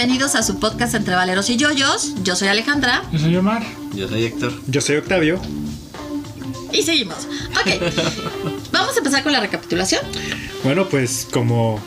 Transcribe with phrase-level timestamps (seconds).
[0.00, 2.14] Bienvenidos a su podcast Entre Valeros y Yoyos.
[2.22, 3.62] Yo soy Alejandra Yo soy Omar.
[3.94, 4.52] Yo soy Héctor.
[4.66, 5.38] Yo soy Octavio.
[6.72, 7.26] y seguimos.
[7.60, 7.82] Ok,
[8.72, 10.00] vamos a empezar con la recapitulación.
[10.64, 11.78] Bueno, pues como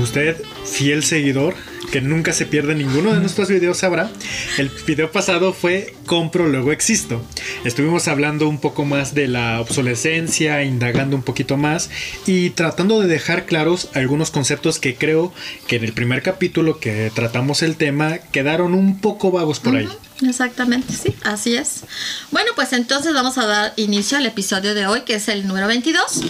[0.00, 1.54] usted, fiel seguidor,
[1.90, 4.10] que nunca se pierde ninguno de nuestros videos, sabrá,
[4.58, 7.24] el video pasado fue Compro, luego existo.
[7.64, 11.90] Estuvimos hablando un poco más de la obsolescencia, indagando un poquito más
[12.26, 15.32] y tratando de dejar claros algunos conceptos que creo
[15.66, 19.88] que en el primer capítulo que tratamos el tema quedaron un poco vagos por ahí.
[20.26, 21.84] Exactamente, sí, así es.
[22.30, 25.68] Bueno, pues entonces vamos a dar inicio al episodio de hoy, que es el número
[25.68, 26.22] 22,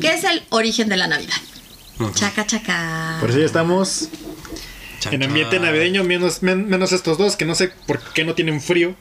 [0.00, 1.36] que es el origen de la Navidad.
[2.14, 3.16] Chaca, chaca.
[3.20, 4.08] Por eso ya estamos
[5.00, 8.34] Chan, en ambiente navideño, menos, men- menos estos dos que no sé por qué no
[8.34, 8.94] tienen frío.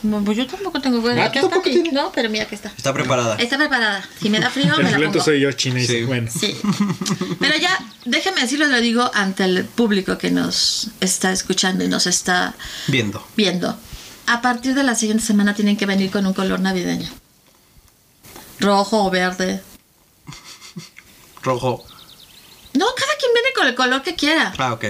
[0.00, 1.70] No, pues yo tampoco tengo Ah, Aquí ¿tú está, tampoco aquí.
[1.72, 1.92] tienes?
[1.92, 2.68] No, pero mira que está.
[2.76, 3.34] Está preparada.
[3.34, 4.08] Está preparada.
[4.22, 5.20] Si me da frío, El me la pongo.
[5.24, 5.80] soy yo, China.
[5.80, 6.02] y Sí.
[6.04, 6.30] Bueno.
[6.30, 6.56] Sí.
[7.40, 12.06] Pero ya, déjeme decirlo, lo digo ante el público que nos está escuchando y nos
[12.06, 12.54] está
[12.86, 13.26] Viendo.
[13.36, 13.76] viendo.
[14.28, 17.08] A partir de la siguiente semana tienen que venir con un color navideño.
[18.60, 19.62] Rojo o verde.
[21.42, 21.84] Rojo.
[22.74, 24.52] No, cada quien viene con el color que quiera.
[24.58, 24.84] Ah, ok.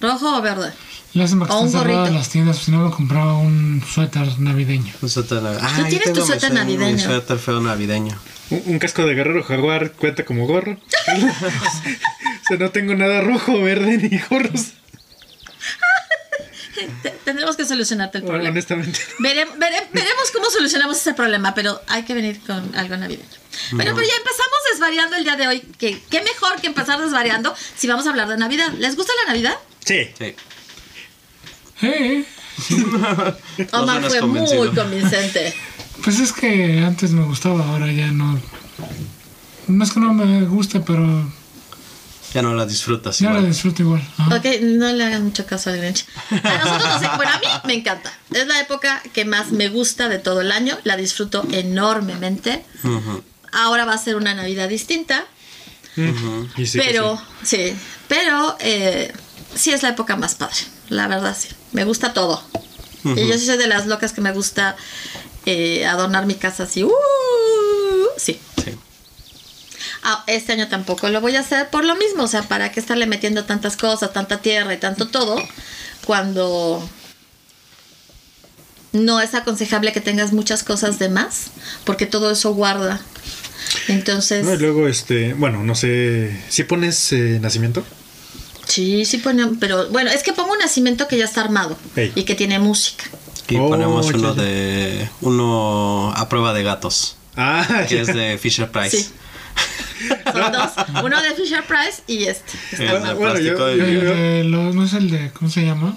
[0.00, 0.72] Rojo o verde.
[1.12, 4.92] Lástima que O un están cerradas las tiendas, si no me compraba un suéter navideño.
[5.02, 5.68] Un suéter navideño.
[5.68, 6.92] Ah, yo tienes tu suéter navideño.
[6.96, 8.16] Mi suéter feo navideño.
[8.50, 10.72] Un, un casco de guerrero jaguar cuenta como gorro.
[11.08, 14.66] o sea, no tengo nada rojo, verde ni gorros.
[17.02, 18.50] Te- Tendremos que solucionarte el problema.
[18.50, 18.98] Honestamente.
[19.18, 23.28] Vere- vere- veremos cómo solucionamos ese problema, pero hay que venir con algo navideño.
[23.72, 25.60] Bueno, pero ya empezamos desvariando el día de hoy.
[25.78, 28.68] que ¿Qué mejor que empezar desvariando si vamos a hablar de Navidad?
[28.78, 29.54] ¿Les gusta la Navidad?
[29.84, 30.08] Sí.
[30.18, 30.34] Sí.
[31.82, 32.24] Eh,
[33.72, 35.54] Omar fue muy convincente.
[36.04, 38.40] pues es que antes me gustaba, ahora ya no.
[39.66, 41.30] No es que no me guste, pero
[42.34, 43.50] Ya no la disfrutas ya la igual.
[43.52, 44.02] disfruto igual.
[44.18, 44.36] Ajá.
[44.36, 46.04] Ok, no le hagan mucho caso al Grinch.
[46.30, 48.12] A nosotros no sé, bueno, a mí me encanta.
[48.32, 50.76] Es la época que más me gusta de todo el año.
[50.84, 52.64] La disfruto enormemente.
[53.52, 55.24] Ahora va a ser una Navidad distinta.
[56.56, 57.74] Y sí que pero, sí,
[58.06, 59.12] pero eh,
[59.54, 60.56] sí es la época más padre.
[60.88, 61.48] La verdad, sí.
[61.72, 62.42] Me gusta todo.
[63.04, 64.76] Y yo sí soy de las locas que me gusta
[65.46, 66.84] eh, adornar mi casa así.
[66.84, 66.90] ¡uh!
[68.16, 68.38] sí.
[68.62, 68.76] Sí.
[70.02, 72.80] Ah, este año tampoco lo voy a hacer por lo mismo, o sea, para qué
[72.80, 75.36] estarle metiendo tantas cosas, tanta tierra y tanto todo,
[76.06, 76.86] cuando
[78.92, 81.46] no es aconsejable que tengas muchas cosas de más,
[81.84, 83.00] porque todo eso guarda.
[83.88, 86.42] Entonces, No, y luego, este, bueno, no sé.
[86.48, 87.84] ¿Si pones eh, nacimiento?
[88.70, 91.76] Sí, sí ponemos, pero bueno, es que pongo un nacimiento que ya está armado
[92.14, 93.04] y que tiene música.
[93.44, 94.42] Aquí Oh, ponemos uno ya.
[94.42, 95.08] de.
[95.22, 97.16] Uno a prueba de gatos.
[97.36, 98.02] Ah, Que ya.
[98.02, 98.96] es de Fisher Price.
[98.96, 99.10] Sí.
[100.32, 100.70] Son dos,
[101.04, 102.52] uno de Fisher Price y este.
[102.78, 103.16] de armado.
[103.16, 105.30] bueno, plástico yo- de yo- de los- no es el de.
[105.32, 105.96] ¿Cómo se llama?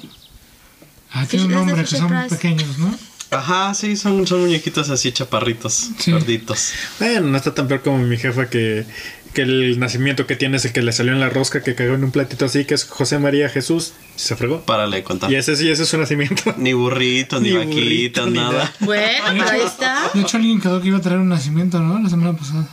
[1.11, 2.35] Ah, tiene un nombre que son Price.
[2.35, 2.93] pequeños, ¿no?
[3.29, 6.11] Ajá, sí, son, son muñequitos así chaparritos, Sí.
[6.11, 6.71] gorditos.
[6.99, 8.85] Bueno, no está tan peor como mi jefa que,
[9.33, 11.95] que el nacimiento que tiene es el que le salió en la rosca que cagó
[11.95, 13.93] en un platito así, que es José María Jesús.
[14.15, 14.61] Se fregó.
[14.61, 15.31] Párale de contar.
[15.31, 16.53] Y ese sí, ese es su nacimiento.
[16.57, 18.51] Ni burrito, ni, Ni vaquita, burrito, ni nada.
[18.51, 18.73] nada.
[18.79, 20.09] Bueno, pero ahí está.
[20.13, 21.99] De hecho, alguien quedó que iba a traer un nacimiento, ¿no?
[21.99, 22.67] La semana pasada.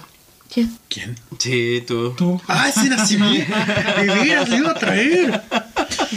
[0.52, 0.70] ¿Quién?
[0.88, 1.16] ¿Quién?
[1.38, 2.12] Sí, tú.
[2.16, 2.42] Tú.
[2.48, 3.54] Ah, ese nacimiento.
[4.00, 5.42] De veras, lo iba a traer.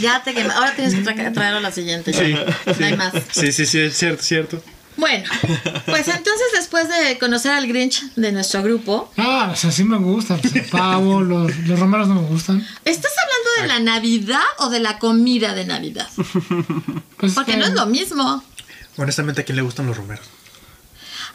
[0.00, 0.50] Ya te quemé.
[0.52, 2.12] Ahora tienes que tra- traerlo a la siguiente.
[2.12, 2.18] ya.
[2.18, 2.34] Sí,
[2.80, 3.12] No hay más.
[3.30, 4.62] Sí, sí, sí, es cierto, cierto.
[5.04, 5.28] Bueno,
[5.84, 9.98] pues entonces después de conocer al Grinch de nuestro grupo, Ah, o sea, sí me
[9.98, 10.38] gusta.
[10.38, 12.66] pues, el pavo, los, los romeros no me gustan.
[12.86, 16.08] ¿estás hablando de la Navidad o de la comida de Navidad?
[17.18, 18.42] Pues Porque que- no es lo mismo.
[18.96, 20.24] Honestamente, ¿a quién le gustan los romeros?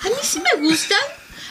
[0.02, 0.98] A mí sí me gustan,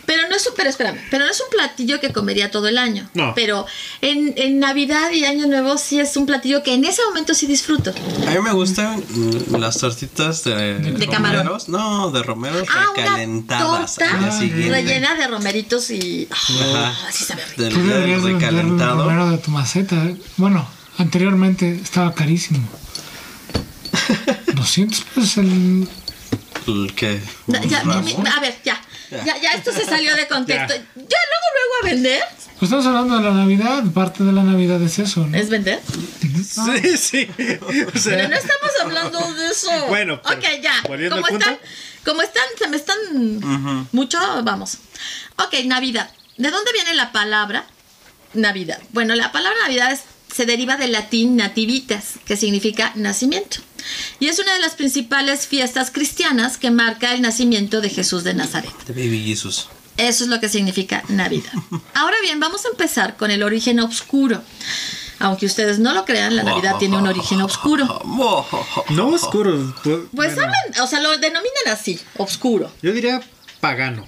[0.08, 2.78] pero no es un, pero espérame, pero no es un platillo que comería todo el
[2.78, 3.06] año.
[3.12, 3.34] No.
[3.34, 3.66] Pero
[4.00, 7.46] en, en Navidad y Año Nuevo sí es un platillo que en ese momento sí
[7.46, 7.92] disfruto.
[8.26, 11.40] A mí me gustan mm, las tortitas de, De camarón.
[11.46, 11.68] romeros.
[11.68, 16.26] No, de romeros Ah, una recalentadas al día torta rellena de romeritos y...
[16.30, 17.08] ah, Ajá.
[17.08, 17.62] así sabe rico.
[17.62, 17.68] De
[18.14, 19.04] el recalentado.
[19.04, 19.94] romero de tu maceta.
[20.06, 20.16] ¿eh?
[20.38, 20.66] Bueno,
[20.96, 22.66] anteriormente estaba carísimo.
[24.54, 25.88] 200 pesos el...
[26.66, 27.20] El que.
[27.46, 28.78] No, ya, mi- a ver, ya.
[29.10, 30.74] Ya, ya, esto se salió de contexto.
[30.74, 32.22] Ya, luego, luego a vender.
[32.58, 33.84] Pues estamos hablando de la Navidad.
[33.94, 35.36] Parte de la Navidad es eso, ¿no?
[35.36, 35.80] ¿Es vender?
[36.38, 37.28] Sí, sí.
[37.94, 39.86] O sea, Pero no estamos hablando de eso.
[39.88, 40.82] Bueno, pero ok, ya.
[40.82, 41.58] Como están,
[42.04, 44.78] como están, se me están mucho, vamos.
[45.36, 46.10] Ok, Navidad.
[46.36, 47.66] ¿De dónde viene la palabra
[48.34, 48.80] Navidad?
[48.90, 50.02] Bueno, la palabra Navidad es
[50.34, 53.58] se deriva del latín nativitas, que significa nacimiento.
[54.20, 58.34] Y es una de las principales fiestas cristianas que marca el nacimiento de Jesús de
[58.34, 58.72] Nazaret.
[58.86, 59.68] De Baby Jesus.
[59.96, 61.52] Eso es lo que significa Navidad.
[61.94, 64.42] Ahora bien, vamos a empezar con el origen oscuro.
[65.18, 68.00] Aunque ustedes no lo crean, la Navidad tiene un origen oscuro.
[68.90, 69.74] No oscuro.
[69.82, 72.70] Pues, Pues bueno, hablan, o sea, lo denominan así, oscuro.
[72.82, 73.20] Yo diría
[73.60, 74.06] pagano.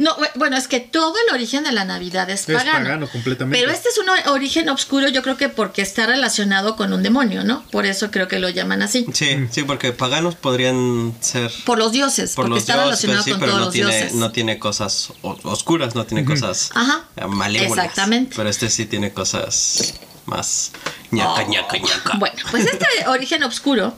[0.00, 2.84] No, bu- bueno, es que todo el origen de la Navidad es Es pagano.
[2.84, 3.58] pagano completamente.
[3.60, 7.44] Pero este es un origen oscuro, yo creo que porque está relacionado con un demonio,
[7.44, 7.62] ¿no?
[7.70, 9.04] Por eso creo que lo llaman así.
[9.12, 13.24] Sí, sí, porque paganos podrían ser Por los dioses, por porque los está dioses, relacionado
[13.24, 14.14] sí, con pero todos no los tiene, dioses.
[14.14, 17.84] no tiene cosas oscuras, no tiene cosas Ajá, eh, malévolas.
[17.84, 18.34] exactamente.
[18.36, 19.94] Pero este sí tiene cosas
[20.24, 20.72] más
[21.10, 21.48] ñaca, Oh.
[21.50, 22.12] ñaca, ñaca.
[22.18, 23.92] Bueno, pues este origen oscuro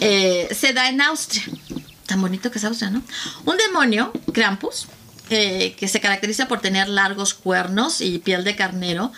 [0.00, 1.44] eh, se da en Austria.
[2.06, 3.02] Tan bonito que es Austria, ¿no?
[3.44, 4.86] Un demonio, Krampus,
[5.28, 9.12] que se caracteriza por tener largos cuernos y piel de carnero,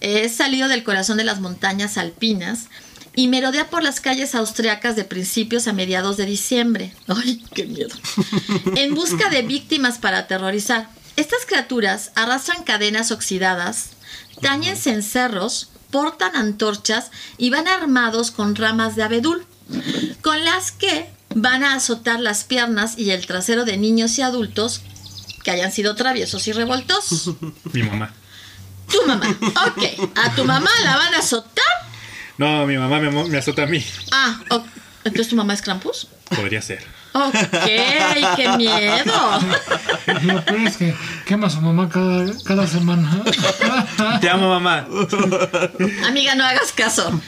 [0.00, 2.66] eh, es salido del corazón de las montañas alpinas
[3.14, 6.92] y merodea por las calles austriacas de principios a mediados de diciembre.
[7.08, 7.94] ¡Ay, qué miedo!
[8.76, 10.88] En busca de víctimas para aterrorizar.
[11.16, 13.90] Estas criaturas arrastran cadenas oxidadas,
[14.42, 19.46] tañen cencerros, portan antorchas y van armados con ramas de abedul,
[20.20, 24.82] con las que van a azotar las piernas y el trasero de niños y adultos
[25.46, 27.36] que hayan sido traviesos y revoltosos.
[27.72, 28.12] Mi mamá.
[28.90, 29.28] Tu mamá,
[29.68, 31.64] ok, a tu mamá la van a azotar.
[32.38, 33.84] No, mi mamá me, me azota a mí.
[34.12, 34.38] Ah,
[35.04, 36.08] entonces tu mamá es Krampus.
[36.28, 36.84] Podría ser.
[37.12, 37.32] Ok,
[38.36, 39.40] qué miedo.
[40.22, 40.94] Lo peor es que
[41.26, 43.24] quema a su mamá cada, cada semana.
[44.20, 44.86] Te amo, mamá.
[46.06, 47.20] Amiga, no hagas caso.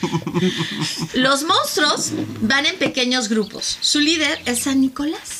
[1.13, 2.11] Los monstruos
[2.41, 3.77] van en pequeños grupos.
[3.81, 5.39] Su líder es San Nicolás,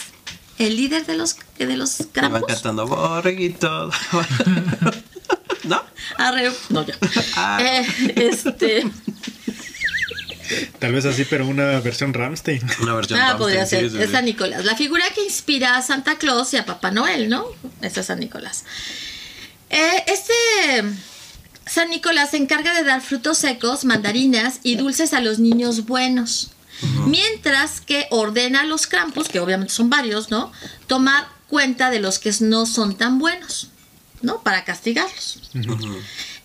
[0.57, 1.35] el líder de los,
[1.65, 2.41] de los van Krampus.
[2.47, 3.89] cantando borreguito.
[5.63, 5.83] ¿No?
[6.17, 6.95] Arre- no, ya.
[7.35, 7.57] Ah.
[7.61, 7.85] Eh,
[8.15, 8.89] este,
[10.79, 12.61] Tal vez así, pero una versión Ramstein.
[12.81, 13.89] Una versión ah, Ramstein, podría ser.
[13.91, 14.11] sí, Es.
[14.11, 14.65] San Nicolás.
[14.65, 17.45] La figura que inspira a Santa Claus y a Papá Noel, ¿no?
[17.81, 18.65] Ese es San Nicolás.
[19.69, 20.33] Eh, este
[21.67, 26.51] San Nicolás se encarga de dar frutos secos, mandarinas y dulces a los niños buenos.
[27.07, 30.51] Mientras que ordena a los Krampus, que obviamente son varios, ¿no?
[30.87, 33.69] Tomar cuenta de los que no son tan buenos,
[34.21, 34.41] ¿no?
[34.43, 35.39] Para castigarlos.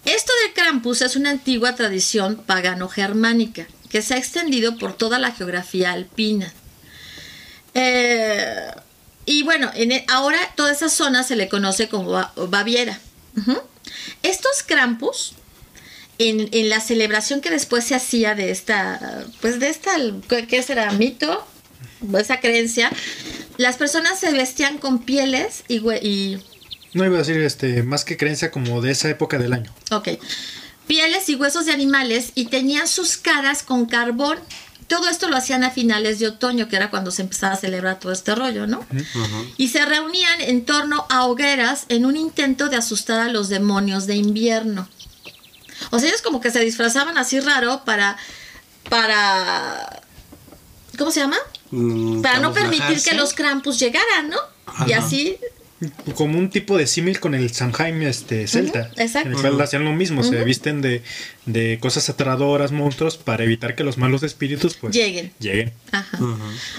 [0.05, 5.31] Esto de Krampus es una antigua tradición pagano-germánica que se ha extendido por toda la
[5.33, 6.53] geografía alpina.
[7.75, 8.71] Eh,
[9.27, 12.99] y bueno, en e- ahora toda esa zona se le conoce como Ba- Baviera.
[14.23, 15.33] Estos Krampus,
[16.19, 19.93] en, en la celebración que después se hacía de esta, pues de esta,
[20.29, 20.93] ¿qué qué será?
[20.93, 21.47] ¿Mito?
[22.19, 22.91] Esa creencia,
[23.57, 26.43] las personas se vestían con pieles y, y
[26.93, 29.73] No iba a decir este, más que creencia como de esa época del año.
[29.91, 30.09] Ok.
[30.87, 34.39] Pieles y huesos de animales y tenían sus caras con carbón.
[34.87, 37.99] Todo esto lo hacían a finales de otoño, que era cuando se empezaba a celebrar
[37.99, 38.85] todo este rollo, ¿no?
[39.57, 44.07] Y se reunían en torno a hogueras en un intento de asustar a los demonios
[44.07, 44.87] de invierno.
[45.91, 48.17] O sea, ellos como que se disfrazaban así raro para.
[48.91, 50.03] para.
[50.99, 51.39] ¿Cómo se llama?
[51.71, 54.37] Mm, Para no permitir que los Krampus llegaran, ¿no?
[54.87, 55.37] Y así
[56.15, 58.91] Como un tipo de símil con el Samhain este, celta.
[58.93, 59.29] Ujú, exacto.
[59.29, 61.03] En el cual hacían lo mismo, se visten de,
[61.47, 65.33] de cosas aterradoras, monstruos, para evitar que los malos espíritus pues Lleguen.
[65.41, 65.73] lleguen.
[65.93, 66.19] Ajá.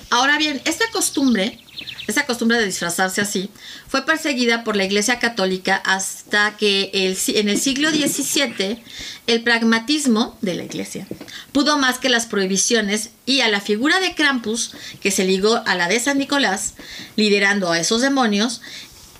[0.09, 1.59] Ahora bien, esta costumbre,
[2.07, 3.49] esta costumbre de disfrazarse así,
[3.87, 8.83] fue perseguida por la Iglesia Católica hasta que en el siglo XVII
[9.27, 11.07] el pragmatismo de la Iglesia
[11.51, 15.75] pudo más que las prohibiciones y a la figura de Krampus, que se ligó a
[15.75, 16.73] la de San Nicolás,
[17.15, 18.61] liderando a esos demonios,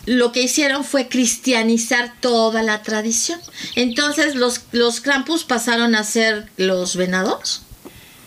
[0.06, 3.40] lo que hicieron fue cristianizar toda la tradición.
[3.76, 7.65] Entonces los, los Krampus pasaron a ser los venados.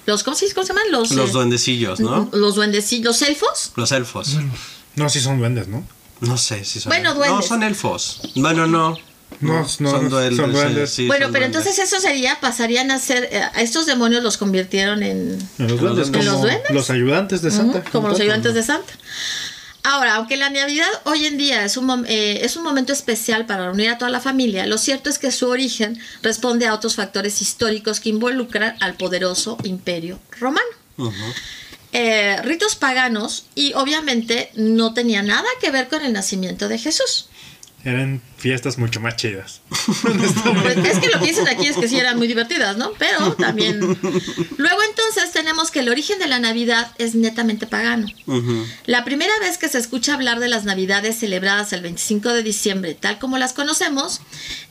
[0.09, 0.91] Los, ¿cómo, se, cómo se llaman?
[0.91, 2.31] Los, Los eh, duendecillos, ¿no?
[2.33, 3.73] los duendecillos, los elfos.
[3.77, 4.38] Los elfos.
[4.97, 5.87] No, sí son duendes, ¿no?
[6.21, 6.88] No sé si son.
[6.88, 7.47] Bueno, No, duendes.
[7.47, 8.23] son elfos.
[8.35, 8.97] Bueno, no.
[9.41, 10.38] No, no, son duendes.
[10.38, 10.91] son duendes.
[10.95, 11.67] sí, bueno, son pero duendes.
[11.67, 15.79] entonces eso sería, pasarían a ser, eh, a estos demonios los convirtieron en, En los
[15.79, 16.71] duendes, ¿En los duendes?
[16.71, 17.85] los ayudantes de Santa.
[17.93, 18.95] Como los ayudantes de Santa.
[19.85, 23.67] Ahora, aunque la Navidad hoy en día es un, eh, es un momento especial para
[23.67, 27.41] reunir a toda la familia, lo cierto es que su origen responde a otros factores
[27.41, 30.67] históricos que involucran al poderoso imperio romano.
[31.93, 37.29] Eh, ritos paganos y obviamente no tenía nada que ver con el nacimiento de Jesús.
[37.85, 39.61] Eran fiestas mucho más chidas.
[40.03, 42.93] Pues es que lo que dicen aquí es que sí eran muy divertidas, ¿no?
[42.99, 43.81] Pero también.
[43.81, 48.07] Luego entonces tenemos que el origen de la Navidad es netamente pagano.
[48.87, 52.95] La primera vez que se escucha hablar de las Navidades celebradas el 25 de diciembre,
[52.95, 54.21] tal como las conocemos,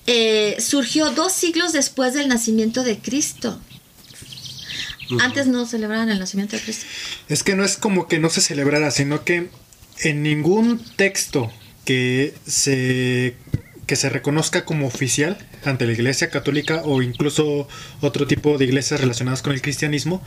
[0.05, 3.59] eh, surgió dos siglos después del nacimiento de Cristo.
[5.21, 6.85] Antes no celebraban el nacimiento de Cristo.
[7.29, 9.49] Es que no es como que no se celebrara, sino que
[9.99, 11.51] en ningún texto
[11.87, 13.33] que se
[13.85, 17.69] que se reconozca como oficial ante la Iglesia Católica o incluso
[18.01, 20.21] otro tipo de iglesias relacionadas con el cristianismo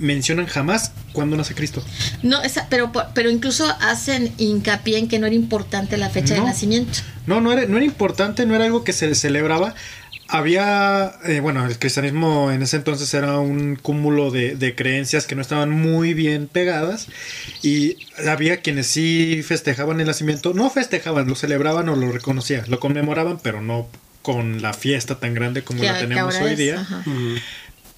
[0.00, 1.84] mencionan jamás cuándo nace Cristo.
[2.24, 6.40] No, esa, pero, pero incluso hacen hincapié en que no era importante la fecha de
[6.40, 6.98] nacimiento.
[7.26, 9.76] No, no era, no era importante, no era algo que se celebraba.
[10.28, 15.34] Había, eh, bueno, el cristianismo en ese entonces era un cúmulo de, de creencias que
[15.34, 17.08] no estaban muy bien pegadas
[17.62, 22.80] y había quienes sí festejaban el nacimiento, no festejaban, lo celebraban o lo reconocían, lo
[22.80, 23.86] conmemoraban, pero no
[24.22, 26.86] con la fiesta tan grande como que- la tenemos hoy es, día.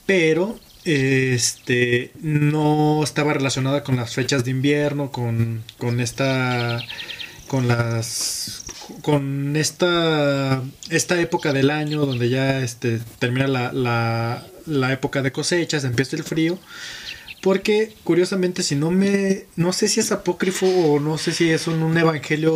[0.05, 6.81] pero este no estaba relacionada con las fechas de invierno, con, con esta
[7.47, 8.65] con las
[9.03, 13.73] con esta esta época del año donde ya este termina la,
[14.67, 16.59] la, época de cosechas, empieza el frío.
[17.43, 21.69] Porque curiosamente si no me no sé si es apócrifo o no sé si es
[21.69, 22.55] un, un evangelio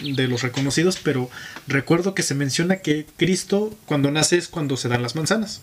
[0.00, 1.30] de los reconocidos, pero
[1.66, 5.62] recuerdo que se menciona que Cristo cuando nace es cuando se dan las manzanas.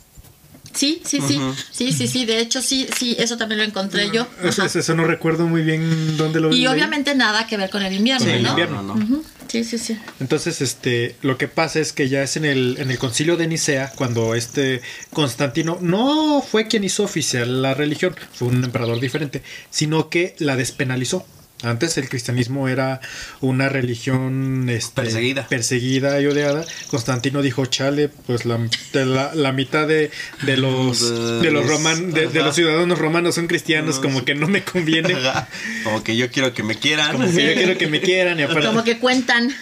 [0.74, 1.40] Sí, sí, sí,
[1.72, 4.28] sí, sí, sí, de hecho sí, sí, eso también lo encontré yo.
[4.44, 6.68] Eso, eso no recuerdo muy bien dónde lo Y leí.
[6.68, 8.50] obviamente nada que ver con el invierno, Con el ¿no?
[8.50, 8.82] invierno.
[8.84, 9.24] no.
[9.48, 9.98] Sí, sí, sí.
[10.20, 13.48] Entonces, este, lo que pasa es que ya es en el, en el concilio de
[13.48, 19.42] Nicea, cuando este Constantino no fue quien hizo oficial la religión, fue un emperador diferente,
[19.72, 21.26] sino que la despenalizó.
[21.62, 23.02] Antes el cristianismo era
[23.42, 25.48] una religión este, Perseguida.
[25.48, 26.66] perseguida y odiada.
[26.90, 28.58] Constantino dijo, chale, pues la,
[28.94, 30.10] de la, la mitad de,
[30.44, 31.02] de los
[31.42, 34.64] De de los roman, de, los ciudadanos romanos son cristianos, No, como que no me
[34.64, 35.16] conviene.
[35.84, 37.12] Como que yo quiero que me quieran.
[37.14, 39.54] Como que yo quiero que me quieran y aparte Como que cuentan.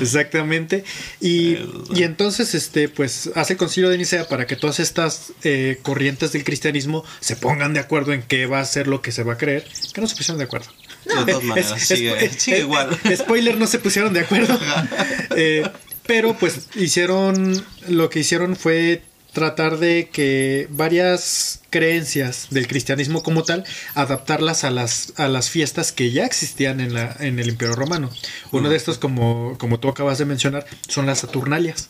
[0.00, 0.84] Exactamente.
[1.20, 1.58] Y,
[1.94, 6.32] y entonces, este, pues, hace el concilio de Nicea para que todas estas eh, corrientes
[6.32, 9.34] del cristianismo se pongan de acuerdo en qué va a ser lo que se va
[9.34, 9.66] a creer.
[9.92, 10.68] Que no se pusieron de acuerdo.
[11.04, 12.98] De todas maneras, sigue- sigue igual.
[13.16, 14.58] Spoiler, no se pusieron de acuerdo.
[15.36, 15.66] Eh,
[16.06, 23.44] pero pues hicieron, lo que hicieron fue tratar de que varias creencias del cristianismo como
[23.44, 27.74] tal, adaptarlas a las, a las fiestas que ya existían en, la, en el Imperio
[27.74, 28.10] Romano.
[28.50, 31.88] Uno de estos, como, como tú acabas de mencionar, son las Saturnalias.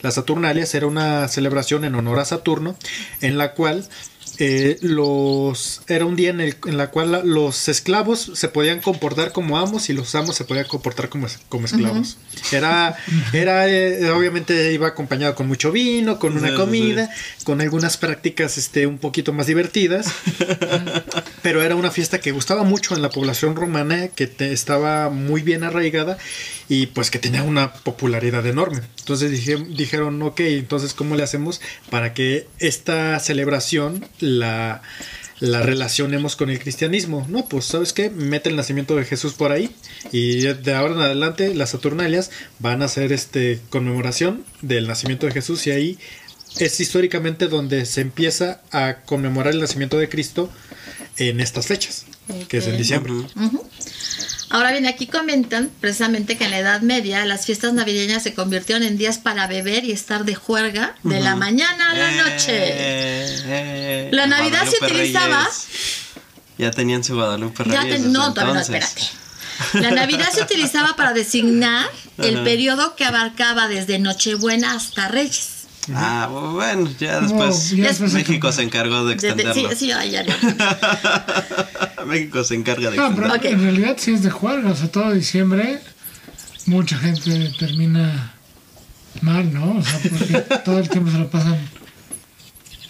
[0.00, 2.76] Las Saturnalias era una celebración en honor a Saturno,
[3.20, 3.86] en la cual
[4.38, 8.80] eh, los era un día en el en la cual la- los esclavos se podían
[8.80, 12.16] comportar como amos y los amos se podían comportar como, como esclavos.
[12.50, 12.96] Era
[13.32, 17.10] era eh, obviamente iba acompañado con mucho vino, con una Sí, sí, comida,
[17.44, 20.06] con algunas prácticas este un poquito más divertidas.
[21.42, 25.42] pero era una fiesta que gustaba mucho en la población romana, que te- estaba muy
[25.42, 26.16] bien arraigada
[26.68, 28.80] y pues que tenía una popularidad enorme.
[29.00, 31.60] Entonces dije- dijeron, ok, entonces ¿cómo le hacemos
[31.90, 34.04] para que esta celebración
[34.38, 34.82] la,
[35.40, 37.26] la relacionemos con el cristianismo?
[37.28, 39.74] No, pues sabes qué, mete el nacimiento de Jesús por ahí
[40.12, 45.32] y de ahora en adelante las Saturnalias van a hacer este conmemoración del nacimiento de
[45.32, 45.98] Jesús y ahí
[46.58, 50.50] es históricamente donde se empieza a conmemorar el nacimiento de Cristo
[51.16, 52.06] en estas fechas,
[52.48, 53.12] que es en diciembre.
[54.52, 58.82] Ahora bien, aquí comentan precisamente que en la Edad Media las fiestas navideñas se convirtieron
[58.82, 62.52] en días para beber y estar de juerga de la mañana a la noche.
[62.52, 65.66] Eh, eh, La Navidad se utilizaba- Reyes.
[66.58, 68.00] Ya tenían su Guadalupe Reyes.
[68.02, 69.02] no, todavía no, espérate.
[69.72, 75.48] La Navidad se utilizaba para designar el periodo que abarcaba desde Nochebuena hasta Reyes.
[75.94, 78.52] Ah, bueno, ya No, después ya después se México cambió.
[78.52, 79.54] se encargó de extenderlo.
[79.70, 80.36] sí, sí, ay, ya, ya.
[82.06, 83.36] México se encarga de No, pero extenderlo.
[83.36, 83.44] Ok.
[83.44, 84.70] en realidad sí es de juerga.
[84.70, 85.80] O sea, todo diciembre
[86.66, 88.32] mucha gente termina
[89.22, 89.78] mal, ¿no?
[89.78, 91.58] O sea, porque todo el tiempo se lo pasan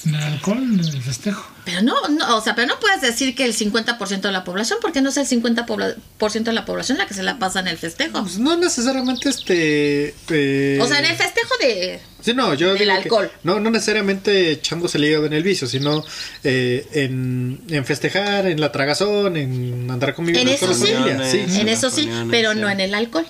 [0.06, 1.46] el alcohol, en el festejo.
[1.64, 4.78] Pero no, no, o sea, pero no puedes decir que el 50% de la población,
[4.82, 7.78] porque no es el 50% de la población la que se la pasa en el
[7.78, 8.20] festejo.
[8.22, 10.14] Pues no necesariamente este...
[10.30, 12.00] eh, O sea, en el festejo de...
[12.20, 13.30] Sí, no, yo del alcohol.
[13.42, 16.04] no, no necesariamente echándose el hígado en el vicio, sino
[16.44, 20.92] eh, en, en festejar, en la tragazón, en andar conmigo En eso sí.
[20.92, 23.26] En eso sí, pero no en el alcohol.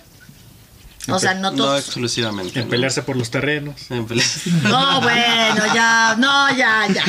[1.09, 1.81] O sea, no No todos.
[1.81, 2.61] exclusivamente.
[2.61, 2.71] En ¿no?
[2.71, 3.75] pelearse por los terrenos.
[3.91, 4.07] En
[4.63, 7.05] No, bueno, ya, no, ya, ya.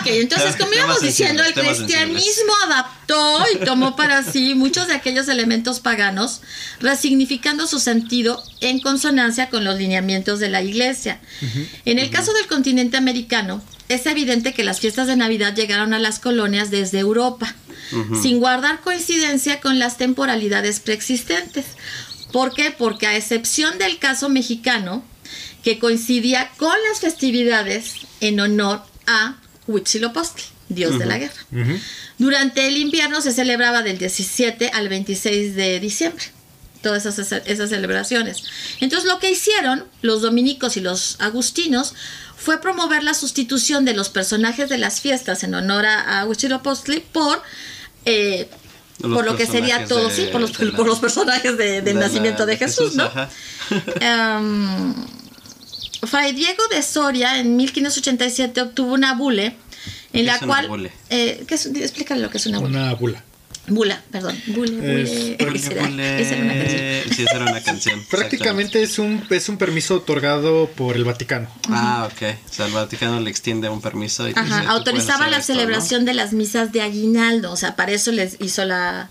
[0.00, 4.94] Ok, entonces, como íbamos diciendo, el sensibles, cristianismo adaptó y tomó para sí muchos de
[4.94, 6.40] aquellos elementos paganos,
[6.80, 11.20] resignificando su sentido en consonancia con los lineamientos de la iglesia.
[11.84, 15.98] En el caso del continente americano, es evidente que las fiestas de Navidad llegaron a
[15.98, 17.54] las colonias desde Europa,
[18.22, 21.64] sin guardar coincidencia con las temporalidades preexistentes.
[22.32, 22.70] ¿Por qué?
[22.70, 25.04] Porque a excepción del caso mexicano,
[25.62, 31.46] que coincidía con las festividades en honor a Huitzilopochtli, dios de la guerra.
[32.18, 36.24] Durante el invierno se celebraba del 17 al 26 de diciembre.
[36.82, 38.44] Todas esas, esas celebraciones.
[38.80, 41.94] Entonces lo que hicieron los dominicos y los agustinos
[42.36, 47.00] fue promover la sustitución de los personajes de las fiestas en honor a, a Huitzilopochtli
[47.00, 47.42] por,
[48.04, 48.48] eh,
[49.00, 51.82] por lo que sería todo, de- sí, por los, de la- por los personajes de-
[51.82, 53.04] del de la- nacimiento de, Jesús, ¿no?
[53.04, 53.28] ajá.
[54.00, 54.94] Em,
[56.06, 59.54] Fray Diego de Soria en 1587 obtuvo una bule en
[60.12, 60.68] ¿Qué la es una cual...
[60.68, 60.92] bule?
[61.10, 62.76] Eh, ¿qué es- explícale lo que es una bule.
[62.76, 63.24] Una bula.
[63.70, 64.40] Bula, perdón.
[64.46, 65.02] Bule, bule.
[65.02, 66.20] Es- Bule, esa era- bule.
[66.22, 67.14] esa era una canción.
[67.16, 68.04] Sí, esa era una canción.
[68.10, 71.48] Prácticamente es un, es un permiso otorgado por el Vaticano.
[71.70, 72.22] Ah, ok.
[72.48, 75.40] O sea, el Vaticano le extiende un permiso y dice, Ajá, "Tú autorizaba la hacer
[75.40, 75.60] esto", ¿no?
[75.60, 79.08] celebración de las misas de aguinaldo, o sea, para eso les hizo la,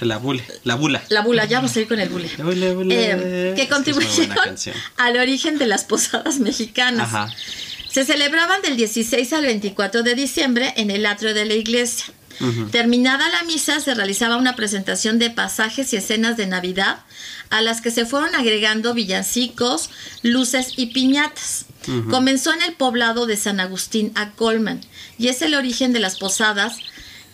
[0.00, 1.02] La bule, la bula.
[1.08, 2.28] la bula, ya vamos a ir con el bule.
[2.36, 2.94] La bule, bule.
[3.10, 4.36] Eh, que contribuyeron
[4.96, 7.08] al origen de las posadas mexicanas.
[7.08, 7.32] Ajá.
[7.90, 12.06] Se celebraban del 16 al 24 de diciembre en el atrio de la iglesia.
[12.70, 17.00] Terminada la misa, se realizaba una presentación de pasajes y escenas de Navidad,
[17.50, 19.90] a las que se fueron agregando villancicos,
[20.22, 21.66] luces y piñatas.
[22.10, 24.80] Comenzó en el poblado de San Agustín a Colman,
[25.18, 26.78] y es el origen de las posadas.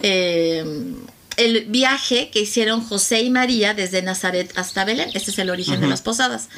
[0.03, 0.65] eh,
[1.37, 5.11] el viaje que hicieron José y María desde Nazaret hasta Belén.
[5.15, 6.49] Este es el origen de las posadas.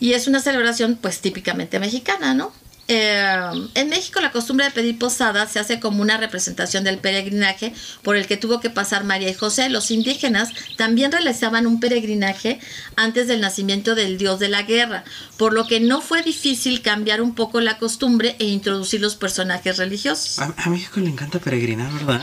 [0.00, 2.52] Y es una celebración pues típicamente mexicana, ¿no?
[2.88, 7.74] Eh, en México la costumbre de pedir posada se hace como una representación del peregrinaje
[8.02, 9.68] por el que tuvo que pasar María y José.
[9.70, 12.60] Los indígenas también realizaban un peregrinaje
[12.94, 15.02] antes del nacimiento del dios de la guerra,
[15.36, 19.78] por lo que no fue difícil cambiar un poco la costumbre e introducir los personajes
[19.78, 20.38] religiosos.
[20.38, 22.22] A, a México le encanta peregrinar, ¿verdad?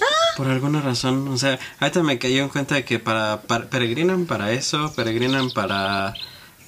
[0.00, 0.34] Ah.
[0.38, 4.24] Por alguna razón, o sea, ahorita me cayó en cuenta de que para, para- peregrinan
[4.26, 6.14] para eso, peregrinan para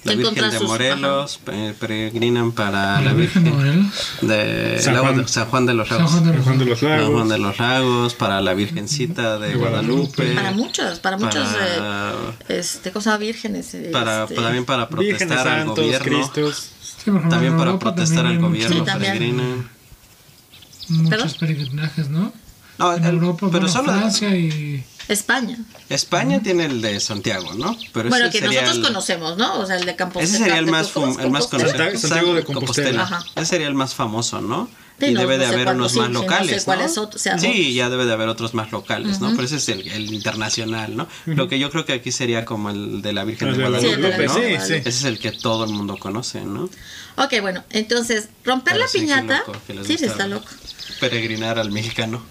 [0.06, 3.86] la Virgen de Morelos, pe- peregrinan para la Virgen Virgen de Morelos.
[4.22, 5.16] de San Juan.
[5.18, 6.12] de- San Juan de los San Lagos.
[6.12, 6.24] San Juan
[6.58, 7.12] de los San Lagos.
[7.12, 10.16] Juan de los Lagos, para la Virgencita de De Guadalupe.
[10.16, 10.34] Guadalupe.
[10.34, 12.12] Para muchos, para muchos, para-
[12.48, 13.74] eh, este, cosas vírgenes.
[13.74, 16.04] eh, para, este, también para protestar al santos, gobierno.
[16.30, 16.70] Cristos.
[17.30, 19.68] También para protestar también al gobierno peregrinan.
[20.88, 21.26] Muchos, ¿Perdón?
[21.26, 22.32] muchos peregrinajes, ¿no?
[22.78, 24.84] No, En el- Europa, pero bueno, solo Francia y...
[25.08, 25.56] España.
[25.88, 27.76] España tiene el de Santiago, ¿no?
[27.92, 29.60] Pero Bueno, ese que sería nosotros el- conocemos, ¿no?
[29.60, 31.22] O sea, el de Campos Ese sería el de más, Compostela.
[31.22, 31.70] fam- el más conocido.
[31.78, 33.02] Santiago- Santiago de Compostela.
[33.02, 33.24] Ajá.
[33.36, 34.68] Ese sería el más famoso, ¿no?
[34.98, 36.74] Sí, y no, debe de no haber unos sí, más sí, no sé locales, ¿no?
[36.74, 39.30] es otro, o sea, sí, ya debe de haber otros más locales, ¿no?
[39.32, 41.06] Pero ese es el, el internacional, ¿no?
[41.26, 44.34] Lo que yo creo que aquí sería como el de la Virgen de Guadalupe, Sí,
[44.34, 44.38] ¿no?
[44.42, 46.70] Ese es el que todo el mundo conoce, ¿no?
[47.16, 49.44] Ok, bueno, entonces, romper Pero la piñata.
[49.86, 50.48] Sí, está loco.
[50.98, 52.22] Peregrinar al mexicano.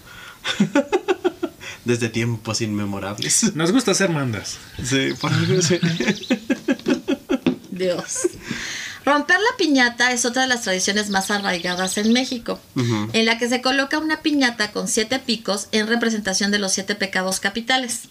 [1.84, 3.54] Desde tiempos inmemorables.
[3.54, 4.58] Nos gusta hacer mandas.
[4.82, 5.78] Sí, por algo sí.
[7.70, 8.28] Dios.
[9.06, 13.48] Romper la piñata es otra de las tradiciones más arraigadas en México, en la que
[13.48, 18.08] se coloca una piñata con siete picos en representación de los siete pecados capitales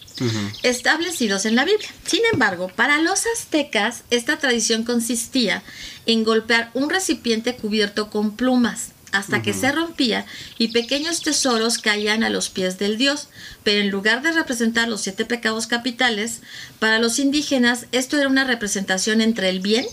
[0.64, 1.90] establecidos en la Biblia.
[2.06, 5.64] Sin embargo, para los aztecas, esta tradición consistía
[6.06, 10.26] en golpear un recipiente cubierto con plumas hasta que se rompía
[10.58, 13.28] y pequeños tesoros caían a los pies del dios.
[13.64, 16.42] Pero en lugar de representar los siete pecados capitales,
[16.80, 19.86] para los indígenas esto era una representación entre el bien,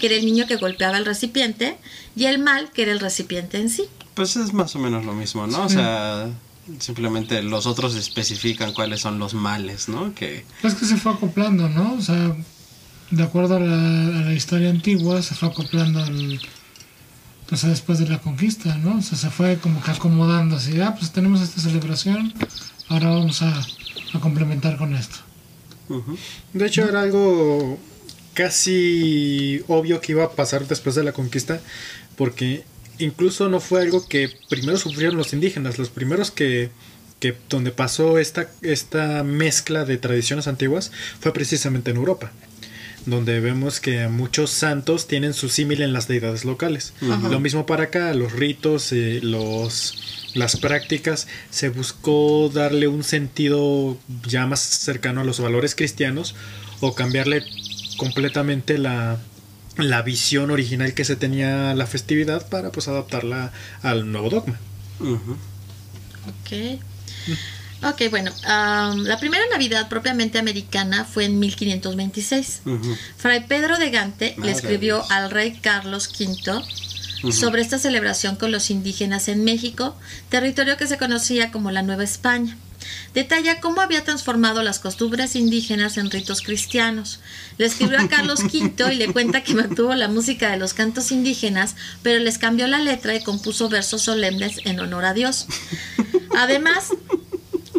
[0.00, 1.76] que era el niño que golpeaba el recipiente,
[2.16, 3.84] y el mal, que era el recipiente en sí.
[4.14, 5.64] Pues es más o menos lo mismo, ¿no?
[5.64, 6.30] O sea,
[6.78, 10.14] simplemente los otros especifican cuáles son los males, ¿no?
[10.14, 11.94] Que Es que se fue acoplando, ¿no?
[11.94, 12.36] O sea,
[13.10, 16.40] de acuerdo a la, a la historia antigua, se fue acoplando al...
[17.50, 18.98] O después de la conquista, ¿no?
[18.98, 22.32] O se fue como que acomodando así, ah, pues tenemos esta celebración,
[22.88, 23.66] ahora vamos a,
[24.20, 25.16] complementar con esto.
[26.52, 27.78] De hecho, era algo
[28.32, 31.60] casi obvio que iba a pasar después de la conquista,
[32.16, 32.64] porque
[32.98, 36.70] incluso no fue algo que primero sufrieron los indígenas, los primeros que,
[37.20, 42.32] que donde pasó esta, esta mezcla de tradiciones antiguas fue precisamente en Europa,
[43.06, 46.92] donde vemos que muchos santos tienen su símil en las deidades locales.
[47.00, 53.96] Lo mismo para acá, los ritos, eh, los las prácticas, se buscó darle un sentido
[54.26, 56.34] ya más cercano a los valores cristianos
[56.80, 57.44] o cambiarle
[57.96, 59.18] completamente la,
[59.76, 64.58] la visión original que se tenía la festividad para pues adaptarla al nuevo dogma.
[65.00, 66.80] Ok.
[67.84, 72.62] Ok, bueno, am, la primera Navidad propiamente americana fue en 1526.
[72.64, 72.96] Ujú.
[73.16, 75.10] Fray Pedro de Gante le escribió Dios.
[75.10, 76.62] al rey Carlos V
[77.32, 79.96] sobre esta celebración con los indígenas en México,
[80.28, 82.56] territorio que se conocía como la Nueva España.
[83.14, 87.20] Detalla cómo había transformado las costumbres indígenas en ritos cristianos.
[87.56, 91.12] Le escribió a Carlos V y le cuenta que mantuvo la música de los cantos
[91.12, 95.46] indígenas, pero les cambió la letra y compuso versos solemnes en honor a Dios.
[96.36, 96.90] Además,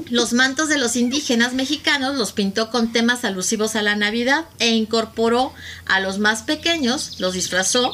[0.09, 4.69] los mantos de los indígenas mexicanos los pintó con temas alusivos a la Navidad e
[4.69, 5.53] incorporó
[5.85, 7.91] a los más pequeños, los disfrazó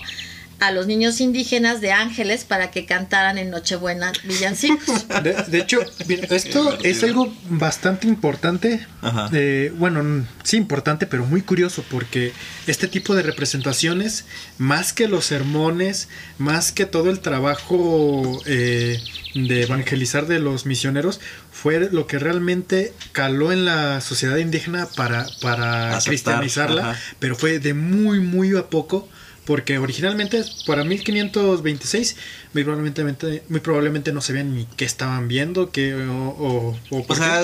[0.61, 5.07] a los niños indígenas de ángeles para que cantaran en Nochebuena villancicos.
[5.23, 8.85] De, de hecho, mira, esto es algo bastante importante.
[9.01, 9.27] Ajá.
[9.33, 12.31] Eh, bueno, sí importante, pero muy curioso porque
[12.67, 14.25] este tipo de representaciones,
[14.59, 18.99] más que los sermones, más que todo el trabajo eh,
[19.33, 21.19] de evangelizar de los misioneros,
[21.51, 26.99] fue lo que realmente caló en la sociedad indígena para, para Aceptar, cristianizarla, ajá.
[27.17, 29.09] pero fue de muy, muy a poco.
[29.51, 32.15] Porque originalmente, para 1526,
[32.53, 37.03] muy probablemente, muy probablemente no sabían ni qué estaban viendo, qué, o, o, o O
[37.05, 37.41] por sea,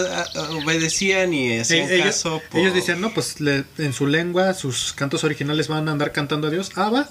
[0.63, 2.41] obedecían y hacían Eh, ellos, caso.
[2.49, 6.13] por- ellos decían, no, pues le- en su lengua, sus cantos originales van a andar
[6.13, 6.71] cantando a Dios.
[6.75, 7.09] Ah, va.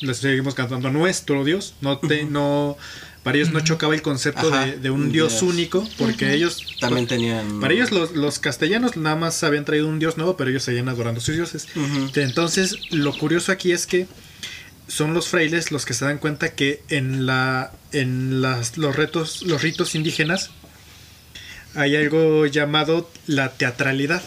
[0.00, 1.74] Les seguimos cantando a nuestro Dios.
[1.80, 2.76] No te, no,
[3.22, 5.42] para ellos no chocaba el concepto de, de un Dios Dios.
[5.42, 7.60] único, porque ellos También tenían.
[7.60, 10.88] para ellos los, los castellanos nada más habían traído un dios nuevo, pero ellos seguían
[10.88, 11.68] adorando a sus dioses.
[12.14, 14.06] Entonces, lo curioso aquí es que
[14.88, 19.42] son los frailes los que se dan cuenta que en la en las, los retos
[19.42, 20.50] los ritos indígenas
[21.74, 24.22] hay algo llamado la teatralidad.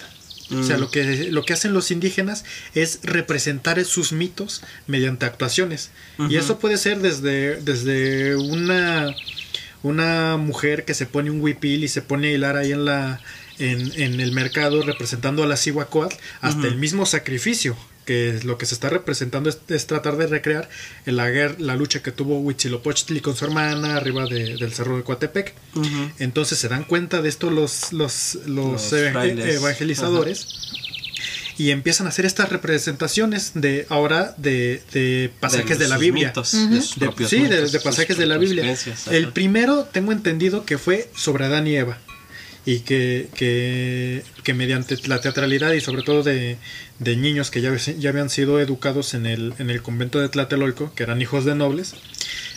[0.51, 0.79] O sea, Mm.
[0.79, 5.89] lo que, lo que hacen los indígenas es representar sus mitos mediante actuaciones.
[6.29, 9.15] Y eso puede ser desde, desde una,
[9.81, 13.21] una mujer que se pone un huipil y se pone a hilar ahí en, la,
[13.59, 17.75] en, en el mercado representando a la Cihuacóatl, hasta el mismo sacrificio.
[18.05, 20.69] Que lo que se está representando es, es tratar de recrear
[21.07, 24.95] en la, guerra, la lucha que tuvo Huitzilopochtli con su hermana arriba de- del cerro
[24.97, 25.53] de Coatepec.
[26.19, 30.47] Entonces se dan cuenta de esto los, los, los, Los evangelizadores
[31.57, 36.27] y empiezan a hacer estas representaciones de ahora de, de pasajes de, la Biblia.
[36.27, 38.75] mitos, De- sí, de, mitos, de sus pasajes de la Biblia.
[39.09, 41.97] El primero tengo entendido que fue sobre Adán y Eva.
[42.67, 46.57] Y que, que, que mediante la teatralidad y sobre todo de,
[46.97, 50.91] de niños que ya, ya habían sido educados en el, en el convento de Tlatelolco,
[50.95, 51.93] que eran hijos de nobles,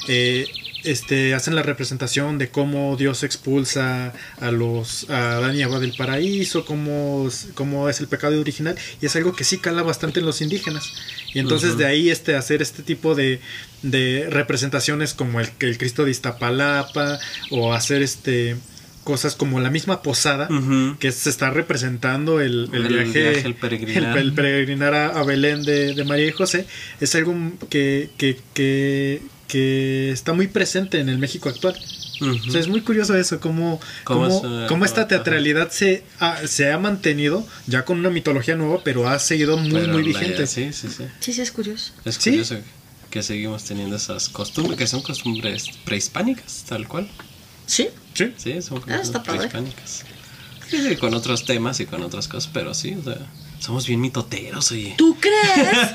[0.08, 0.46] eh,
[0.84, 5.92] este, hacen la representación de cómo Dios expulsa a los a Adán y Eva del
[5.92, 10.26] paraíso, cómo, cómo es el pecado original, y es algo que sí cala bastante en
[10.26, 10.84] los indígenas.
[11.34, 13.40] Y entonces de ahí este hacer este tipo de,
[13.82, 17.18] de representaciones como el, el Cristo de Iztapalapa,
[17.50, 18.56] o hacer este
[19.08, 20.48] cosas como la misma posada,
[21.00, 24.18] que se está representando el, el El viaje, viaje, el peregrinar.
[24.18, 26.66] el- el peregrinar a, a Belén de, de María y José,
[27.00, 27.34] es algo
[27.70, 31.74] que, que, que, que está muy presente en el México actual.
[32.20, 36.46] O sea, es muy curioso eso, cómo, Cómo cómo, es, cómo esta teatralidad se ha,
[36.46, 40.46] se ha mantenido ya con una mitología nueva, pero ha seguido muy, Pero muy vigente.
[40.46, 41.04] Sí, sí, sí.
[41.20, 41.92] Sí, sí, es curioso.
[42.04, 42.30] Es Sí.
[42.30, 42.56] curioso
[43.08, 47.08] que seguimos teniendo esas costumbres, que son costumbres prehispánicas, tal cual.
[47.66, 47.88] ¿Sí?
[48.14, 48.32] Sí.
[48.36, 49.38] Sí, son Ah, está costumbres padre.
[49.48, 50.04] prehispánicas.
[50.68, 53.16] Sí, sí, con otros temas y con otras cosas, pero sí, o sea,
[53.58, 54.94] somos bien mitoteros, oye.
[54.98, 55.78] ¿Tú crees?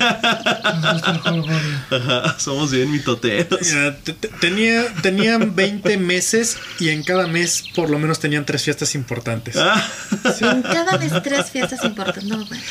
[1.90, 3.60] Ajá, somos bien mitoteros.
[3.62, 8.44] Mira, te- te- tenía, tenían 20 meses y en cada mes por lo menos tenían
[8.44, 9.56] tres fiestas importantes.
[9.56, 9.80] Ah,
[10.40, 12.24] En cada mes tres fiestas importantes.
[12.24, 12.62] No, bueno.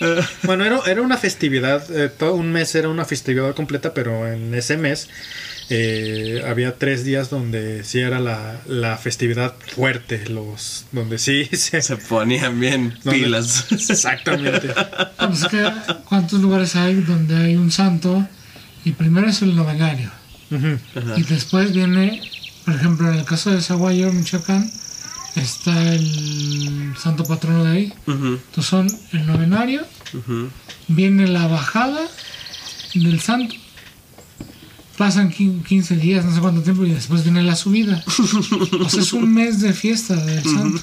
[0.42, 4.54] Bueno, era, era una festividad, eh, todo un mes era una festividad completa, pero en
[4.54, 5.08] ese mes
[5.70, 11.80] eh, había tres días donde sí era la, la festividad fuerte, los donde sí se...
[11.82, 13.66] se ponían bien donde- pilas.
[13.70, 14.68] Exactamente.
[15.18, 15.70] Pues es que,
[16.08, 18.26] ¿cuántos lugares hay donde hay un santo?
[18.84, 20.10] Y primero es el novenario.
[21.16, 22.20] Y después viene,
[22.66, 24.70] por ejemplo, en el caso de Zaguayo, Michoacán,
[25.36, 27.92] está el santo patrono de ahí.
[28.06, 29.82] Entonces son el novenario,
[30.88, 32.00] viene la bajada
[32.94, 33.54] del santo,
[34.98, 38.04] pasan quin- 15 días, no sé cuánto tiempo, y después viene la subida.
[38.84, 40.82] O sea, es un mes de fiesta del santo.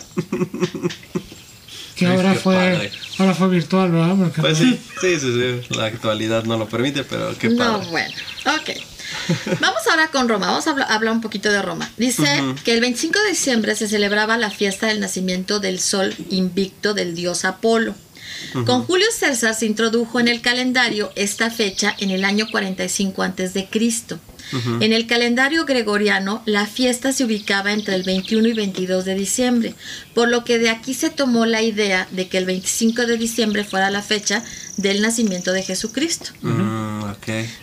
[1.96, 2.92] Que Ay, ahora fue, padre.
[3.18, 4.16] ahora fue virtual, ¿verdad?
[4.18, 5.34] Porque Pues no- sí, sí, sí,
[5.68, 7.88] sí, la actualidad no lo permite, pero qué No, padre.
[7.90, 8.14] bueno.
[8.46, 8.70] Ok.
[9.60, 10.48] Vamos ahora con Roma.
[10.48, 11.90] Vamos a habla- hablar un poquito de Roma.
[11.98, 12.26] Dice
[12.64, 17.16] que el 25 de diciembre se celebraba la fiesta del nacimiento del sol invicto del
[17.16, 17.96] dios Apolo.
[18.66, 23.54] Con Julio César se introdujo en el calendario esta fecha en el año 45 antes
[23.54, 24.20] de Cristo.
[24.82, 29.76] En el calendario gregoriano, la fiesta se ubicaba entre el 21 y 22 de diciembre,
[30.16, 33.64] por lo que de aquí se tomó la idea de que el 25 de diciembre
[33.64, 34.44] fuera la fecha
[34.78, 36.32] del nacimiento de Jesucristo.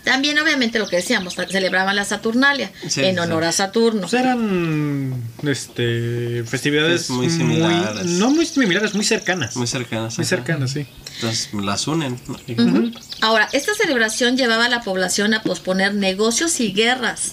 [0.05, 3.21] También, obviamente, lo que decíamos, celebraban la Saturnalia Sí, en sí.
[3.21, 4.03] honor a Saturno.
[4.03, 8.05] Pues eran este festividades Es muy similares.
[8.07, 9.57] no muy similares, muy cercanas.
[9.57, 10.17] Muy cercanas.
[10.19, 10.37] Muy ajá.
[10.37, 10.87] cercanas, sí.
[11.17, 12.19] Entonces las unen.
[12.57, 12.91] ¿no?
[13.23, 17.33] Ahora, esta celebración llevaba a la población a posponer negocios y guerras.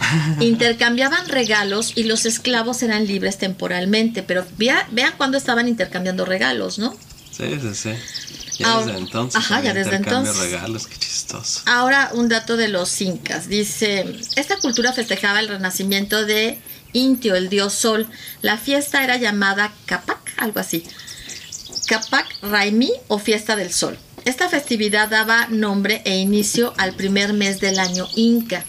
[0.40, 6.78] Intercambiaban regalos y los esclavos eran libres temporalmente, pero vea- vean cuándo estaban intercambiando regalos,
[6.78, 6.92] ¿no?
[7.30, 7.90] Sí, sí, sí.
[8.62, 9.40] Ya Ahora- desde entonces.
[9.40, 10.36] ajá, ya desde entonces.
[10.38, 11.60] regalos, qué chistoso.
[11.66, 13.48] Ahora un dato de los incas.
[13.48, 16.58] Dice, esta cultura festejaba el renacimiento de
[16.94, 18.06] Intio, el dios sol.
[18.42, 20.84] La fiesta era llamada Capac, algo así.
[21.86, 23.98] Capac Raimi o fiesta del sol.
[24.24, 28.64] Esta festividad daba nombre e inicio al primer mes del año inca.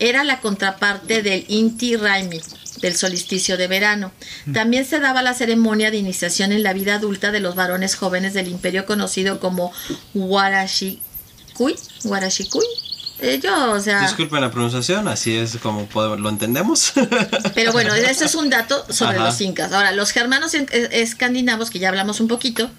[0.00, 2.40] Era la contraparte del Inti Raimi,
[2.80, 4.12] del solsticio de verano.
[4.52, 8.34] También se daba la ceremonia de iniciación en la vida adulta de los varones jóvenes
[8.34, 9.72] del imperio conocido como
[10.14, 11.76] Warashikuy.
[12.04, 12.64] Warashikuy.
[13.20, 16.92] Eh, yo, o sea, Disculpen la pronunciación, así es como podemos, lo entendemos.
[17.54, 19.26] pero bueno, eso es un dato sobre Ajá.
[19.26, 19.72] los incas.
[19.72, 22.70] Ahora, los germanos eh, escandinavos, que ya hablamos un poquito,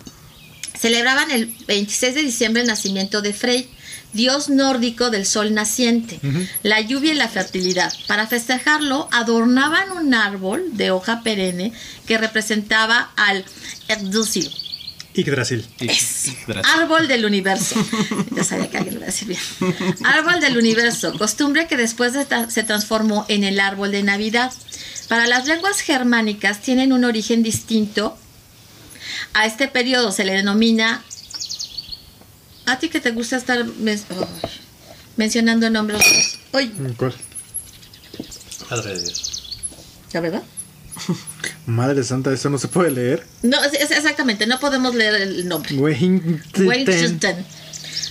[0.80, 3.70] celebraban el 26 de diciembre el nacimiento de Frey,
[4.13, 6.19] dios nórdico del sol naciente,
[6.63, 7.91] la lluvia y la fertilidad.
[8.08, 11.74] Para festejarlo, adornaban un árbol de hoja perenne
[12.06, 13.45] que representaba al
[13.88, 14.50] Yggdrasil.
[15.80, 16.36] Y- Gracias.
[16.76, 17.76] Árbol del universo.
[18.36, 19.39] Ya sabía que alguien lo iba a decir bien.
[20.06, 24.54] Árbol del universo, costumbre que después de se transformó en el árbol de Navidad.
[25.08, 28.17] Para las lenguas germánicas tienen un origen distinto.
[29.34, 31.04] A este periodo se le denomina.
[32.70, 34.00] A ti que te gusta estar men-
[35.18, 36.38] mencionando nombres.
[36.54, 37.14] Uy, ¿Cuál?
[38.70, 39.58] Padre de Dios.
[40.14, 40.44] ¿la verdad?
[41.66, 43.26] Madre santa, eso no se puede leer.
[43.44, 45.76] No, es- es exactamente, no podemos leer el nombre.
[45.76, 46.68] Wellington.
[46.68, 47.36] Wellington,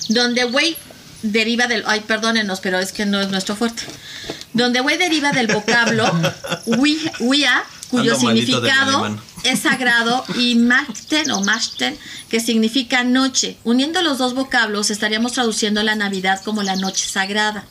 [0.09, 0.77] donde Wei
[1.23, 3.83] deriva del, ay, perdónenos, pero es que no es nuestro fuerte.
[4.55, 6.05] Donde Wei deriva del vocablo
[7.21, 9.18] Wia, cuyo Ando significado.
[9.44, 11.96] Es sagrado, y Machten o Machten,
[12.29, 13.57] que significa noche.
[13.64, 17.64] Uniendo los dos vocablos, estaríamos traduciendo la Navidad como la noche sagrada.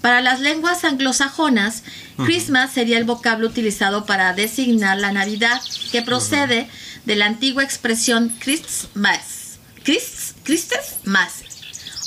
[0.00, 1.82] Para las lenguas anglosajonas,
[2.24, 6.68] Christmas sería el vocablo utilizado para designar la Navidad, que procede
[7.06, 11.42] de la antigua expresión Christmas, Christ, Christes Mass,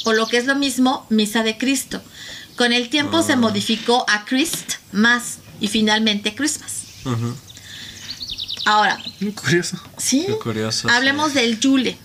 [0.05, 2.01] o lo que es lo mismo, Misa de Cristo.
[2.55, 6.83] Con el tiempo se modificó a Christ Mass y finalmente Christmas.
[8.67, 8.99] Ahora,
[9.33, 9.77] Curioso.
[9.95, 10.25] Sí.
[10.27, 11.39] Qué curioso, Hablemos sí.
[11.39, 11.97] del Yule.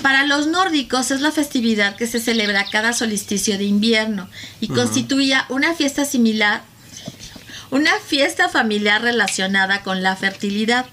[0.00, 4.26] Para los nórdicos es la festividad que se celebra cada solsticio de invierno
[4.58, 6.62] y constituía una fiesta similar,
[7.70, 10.86] una fiesta familiar relacionada con la fertilidad,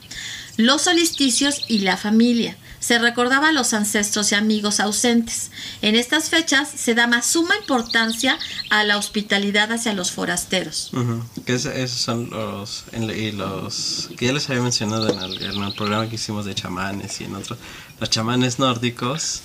[0.58, 2.58] los solsticios y la familia.
[2.86, 5.50] Se recordaba a los ancestros y amigos ausentes.
[5.82, 8.38] En estas fechas se da más suma importancia
[8.69, 10.91] a la hospitalidad hacia los forasteros.
[10.93, 11.24] Ujú.
[11.48, 15.41] Que es- esos son los, en- y los que ya les había mencionado en el,
[15.41, 17.58] en el programa que hicimos de chamanes y en otros.
[18.00, 19.41] Los chamanes nórdicos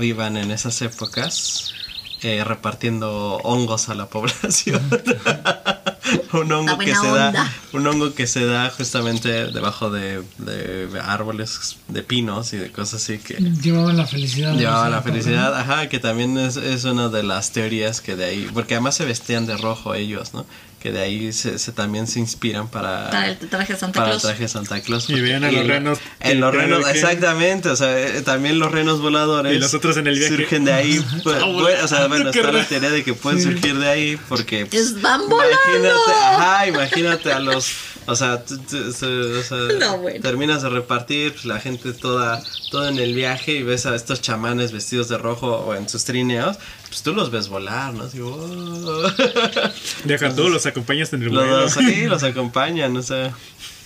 [0.00, 1.72] iban en esas épocas
[2.22, 4.80] eh, repartiendo hongos a la población.
[6.32, 11.78] un hongo que se da, un hongo que se da justamente debajo de, de árboles
[11.88, 14.54] de pinos y de cosas así que Llevaban la felicidad.
[14.54, 18.16] Llevaba o sea, la felicidad, ajá, que también es, es una de las teorías que
[18.16, 20.46] de ahí, porque además se vestían de rojo ellos, ¿no?
[20.82, 24.10] Que de ahí se, se- también se inspiran para, Para el traje de Santa para
[24.10, 24.24] Claus.
[24.24, 25.08] el traje de Santa Claus.
[25.08, 28.58] Y veían a los en- renos En los que- renos, exactamente, o sea, eh, también
[28.58, 29.54] los renos voladores.
[29.54, 30.34] Y los otros en el viaje.
[30.36, 33.78] Surgen de ahí, pues, pues, o sea, bueno, está la teoría de que pueden surgir
[33.78, 34.66] de ahí porque...
[34.66, 35.52] pues, ¡Es van volando!
[35.68, 37.70] Imagínate, ajá, imagínate a los,
[38.06, 40.20] o sea, tú- tú- se- o sea, No, bueno.
[40.20, 44.20] terminas de repartir, pues, la gente toda, toda en el viaje y ves a estos
[44.20, 46.56] chamanes vestidos de rojo o en sus trineos,
[46.88, 48.04] pues tú los ves volar, ¿no?
[48.04, 49.02] Así, "Oh".
[50.04, 51.60] Deja tú, los acompañas en el vuelo.
[51.62, 53.34] los, sí, los acompañan, o sea,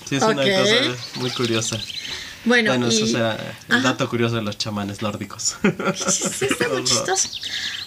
[0.08, 0.74] sí es una cosa
[1.16, 1.78] muy curiosa.
[2.46, 2.96] Bueno, Bueno, y...
[2.96, 3.80] eso el Ajá.
[3.82, 5.56] dato curioso de los chamanes nórdicos.
[5.96, 7.28] Sí, está muy chistoso.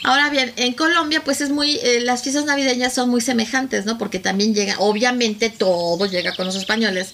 [0.04, 3.98] Ahora bien, en Colombia, pues es muy, eh, las fiestas navideñas son muy semejantes, ¿no?
[3.98, 7.14] Porque también llega, obviamente todo llega con los españoles.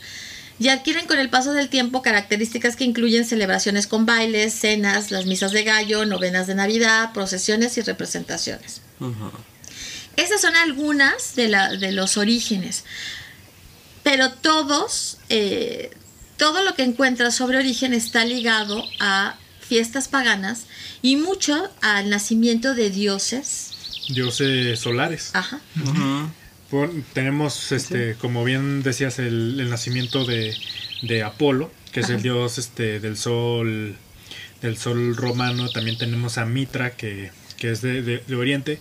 [0.58, 5.26] Y adquieren con el paso del tiempo características que incluyen celebraciones con bailes, cenas, las
[5.26, 8.82] misas de gallo, novenas de Navidad, procesiones y representaciones.
[9.02, 9.32] Ujú.
[10.16, 12.86] Esas son algunas de, la, de los orígenes.
[14.04, 15.92] Pero todos, eh,
[16.38, 20.66] todo lo que encuentras sobre origen está ligado a fiestas paganas
[21.02, 23.72] y mucho al nacimiento de dioses.
[24.10, 25.32] Dioses solares.
[25.34, 25.60] Ajá.
[26.70, 30.56] Por- tenemos, este, como bien decías, el, el nacimiento de,
[31.04, 33.96] de Apolo, que es el dios este, del sol
[34.62, 35.70] del sol romano.
[35.70, 38.80] También tenemos a Mitra, que, que es de, de- de Oriente.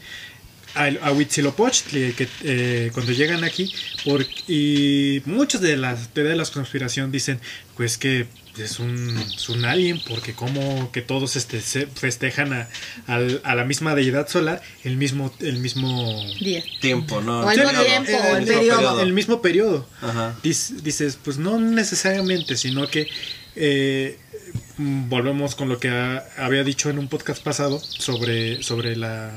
[0.74, 3.72] A, a Huitzilopochtli, que eh, cuando llegan aquí,
[4.04, 7.38] por, y muchas de las teorías de la conspiración dicen,
[7.76, 8.26] pues que
[8.58, 12.68] es un, es un alien, porque como que todos este, se festejan a,
[13.06, 15.88] al- a la misma deidad solar el mismo, el mismo
[16.40, 16.62] Día.
[16.80, 17.40] Tiempo, ¿no?
[17.40, 19.00] O al mismo tiempo, el, el periodo.
[19.00, 19.88] el mismo periodo.
[20.00, 20.36] Ajá.
[20.42, 23.08] Dic- dices, pues no necesariamente, sino que
[23.56, 24.18] eh,
[24.78, 29.32] volvemos con lo que ha- había dicho en un podcast pasado sobre, sobre la,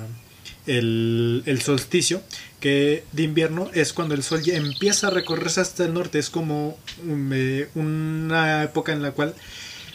[0.68, 2.22] el, el solsticio,
[2.60, 6.30] que de invierno es cuando el sol ya empieza a recorrerse hasta el norte, es
[6.30, 9.34] como um, eh, una época en la cual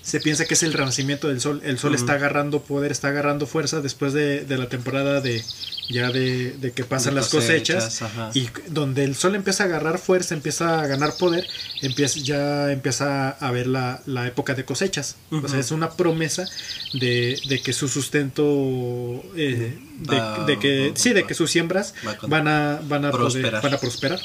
[0.03, 3.47] se piensa que es el renacimiento del sol, el sol está agarrando poder, está agarrando
[3.47, 5.43] fuerza después de, de la temporada de
[5.91, 8.01] ya de, de que pasan De las cosechas,
[8.35, 11.47] y donde el sol empieza a agarrar fuerza, empieza a ganar poder,
[11.83, 15.17] empieza, ya empieza a ver la, la época de cosechas.
[15.31, 16.49] O sea, es una promesa
[16.95, 21.51] de, de que su sustento, eh, de, Va- de que, va- sí, de que sus
[21.51, 23.63] siembras va con- van a, van a poder- prosperar.
[23.63, 24.21] van a prosperar.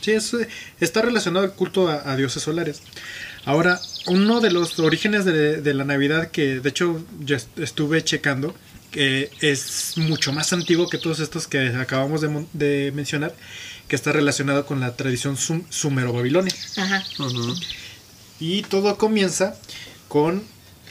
[0.00, 0.48] Sí, es, eh,
[0.80, 2.82] está relacionado al culto a, a dioses solares.
[3.44, 8.02] Ahora, uno de los orígenes de, de la Navidad que de hecho yo est- estuve
[8.04, 8.54] checando,
[8.90, 12.20] que es mucho más antiguo que todos estos que acabamos
[12.52, 13.34] de, mencionar,
[13.86, 16.54] que está relacionado con la tradición sum- sumero-babilonia.
[16.76, 17.04] Ajá.
[17.18, 17.54] Ujú.
[18.40, 19.56] Y todo comienza
[20.08, 20.42] con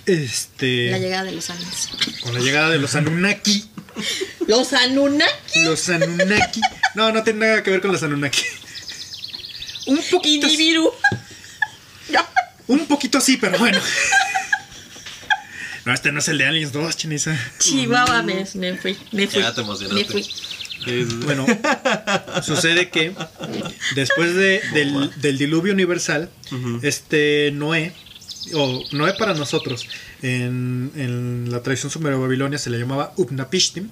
[0.06, 1.89] este La llegada de los aliens.
[2.22, 3.65] con la llegada de los Anunnaki.
[4.48, 6.62] Los Anunnaki Los Anunnaki.
[6.96, 8.41] No, no tiene nada que ver con los Anunnaki.
[9.88, 10.48] Un poquito.
[13.28, 13.78] Sí, pero bueno.
[15.86, 17.38] No, este no es el de Aliens 2, Chinisa.
[17.60, 18.96] Chihuahua, me, me fui.
[19.12, 19.42] Me fui.
[19.42, 19.96] Ya te emocionaste.
[20.02, 20.26] Me fui.
[21.26, 21.46] Bueno,
[22.42, 23.13] sucede que
[23.96, 26.30] después de- del, del diluvio universal,
[26.84, 27.92] este Noé,
[28.54, 29.90] o Noé para nosotros,
[30.22, 33.90] en, en la tradición sumero-babilonia se le llamaba Upnapishtim,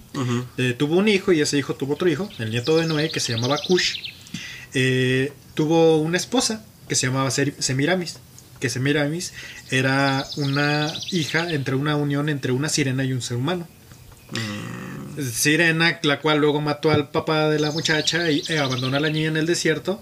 [0.57, 3.19] eh, tuvo un hijo y ese hijo tuvo otro hijo, el nieto de Noé, que
[3.19, 3.95] se llamaba Cush.
[4.73, 8.19] Eh, tuvo una esposa que se llamaba Semiramis,
[8.59, 9.33] que Semiramis
[9.71, 13.67] era una hija entre una unión entre una sirena y un ser humano.
[15.31, 19.09] Sirena, la cual luego mató al papá de la muchacha y eh, abandonó a la
[19.09, 20.01] niña en el desierto.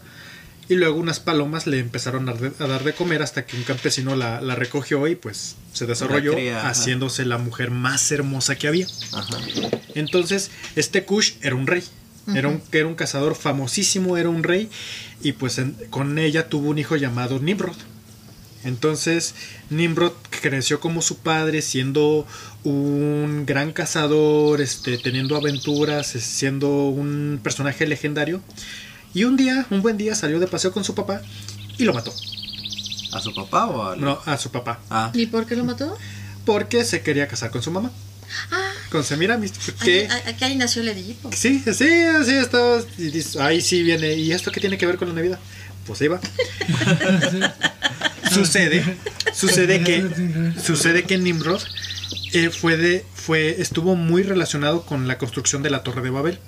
[0.69, 3.63] Y luego unas palomas le empezaron a, dar- a dar de comer hasta que un
[3.63, 6.69] campesino la, la recogió y pues se desarrolló cría, ajá.
[6.69, 8.87] haciéndose la mujer más hermosa que había.
[9.11, 9.37] Ajá.
[9.93, 11.83] Entonces, este Kush era un rey.
[12.33, 14.69] Era un, era un cazador famosísimo, era un rey.
[15.21, 17.75] Y pues en- con ella tuvo un hijo llamado Nimrod.
[18.63, 19.35] Entonces,
[19.69, 22.25] Nimrod creció como su padre, siendo
[22.63, 28.41] un gran cazador, este, teniendo aventuras, siendo un personaje legendario.
[29.13, 31.21] Y un día, un buen día, salió de paseo con su papá
[31.77, 32.13] y lo mató.
[33.11, 34.01] ¿A su papá o al.?
[34.01, 34.79] No, a su papá.
[34.89, 35.11] Ah.
[35.13, 35.95] ¿Y por qué lo mató?
[36.45, 37.91] Porque se quería casar con su mamá.
[38.51, 39.51] Ah, Con Semiramis.
[39.51, 41.29] aquí, Que, aquí ahí nació el Edipo.
[41.31, 42.79] Sí, sí, así está.
[42.97, 44.15] Y ahí sí viene.
[44.15, 45.39] ¿Y esto qué tiene que ver con la Navidad?
[45.85, 46.19] Pues ahí va.
[48.31, 48.83] sucede,
[49.33, 51.61] sucede que, sucede que Nimrod
[52.33, 56.39] eh, fue de, fue, estuvo muy relacionado con la construcción de la Torre de Babel.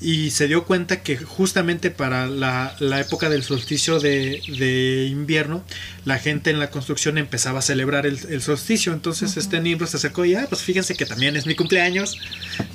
[0.00, 5.64] Y se dio cuenta que justamente para la, la época del solsticio de, de invierno,
[6.04, 8.92] la gente en la construcción empezaba a celebrar el, el solsticio.
[8.92, 12.18] Entonces este Nimrod se acercó y, ah, pues fíjense que también es mi cumpleaños.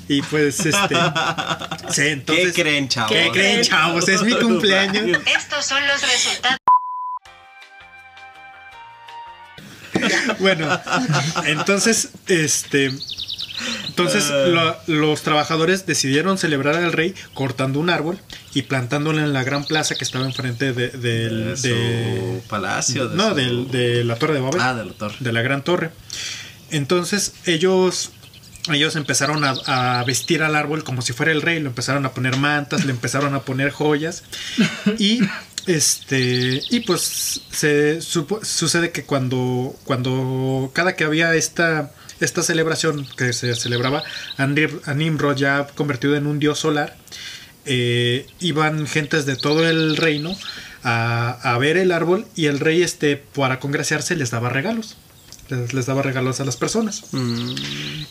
[0.08, 0.94] Y pues, este...
[1.90, 3.12] sí, entonces, ¿Qué creen, chavos?
[3.12, 4.08] ¿Qué creen, chavos?
[4.08, 5.20] Es mi cumpleaños.
[5.26, 6.58] Estos son los resultados.
[10.38, 10.68] Bueno,
[11.46, 12.92] entonces, este.
[13.88, 18.18] Entonces lo- los trabajadores decidieron celebrar al rey cortando un árbol
[18.54, 23.04] y plantándolo en la gran plaza que estaba enfrente de, del- De su palacio.
[23.08, 24.60] No, su- de la torre de Babel.
[24.60, 25.16] Ah, de la torre.
[25.20, 25.90] de la gran torre.
[26.70, 28.10] Entonces ellos
[28.72, 29.54] ellos empezaron a,
[30.00, 32.90] a vestir al árbol como si fuera el rey, le empezaron a poner mantas, le
[32.90, 34.24] empezaron a poner joyas
[34.98, 35.20] y
[35.66, 43.06] este y pues se supo- sucede que cuando cuando cada que había esta esta celebración
[43.16, 44.02] que se celebraba
[44.36, 46.96] a Nim- a Nimrod ya convertido en un dios solar
[47.64, 50.36] eh, iban gentes de todo el reino
[50.82, 54.96] a, a ver el árbol y el rey este para congraciarse les daba regalos
[55.48, 57.04] les, les daba regalos a las personas.
[57.12, 57.54] Mm,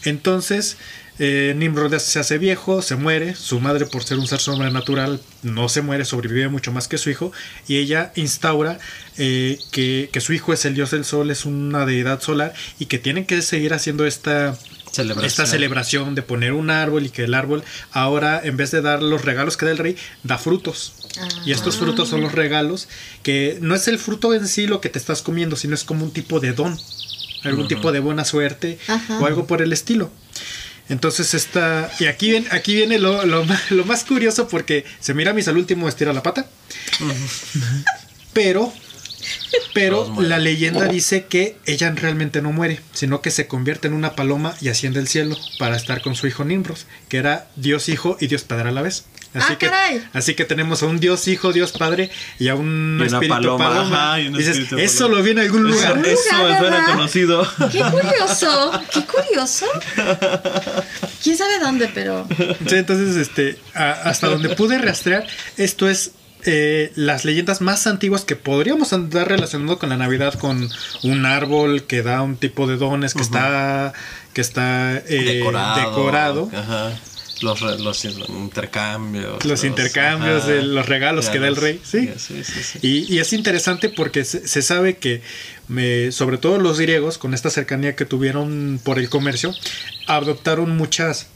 [0.04, 0.78] Entonces,
[1.20, 3.36] eh, Nimrod se hace viejo, se muere.
[3.36, 7.10] Su madre, por ser un ser sobrenatural, no se muere, sobrevive mucho más que su
[7.10, 7.32] hijo.
[7.68, 8.80] Y ella instaura
[9.18, 12.86] eh, que, que su hijo es el dios del sol, es una deidad solar y
[12.86, 14.58] que tienen que seguir haciendo esta,
[14.92, 15.26] Celebración.
[15.26, 19.02] esta celebración de poner un árbol y que el árbol ahora, en vez de dar
[19.02, 20.94] los regalos que da el rey, da frutos.
[21.46, 22.88] Y estos frutos son los regalos,
[23.24, 26.04] que no es el fruto en sí lo que te estás comiendo, sino es como
[26.04, 26.78] un tipo de don,
[27.44, 29.20] algún tipo de buena suerte Ajá.
[29.20, 30.12] o algo por el estilo.
[30.90, 31.92] Entonces está...
[32.00, 35.58] Y aquí, viene- aquí viene lo, lo lo más curioso porque se mira a al
[35.58, 36.48] último estira la pata.
[38.34, 38.72] Pero...
[39.74, 44.16] Pero la leyenda dice que ella realmente no muere, sino que se convierte en una
[44.16, 46.78] paloma y asciende al cielo para estar con su hijo Nimrod,
[47.10, 49.06] que era Dios Hijo y Dios Padre a la vez.
[49.36, 50.04] Así, Ah, que, caray.
[50.14, 52.10] así que tenemos a un Dios Hijo, Dios Padre
[52.40, 54.08] y a un Y una espíritu paloma, paloma.
[54.12, 55.18] ajá, y un Dices, espíritu eso paloma".
[55.18, 56.06] lo vi en algún Eso, lugar.
[56.06, 56.86] eso suena ¿verdad?
[56.88, 57.48] conocido.
[57.72, 59.66] Qué curioso, qué curioso.
[61.24, 62.28] ¿Quién sabe dónde, pero...
[62.68, 65.26] Sí, entonces, este, a- hasta donde pude rastrear,
[65.58, 66.12] esto es
[66.48, 70.70] eh, las leyendas más antiguas que podríamos andar relacionando con la Navidad, con
[71.04, 73.94] un árbol que da un tipo de dones, que está,
[74.34, 75.80] que está eh, decorado.
[75.90, 76.52] decorado.
[76.56, 76.92] Ajá.
[77.42, 79.44] Los, los intercambios.
[79.46, 80.52] Los intercambios, ajá.
[80.54, 82.10] de los regalos que da el rey, sí.
[82.18, 82.80] Sí, sí, sí.
[82.82, 85.22] Y, y es interesante porque se, se sabe que,
[85.68, 89.54] me- sobre todo los griegos, con esta cercanía que tuvieron por el comercio,
[90.08, 91.28] adoptaron muchas,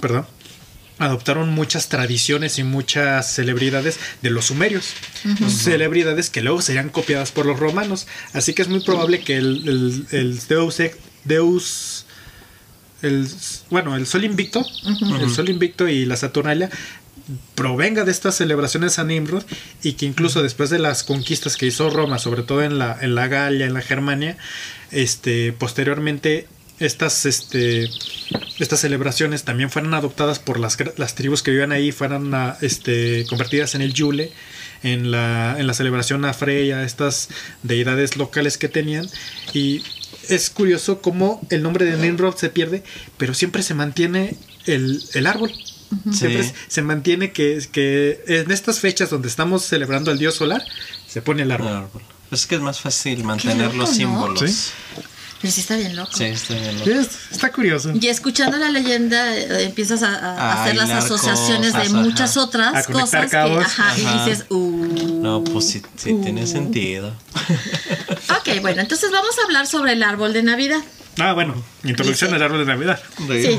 [0.00, 0.26] perdón,
[0.98, 4.94] adoptaron muchas tradiciones y muchas celebridades de los sumerios,
[5.48, 8.06] celebridades que luego serían copiadas por los romanos.
[8.32, 11.97] Así que es muy probable que el, el- el Deus, ex- Deus
[13.02, 13.28] el,
[13.70, 14.64] bueno, el Sol Invicto,
[15.20, 16.70] el Sol Invicto y la Saturnalia
[17.54, 19.44] provenga de estas celebraciones a Nimrod
[19.82, 23.14] y que incluso después de las conquistas que hizo Roma, sobre todo en la, en
[23.14, 24.36] la Galia, en la Germania,
[24.90, 26.46] este, posteriormente
[26.78, 27.88] estas, este,
[28.58, 33.26] estas celebraciones también fueron adoptadas por las, las tribus que vivían ahí, fueron ah, este,
[33.28, 34.32] convertidas en el Yule,
[34.82, 37.28] en la, en la celebración a Freya, estas
[37.62, 39.08] deidades locales que tenían
[39.52, 39.82] y
[40.28, 42.82] es curioso cómo el nombre de Nimrod se pierde,
[43.16, 44.36] pero siempre se mantiene
[44.66, 45.52] el, el árbol.
[46.12, 46.52] Siempre Sí.
[46.68, 50.62] se mantiene que, que en estas fechas donde estamos celebrando al dios solar,
[51.06, 51.68] se pone el árbol.
[51.68, 52.02] Árbol.
[52.30, 54.50] Es que es más fácil mantener loco, los símbolos.
[54.50, 54.70] Sí.
[55.40, 56.10] Sí, Pero sí está bien loco.
[56.20, 56.80] está bien.
[56.84, 57.92] Sí, es- está curioso.
[58.00, 62.40] Y escuchando la leyenda eh, empiezas a, a A hacer las asociaciones de muchas ajá.
[62.46, 63.58] otras A cosas cabos.
[63.58, 63.98] que, ajá, Ajá.
[64.26, 65.20] y dices, uh.
[65.22, 66.46] No, pues sí, sí tiene Uh.
[66.46, 67.14] sentido.
[68.30, 70.80] Ok, bueno, entonces vamos a hablar sobre el árbol de Navidad.
[71.18, 73.00] Ah, bueno, introducción al árbol de Navidad.
[73.26, 73.58] Sí,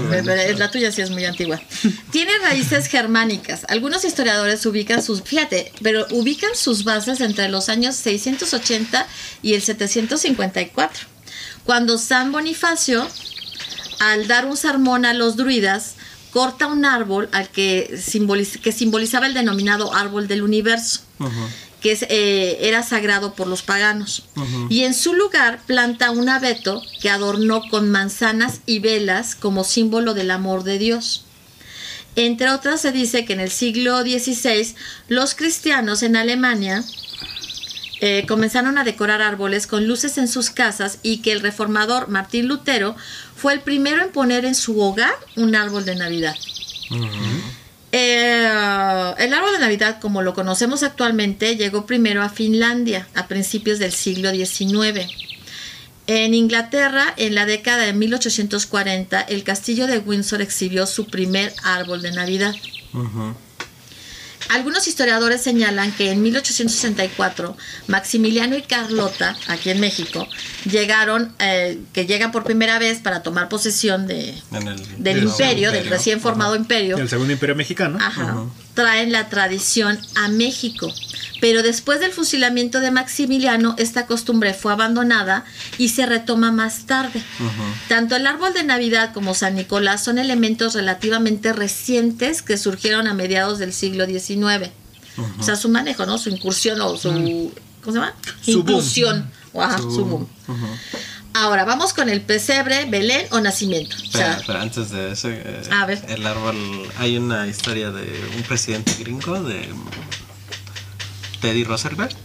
[0.57, 1.59] la tuya sí es muy antigua.
[2.11, 3.65] Tiene raíces germánicas.
[3.67, 9.05] Algunos historiadores ubican sus, fíjate, pero ubican sus bases entre los años 680
[9.41, 11.07] y el 754,
[11.70, 13.07] cuando San Bonifacio,
[13.99, 15.93] al dar un sermón a los druidas,
[16.32, 21.01] corta un árbol al que, simboliz- que simbolizaba el denominado árbol del universo
[21.82, 24.24] que es, eh, era sagrado por los paganos.
[24.72, 30.15] Y en su lugar planta un abeto que adornó con manzanas y velas como símbolo
[30.15, 31.24] del amor de Dios.
[32.15, 34.74] Entre otras se dice que en el siglo XVI
[35.07, 36.84] los cristianos en Alemania
[38.02, 42.47] eh, comenzaron a decorar árboles con luces en sus casas y que el reformador Martín
[42.47, 42.95] Lutero
[43.36, 46.36] fue el primero en poner en su hogar un árbol de Navidad.
[47.91, 53.80] Eh, el árbol de Navidad, como lo conocemos actualmente, llegó primero a Finlandia a principios
[53.80, 55.08] del siglo XIX.
[56.08, 62.02] En Inglaterra, en la década de 1840, el castillo de Windsor exhibió su primer árbol
[62.02, 62.56] de Navidad.
[64.50, 67.56] Algunos historiadores señalan que en 1864
[67.88, 70.28] Maximiliano y Carlota, aquí en México,
[70.70, 75.24] llegaron, eh, que llegan por primera vez para tomar posesión de, En el- del el
[75.26, 76.97] imperio, del recién formado imperio.
[76.97, 77.97] El segundo imperio mexicano.
[78.02, 78.43] Ajá.
[78.74, 80.91] Traen la tradición a México.
[81.42, 85.46] Pero después del fusilamiento de Maximiliano, esta costumbre fue abandonada
[85.78, 87.22] y se retoma más tarde.
[87.88, 93.14] Tanto el árbol de Navidad como San Nicolás son elementos relativamente recientes que surgieron a
[93.14, 94.70] mediados del siglo XIX.
[95.40, 96.18] O sea, su manejo, ¿no?
[96.18, 97.10] Su incursión o su...
[97.82, 98.14] ¿Cómo se llama?
[98.42, 98.52] Su.
[98.52, 99.32] Inclusión.
[99.58, 100.28] Ajá, su boom.
[101.34, 103.96] Ahora, vamos con el pesebre, Belén o nacimiento.
[103.96, 106.04] O Espera, sea, espera, antes de eso, eh, A ver.
[106.10, 106.58] el árbol,
[106.98, 109.70] hay una historia de un presidente gringo de
[111.42, 112.16] Teddy Roosevelt,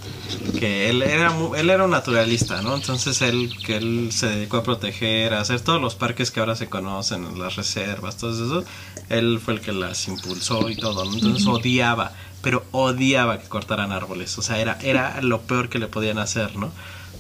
[0.59, 2.75] que él era él era un naturalista, ¿no?
[2.75, 6.57] Entonces él que él se dedicó a proteger, a hacer todos los parques que ahora
[6.57, 8.65] se conocen, las reservas, todo eso,
[9.09, 11.15] él fue el que las impulsó y todo, ¿no?
[11.15, 12.13] Entonces odiaba,
[12.43, 16.57] pero odiaba que cortaran árboles, o sea, era era lo peor que le podían hacer,
[16.57, 16.71] ¿no?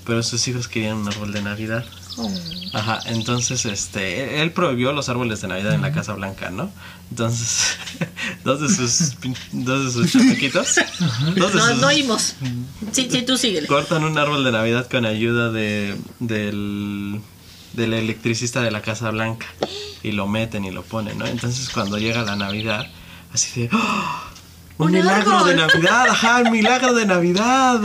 [0.05, 1.85] pero sus hijos querían un árbol de Navidad.
[2.17, 2.31] Oh.
[2.73, 6.71] Ajá, entonces este él prohibió los árboles de Navidad en la Casa Blanca, ¿no?
[7.11, 7.77] Entonces,
[8.45, 9.15] dos de sus
[9.53, 10.75] dos de sus chamaquitos,
[11.37, 12.35] dos de No, sus- no oímos.
[12.93, 13.67] Sí, sí, tú síguele.
[13.67, 17.21] cortan un árbol de Navidad con ayuda de del
[17.73, 19.47] del electricista de la Casa Blanca
[20.05, 21.27] y lo meten y lo ponen, ¿no?
[21.27, 22.87] Entonces cuando llega la Navidad,
[23.33, 24.23] así de ¡Oh!
[24.79, 25.49] un, ¡Un milagro árbol!
[25.49, 27.81] de Navidad, ajá, un milagro de Navidad.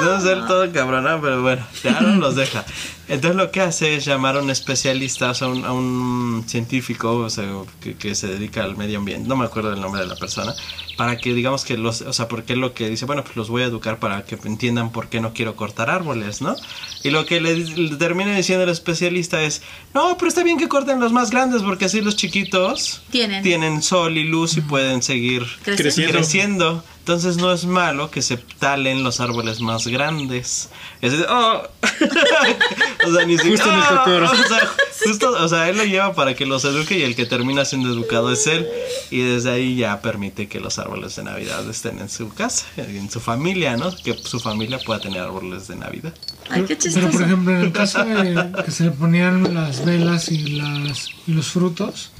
[0.00, 2.64] Entonces él todo cabronado, pero bueno, ya no los deja.
[3.08, 7.16] Entonces lo que hace es llamar a un especialista, o sea, un- a un científico
[7.18, 7.44] o sea,
[7.80, 10.54] que, que se dedica al medio ambiente, no me acuerdo del nombre de la persona,
[10.96, 13.62] para que digamos que los, o sea, porque lo que dice, bueno, pues los voy
[13.62, 16.56] a educar para que entiendan por qué no quiero cortar árboles, ¿no?
[17.04, 19.62] Y lo que le, le termina diciendo el especialista es,
[19.94, 23.42] no, pero está bien que corten los más grandes porque así los chiquitos Tienen.
[23.44, 26.12] tienen sol y luz y pueden seguir Creciendo.
[26.12, 26.84] Creciendo.
[27.06, 30.70] Entonces no es malo que se talen los árboles más grandes.
[31.00, 31.62] Es de, oh.
[33.06, 33.64] o sea, ni siquiera.
[33.64, 33.70] Justo
[34.10, 34.32] en el "Oh".
[34.32, 34.68] O sea,
[35.06, 37.90] justo, o sea, él lo lleva para que los eduque y el que termina siendo
[37.90, 38.66] educado es él.
[39.12, 43.08] Y desde ahí ya permite que los árboles de Navidad estén en su casa, en
[43.08, 43.94] su familia, ¿no?
[44.02, 46.12] Que su familia pueda tener árboles de Navidad.
[46.50, 47.10] Ay, qué Pero chistoso.
[47.10, 51.32] por ejemplo, en el caso de que se le ponían las velas y, las, y
[51.34, 52.10] los frutos,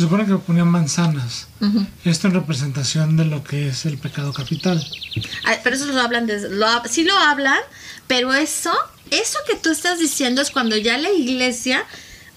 [0.00, 1.46] se supone que ponían manzanas.
[2.06, 4.82] Esto en representación de lo que es el pecado capital.
[5.44, 7.58] Ay, pero eso lo hablan, de, lo, sí lo hablan,
[8.06, 8.72] pero eso,
[9.10, 11.84] eso que tú estás diciendo es cuando ya la iglesia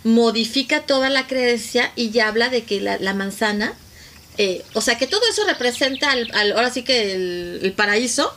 [0.03, 3.71] modifica toda la creencia y ya habla de que la, la manzana,
[4.37, 8.35] eh, o sea, que todo eso representa, al, al- ahora sí que el, el paraíso,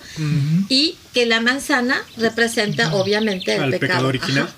[0.68, 3.80] y que la manzana representa obviamente el Al pecado.
[3.80, 4.48] pecado original.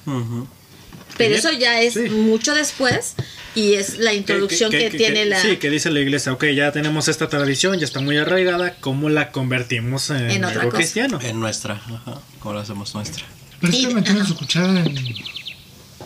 [1.18, 2.08] Pero eso ya es Sí.
[2.08, 3.14] mucho después
[3.54, 5.40] y es la introducción que, tiene la...
[5.42, 9.08] Sí, que dice la iglesia, ok, ya tenemos esta tradición, ya está muy arraigada, ¿cómo
[9.10, 10.76] la convertimos en, En algo cosa.
[10.76, 11.18] cristiano?
[11.22, 13.24] En nuestra, ajá, como lo hacemos nuestra.
[13.60, 14.94] Pero es que metieron su cuchara en.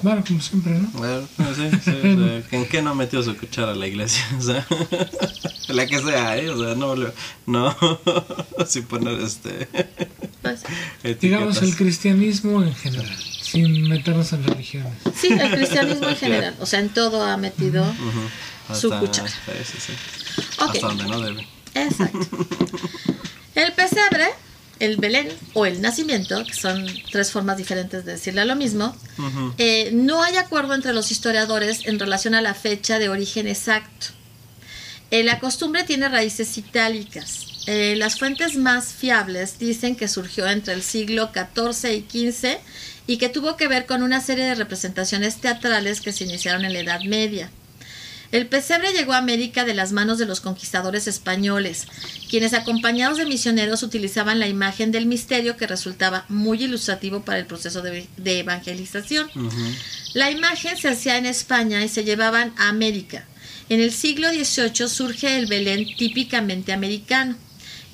[0.01, 0.89] Bueno, como siempre, ¿no?
[0.95, 4.25] Bueno, sí, sí, o sea, ¿En qué no ha metido su cuchara la iglesia?
[4.39, 4.67] O sea,
[5.69, 6.51] la que sea, ¿eh?
[6.51, 6.97] O sea, no,
[7.47, 7.77] no,
[8.67, 9.69] sin poner este.
[10.43, 10.63] pues,
[11.21, 13.17] Digamos el cristianismo en general,
[13.53, 14.93] sin meternos en religiones.
[15.15, 19.29] sí, el cristianismo en general, o sea, en todo ha metido Ujú, su hasta- cuchara.
[19.29, 19.35] Sí,
[19.65, 19.93] sí, sí.
[20.59, 20.71] Ok.
[20.75, 21.47] Hasta donde no debe.
[21.75, 22.19] Exacto.
[23.55, 24.29] El pesebre,
[24.79, 29.55] el Belén o el nacimiento, que son tres formas diferentes de decirle lo mismo, Ujú.
[29.59, 34.07] eh, no hay acuerdo entre los historiadores en relación a la fecha de origen exacto.
[35.11, 37.47] Eh, la costumbre tiene raíces itálicas.
[37.67, 42.57] Eh, las fuentes más fiables dicen que surgió entre el siglo XIV y XV
[43.07, 46.73] y que tuvo que ver con una serie de representaciones teatrales que se iniciaron en
[46.73, 47.51] la Edad Media.
[48.33, 51.87] El pesebre llegó a América de las manos de los conquistadores españoles,
[52.31, 57.45] quienes acompañados de misioneros utilizaban la imagen del misterio que resultaba muy ilustrativo para el
[57.45, 59.29] proceso de, de evangelización.
[60.15, 63.27] La imagen se hacía en España y se llevaban a América.
[63.69, 67.37] En el siglo XVIII surge el Belén típicamente americano.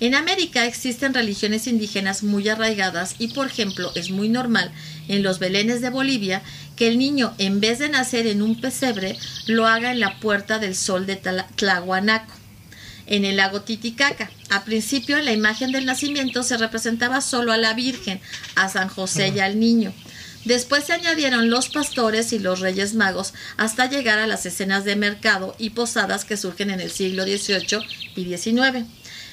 [0.00, 4.70] En América existen religiones indígenas muy arraigadas y, por ejemplo, es muy normal
[5.08, 6.42] en los Belenes de Bolivia
[6.76, 10.58] que el niño, en vez de nacer en un pesebre, lo haga en la Puerta
[10.58, 12.32] del Sol de Tla- Tlahuanaco
[13.06, 14.30] en el lago Titicaca.
[14.50, 18.20] A principio, en la imagen del nacimiento se representaba solo a la Virgen,
[18.54, 19.92] a San José y al niño.
[20.44, 24.94] Después se añadieron los pastores y los reyes magos hasta llegar a las escenas de
[24.94, 27.80] mercado y posadas que surgen en el siglo XVIII
[28.14, 28.84] y XIX.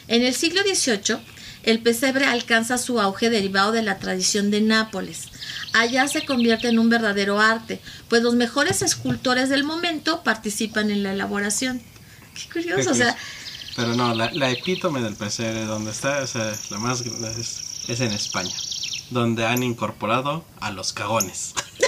[0.08, 1.18] En el siglo XVIII,
[1.66, 5.30] el pesebre alcanza su auge derivado de la tradición de Nápoles.
[5.74, 11.02] Allá se convierte en un verdadero arte, pues los mejores escultores del momento participan en
[11.02, 11.82] la elaboración.
[12.36, 13.18] Qué curioso, o sea,
[13.76, 18.00] Pero no, la, la epítome del pesebre, donde está, o sea, la más es, es
[18.00, 18.56] en España,
[19.10, 21.56] donde han incorporado a los cagones.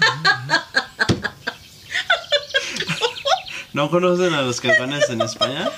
[3.72, 5.70] ¿No conocen a los cagones en España?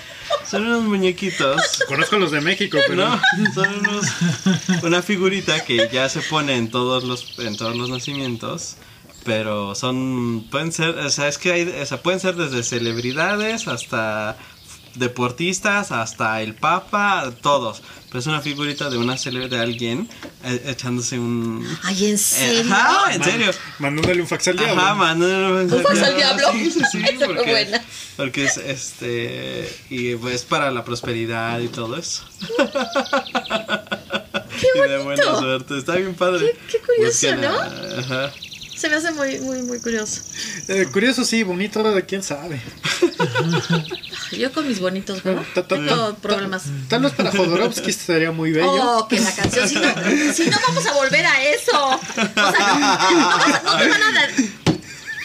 [0.52, 1.82] Son unos muñequitos.
[1.88, 3.20] Conozco los de México, pero No,
[3.54, 4.04] son unos,
[4.82, 8.76] una figurita que ya se pone en todos los en todos los nacimientos,
[9.24, 13.66] pero son pueden ser, o sea, es que hay, o sea, pueden ser desde celebridades
[13.66, 14.36] hasta
[14.94, 17.82] deportistas hasta el papa, todos.
[18.08, 20.08] Pero es una figurita de una celebridad de alguien
[20.44, 22.74] eh, echándose un ay, ¿en Eh, serio?
[22.74, 23.50] Ajá, en serio.
[23.78, 24.82] mandándole un fax al diablo.
[24.82, 26.52] Ajá, mandándole un ¿Un fax al diablo?
[26.52, 27.82] Sí, sí, sí, Esa porque, buena.
[28.16, 32.22] porque es este y pues para la prosperidad y todo eso.
[34.60, 35.38] ¡Qué Y de buena bonito!
[35.40, 36.52] suerte, está bien padre.
[36.70, 37.48] Qué- qué curioso, Busquen ¿no?
[37.48, 38.32] a- Ajá.
[38.82, 40.22] Se me hace muy, muy, muy curioso.
[40.66, 42.60] Eh, curioso, sí, bonito, de quién sabe.
[44.32, 45.40] yo con mis bonitos, ¿no?
[45.68, 46.64] Tengo problemas.
[46.88, 48.72] Tal vez para Jodorowsky estaría muy bello.
[48.72, 49.82] Oh, que la canción, si no,
[50.34, 51.90] si no vamos a volver a eso.
[51.90, 52.00] O
[52.32, 54.30] sea, no, no te van a dar,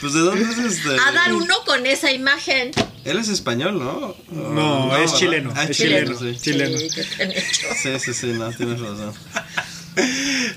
[0.02, 0.90] Pues de dónde es este.
[1.04, 2.70] a dar uno con esa imagen.
[3.06, 4.16] Él es español, ¿no?
[4.30, 5.18] No, es ¿verdad?
[5.18, 6.78] chileno, Ah, es chileno, chileno.
[6.78, 9.16] Sí, sí, sí, no, tienes razón.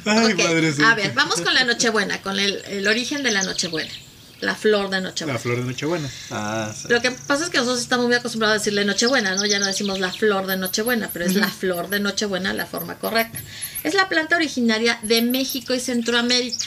[0.05, 3.43] Ay, Ok, madre A ver, vamos con la Nochebuena, con el, el origen de la
[3.43, 3.91] Nochebuena.
[4.41, 5.35] La flor de Nochebuena.
[5.35, 6.11] La flor de Nochebuena.
[6.31, 6.89] Ah, sí.
[6.89, 9.45] Lo que pasa es que nosotros estamos muy acostumbrados a decirle Nochebuena, ¿no?
[9.45, 12.99] Ya no decimos la flor de Nochebuena, pero es la flor de Nochebuena la forma
[12.99, 13.39] correcta.
[13.85, 16.65] Es la planta originaria de México y Centroamérica,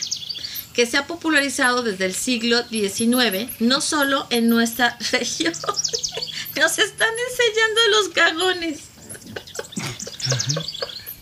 [0.73, 5.53] que se ha popularizado desde el siglo XIX, no solo en nuestra región.
[6.55, 8.79] Nos están enseñando los cagones.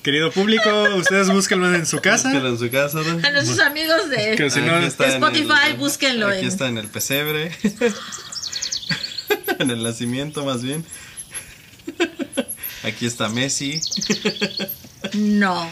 [0.03, 2.29] Querido público, ustedes búsquenlo en su casa.
[2.29, 3.25] Búsquelo en su casa, ¿no?
[3.27, 4.35] A nuestros amigos de...
[4.35, 7.51] Que si no- Aquí está en Spotify, el- búsquenlo Aquí en- está en el pesebre.
[9.59, 10.83] en el nacimiento, más bien.
[12.83, 13.79] Aquí está Messi.
[15.13, 15.69] No.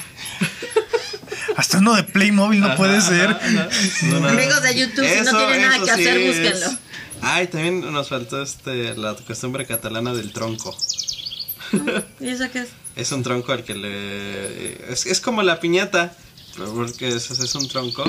[1.56, 3.36] Hasta uno de Playmobil no puede ser.
[4.04, 4.28] No, no.
[4.30, 6.66] Amigos de YouTube, si no tienen nada que hacer, búsquenlo.
[6.68, 6.78] es-
[7.22, 10.78] Ay, también nos faltó este la costumbre catalana del tronco.
[12.20, 12.70] ¿Y eso qué es?
[12.96, 14.92] Es un tronco al que le...
[14.92, 16.14] Es, es como la piñata,
[16.76, 18.04] porque es, es un tronco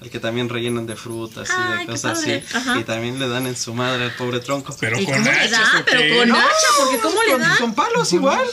[0.00, 2.42] al que también rellenan de frutas y de cosas así.
[2.52, 2.80] Ajá.
[2.80, 4.74] Y también le dan en su madre al pobre tronco.
[4.80, 5.62] Pero ¿Y con cómo le dan?
[5.62, 7.56] ¿o Pero con hacha, porque ¿cómo le con, dan?
[7.58, 8.46] con palos igual.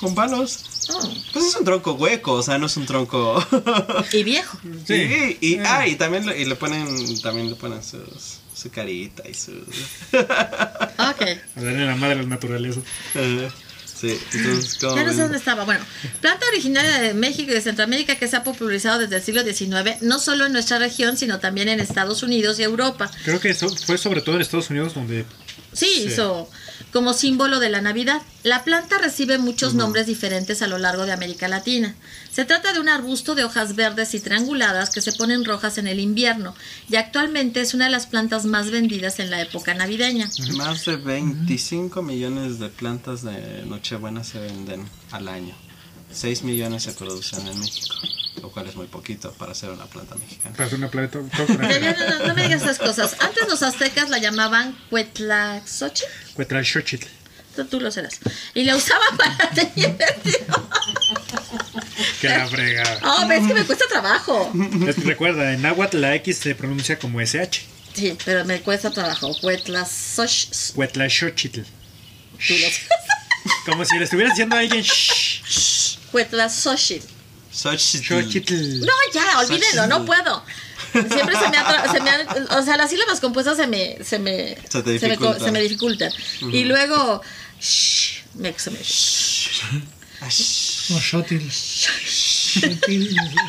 [0.00, 0.88] Con palos.
[0.88, 3.44] Oh, Pues es un tronco hueco, o sea, no es un tronco...
[4.12, 4.58] y viejo.
[4.86, 9.28] Sí, y, ah, y también le, y le ponen, también le ponen sus, su carita
[9.28, 9.52] y su...
[9.52, 11.22] Ok.
[11.56, 12.80] A darle la madre a la naturaleza.
[13.98, 14.78] Sí, entonces.
[14.80, 15.64] Ya no sé dónde estaba.
[15.64, 15.84] Bueno,
[16.20, 20.02] planta originaria de México y de Centroamérica que se ha popularizado desde el siglo XIX,
[20.02, 23.10] no solo en nuestra región, sino también en Estados Unidos y Europa.
[23.24, 25.24] Creo que eso fue sobre todo en Estados Unidos donde
[25.76, 26.04] Sí, Sí.
[26.06, 26.48] hizo
[26.92, 28.22] como símbolo de la Navidad.
[28.42, 31.94] La planta recibe muchos nombres diferentes a lo largo de América Latina.
[32.32, 35.86] Se trata de un arbusto de hojas verdes y trianguladas que se ponen rojas en
[35.88, 36.54] el invierno
[36.88, 40.30] y actualmente es una de las plantas más vendidas en la época navideña.
[40.56, 45.54] Más de 25 millones de plantas de Nochebuena se venden al año.
[46.12, 47.94] 6 millones se producen en México,
[48.42, 50.54] lo cual es muy poquito para ser una planta mexicana.
[50.54, 51.18] para hacer una planta.
[51.38, 53.16] No, no, no, no me digas esas cosas.
[53.20, 56.10] Antes los aztecas la llamaban Cuetlaxochitl.
[56.34, 57.06] Cuetralxochitl.
[57.70, 58.20] Tú, lo serás.
[58.54, 59.96] Y la usaban para teñir.
[62.20, 63.00] Que la fregada.
[63.02, 64.52] Oh, ves que me cuesta trabajo.
[64.86, 67.62] Es que Recuerda, en náhuatl la X se pronuncia como SH.
[67.94, 69.34] Sí, pero me cuesta trabajo.
[69.40, 70.74] Cuetlaxoch.
[70.74, 71.60] Cuetlachotchitl.
[71.60, 72.80] Tú lo sabes.
[73.64, 74.82] Como si le estuvieras diciendo a alguien.
[74.82, 75.96] Shh.
[76.12, 77.15] Cuetlaxochitl.
[77.56, 78.06] Xochitl.
[78.06, 78.80] Xochitl.
[78.80, 80.44] No, ya, olvídenlo, no puedo.
[80.92, 82.28] Siempre se me, atra- se me han-
[82.58, 85.40] o sea, las sílabas compuestas se me, se me, Se te me, co- dificultan.
[85.44, 86.12] se me dificultan.
[86.52, 87.22] Y luego,
[87.60, 89.62] shh, me, se me- shh.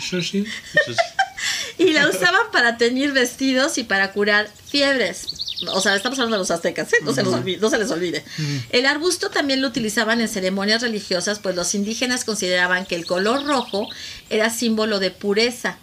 [0.01, 0.47] Shoshil.
[1.78, 5.47] Y la usaban para teñir vestidos y para curar fiebres.
[5.72, 6.97] O sea, estamos hablando de los aztecas, ¿eh?
[7.01, 8.24] no, se los olvide- no se les olvide.
[8.70, 13.43] El arbusto también lo utilizaban en ceremonias religiosas, pues los indígenas consideraban que el color
[13.45, 13.89] rojo
[14.30, 15.78] era símbolo de pureza.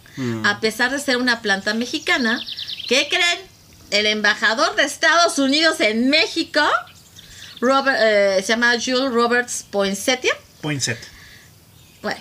[0.44, 2.40] A pesar de ser una planta mexicana,
[2.88, 3.38] ¿qué creen?
[3.90, 6.60] El embajador de Estados Unidos en México,
[7.60, 10.98] Robert, eh, se llama Jules Roberts Poinsettia, Poinsett.
[12.02, 12.20] bueno,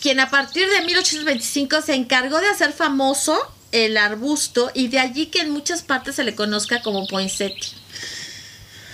[0.00, 3.36] quien a partir de 1825 se encargó de hacer famoso
[3.72, 7.68] el arbusto y de allí que en muchas partes se le conozca como poinsettia.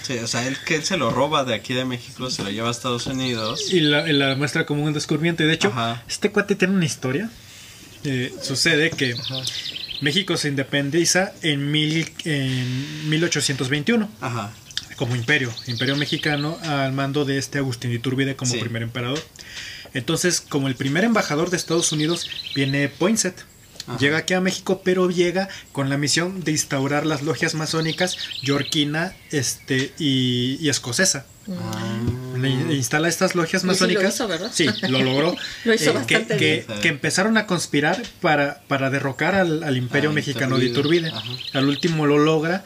[0.03, 2.51] Sí, o sea, él, que él se lo roba de aquí de México, se lo
[2.51, 3.73] lleva a Estados Unidos.
[3.73, 5.43] Y la, y la muestra como un descubrimiento.
[5.43, 6.03] Y de hecho, Ajá.
[6.07, 7.31] este cuate tiene una historia.
[8.05, 9.15] Eh, sucede que
[10.03, 14.53] México se independiza en, mil, en 1821 Ajá.
[14.97, 18.59] como imperio, imperio mexicano al mando de este Agustín Iturbide como Sí.
[18.59, 19.23] primer emperador.
[19.95, 23.43] Entonces, como el primer embajador de Estados Unidos viene Poinsett.
[23.87, 23.99] Ajá.
[23.99, 29.15] Llega aquí a México, pero llega con la misión de instaurar las logias masónicas yorquina
[29.31, 31.27] este, y, y escocesa.
[32.41, 34.15] Le instala estas logias Y sí lo masónicas.
[34.15, 34.51] hizo, ¿verdad?
[34.53, 35.37] Sí, lo logró.
[35.65, 36.65] Lo hizo Eh, bastante que, bien.
[36.67, 41.09] que- que empezaron a conspirar para, para derrocar al, al imperio mexicano de Iturbide.
[41.09, 41.37] Iturbide.
[41.49, 41.59] Ajá.
[41.59, 42.65] Al último lo logra.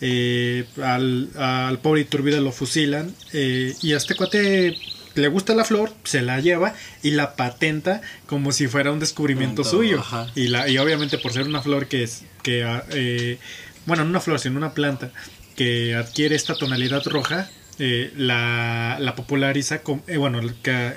[0.00, 3.14] eh, al, al pobre Iturbide lo fusilan.
[3.32, 4.76] eh, y a este cuate
[5.14, 9.64] le gusta la flor, se la lleva y la patenta como si fuera un descubrimiento
[9.64, 10.00] suyo.
[10.00, 10.26] ajá.
[10.34, 12.24] Y, la, y obviamente por ser una flor que es.
[12.42, 13.38] que ah, eh,
[13.86, 15.10] Bueno, no una flor, sino una planta
[15.56, 17.50] que adquiere esta tonalidad roja.
[17.80, 20.94] eh, la, la populariza con, eh, bueno que, ay,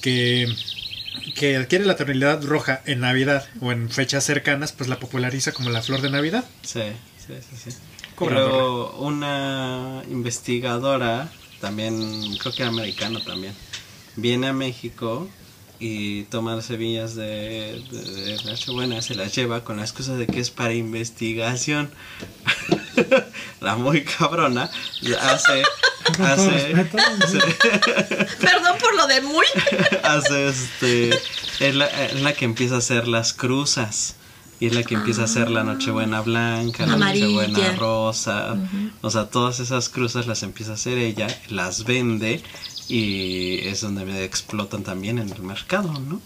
[0.00, 0.48] que
[1.36, 5.70] que adquiere la tonalidad roja en Navidad o en fechas cercanas, pues la populariza como
[5.70, 6.44] la flor de Navidad.
[6.62, 6.82] Sí,
[7.18, 7.76] sí, sí, sí.
[8.18, 11.28] Luego una investigadora,
[11.62, 13.54] también, creo que americana también,
[14.16, 15.28] viene a México
[15.78, 20.26] y toma las semillas de, de, de la se las lleva con la excusa de
[20.26, 21.88] que es para investigación.
[23.60, 24.70] la muy cabrona
[25.20, 25.62] hace...
[26.18, 26.98] Hace, respeto,
[28.40, 29.46] Perdón por lo de muy.
[30.02, 31.10] hace este
[31.60, 34.16] es la, es la que empieza a hacer las cruzas
[34.62, 36.94] y es la que empieza a hacer la Nochebuena blanca, la.
[36.94, 38.56] Nochebuena rosa,
[39.00, 42.40] o sea, todas esas cruzas las empieza a hacer ella, las vende
[42.88, 46.20] y es donde explotan también en el mercado, ¿no?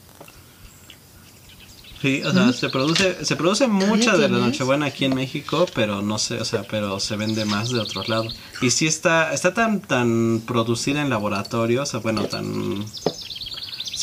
[2.02, 4.36] Sí, o sea, se produce se produce mucha de la.
[4.36, 8.10] Nochebuena aquí en México, pero no sé, o sea, pero se vende más de otros
[8.10, 8.38] lados.
[8.60, 12.84] Y sí está está tan tan producida en laboratorio, o sea, bueno, tan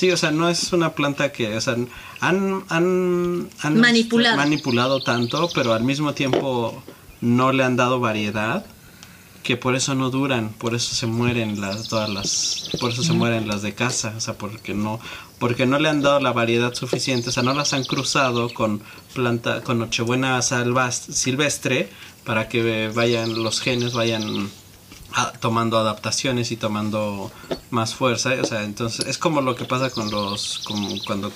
[0.04, 1.78] Sí, o sea, no es una planta que, o sea,
[2.20, 4.36] han, han, han Manipulado.
[4.36, 6.84] manipulado tanto, pero al mismo tiempo
[7.22, 8.66] no le han dado variedad,
[9.44, 13.14] que por eso no duran, por eso se mueren las todas las, por eso se
[13.14, 15.00] mueren las de casa, o sea, porque no,
[15.40, 18.82] porque no le han dado la variedad suficiente, o sea, no las han cruzado con
[19.14, 21.90] planta, con nochebuena silvestre
[22.26, 24.50] para que vayan los genes vayan
[25.14, 27.32] a- tomando adaptaciones y tomando
[27.70, 31.32] más fuerza, o sea, entonces es como lo que pasa con los como cuando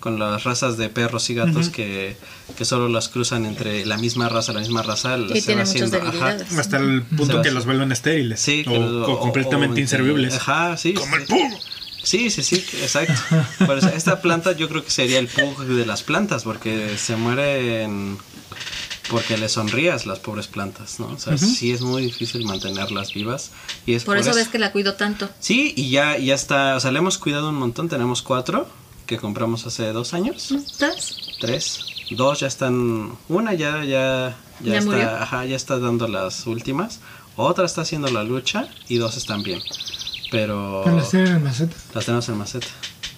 [0.00, 2.16] con las razas de perros y gatos que,
[2.56, 5.96] que solo las cruzan entre la misma raza, la misma raza, Y se va haciendo,
[6.00, 6.36] ajá.
[6.58, 8.38] Hasta el punto que los vuelven estériles.
[8.38, 10.34] Sí, o, completamente o- inservibles.
[10.36, 10.94] Ajá, sí.
[10.94, 11.22] Como sí.
[11.22, 11.58] el pug.
[12.04, 13.20] Sí, sí, sí, exacto.
[13.96, 18.16] Esta planta yo creo que sería el pug de las plantas, porque se mueren
[19.10, 21.06] porque le sonrías las pobres plantas, ¿no?
[21.08, 23.50] O sea, sí es muy difícil mantenerlas vivas.
[23.86, 25.28] Y es Por eso ves que la cuido tanto.
[25.40, 28.66] Sí, y ya, ya está, o sea, le hemos cuidado un montón, tenemos cuatro
[29.06, 31.16] que compramos hace dos años, ¿Estás?
[31.40, 31.80] tres,
[32.10, 35.10] dos ya están, una ya, ya, ya, ¿Ya está, murió?
[35.10, 36.98] ajá, ya está dando las últimas,
[37.36, 39.60] otra está haciendo la lucha y dos están bien,
[40.32, 41.76] pero Pero las tienen en maceta.
[41.94, 42.66] las tenemos en maceta,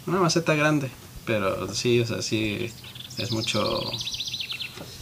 [0.06, 0.90] una maceta grande,
[1.24, 2.70] pero sí, o sea, sí
[3.16, 3.80] es mucho,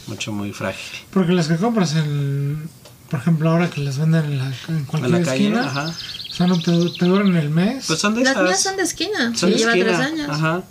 [0.08, 0.98] mucho muy frágil.
[1.10, 2.68] Porque las que compras en.
[3.10, 5.94] Por ejemplo, ahora que las venden en, la, en En cualquier la calle, esquina, ajá.
[6.30, 7.84] o sea, no te, te duran el mes.
[7.86, 8.42] Pues son de Las esas.
[8.44, 9.32] mías son de esquina.
[9.36, 10.28] Son de lleva esquina, tres años.
[10.30, 10.62] Ajá.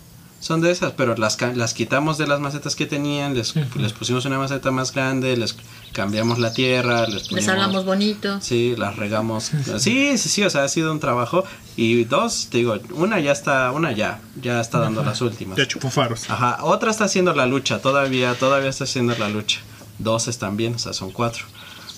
[0.46, 3.80] Son de esas, pero las, ca- las quitamos de las macetas que tenían, les, Ujú.
[3.80, 5.56] les pusimos una maceta más grande, les
[5.92, 8.40] cambiamos la tierra, les Les pusimos- hablamos bonito.
[8.40, 9.50] Sí, las regamos.
[9.78, 11.42] Sí, sí, sí, o sea, ha sido un trabajo.
[11.76, 15.58] Y dos, te digo, una ya está, una ya, ya está dando las últimas.
[15.58, 16.30] Ya chupó faros.
[16.30, 19.58] Ajá, otra está haciendo la lucha, todavía, todavía está haciendo la lucha.
[19.98, 21.44] Dos están bien, o sea, son cuatro.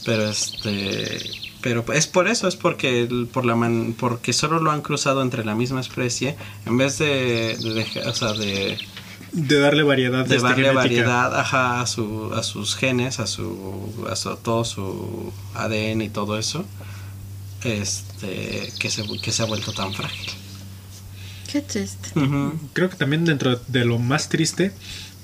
[0.07, 1.21] Pero este,
[1.61, 5.23] pero es por eso, es porque el- por la man- porque solo lo han cruzado
[5.23, 6.37] entre la misma especie
[6.67, 8.79] en vez de, de o sea, de,
[9.33, 10.75] De darle variedad de darle genética.
[10.75, 16.09] variedad ajá, a su a sus genes, a su a su- todo su ADN y
[16.11, 16.65] todo eso.
[17.65, 20.31] Este, que se que se ha vuelto tan frágil.
[21.51, 22.11] Qué triste.
[22.73, 24.73] Creo que también dentro de lo más triste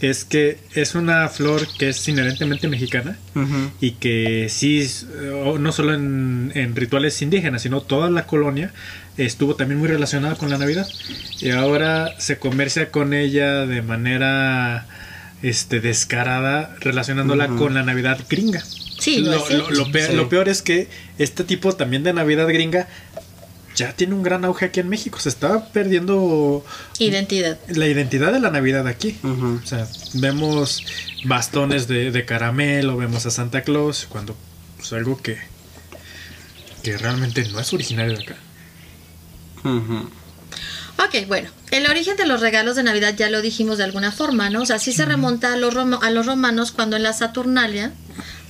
[0.00, 3.16] es que es una flor que es inherentemente mexicana
[3.80, 4.80] y que sí,
[5.22, 8.72] eh, no solo en, en rituales indígenas, sino toda la colonia
[9.16, 10.86] estuvo también muy relacionada con la Navidad.
[11.40, 14.86] Y ahora se comercia con ella de manera
[15.42, 18.62] este, descarada, relacionándola con la Navidad gringa.
[18.98, 19.56] Sí, lo lo, sé.
[19.58, 20.16] lo- lo peor, Sí.
[20.16, 20.88] lo peor es que
[21.18, 22.88] este tipo también de Navidad gringa
[23.76, 25.18] ya tiene un gran auge aquí en México.
[25.18, 26.64] Se está perdiendo
[26.98, 27.58] Identidad.
[27.68, 29.16] la identidad de la Navidad aquí.
[29.22, 29.60] Ujú.
[29.62, 30.84] O sea, vemos
[31.24, 34.36] bastones de, de caramelo, vemos a Santa Claus, cuando
[34.80, 35.38] es algo que,
[36.82, 38.36] que realmente no es originario de acá.
[39.64, 40.10] Ujú.
[40.98, 44.48] Ok, bueno, el origen de los regalos de Navidad ya lo dijimos de alguna forma,
[44.50, 44.62] ¿no?
[44.62, 47.92] O sea, sí se remonta a los, romo- a los romanos cuando en la Saturnalia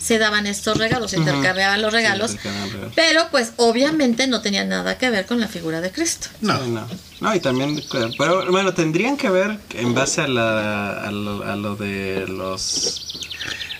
[0.04, 2.92] se daban estos regalos, se intercambiaban los regalos, Sí, intercambiaban regalos.
[2.94, 6.28] pero pues obviamente no tenía nada que ver con la figura de Cristo.
[6.42, 6.86] No, no.
[7.20, 7.82] No, y también,
[8.18, 13.18] pero bueno, tendrían que ver en base a, la, a, lo, a lo de los...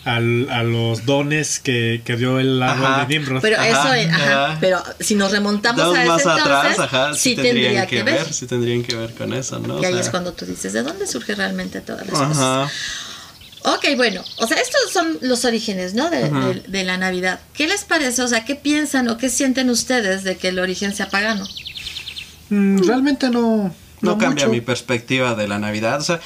[0.05, 3.05] al- a los dones que, que dio el árbol Ajá.
[3.05, 3.41] de Nimrod.
[3.43, 4.59] Pero Ajá, eso, es- ajá, ajá.
[4.61, 8.33] pero si nos remontamos Dos a más ese entonces, atrás, ajá, sí, tendría que ver.
[8.33, 9.77] sí tendrían que ver con eso, ¿no?
[9.77, 12.71] O Y ahí sea, es cuando tú dices, ¿de dónde surge realmente todas las cosas?
[13.67, 16.11] Ok, bueno, o sea, estos son los orígenes, ¿no?
[16.11, 16.39] De, Ujú.
[16.49, 17.41] de- de la Navidad.
[17.55, 18.21] ¿Qué les parece?
[18.23, 21.47] O sea, ¿qué piensan o qué sienten ustedes de que el origen sea pagano?
[22.51, 23.75] Mm, realmente no.
[24.03, 24.49] No, cambia mucho.
[24.51, 25.99] mi perspectiva de la Navidad.
[25.99, 26.21] O sea,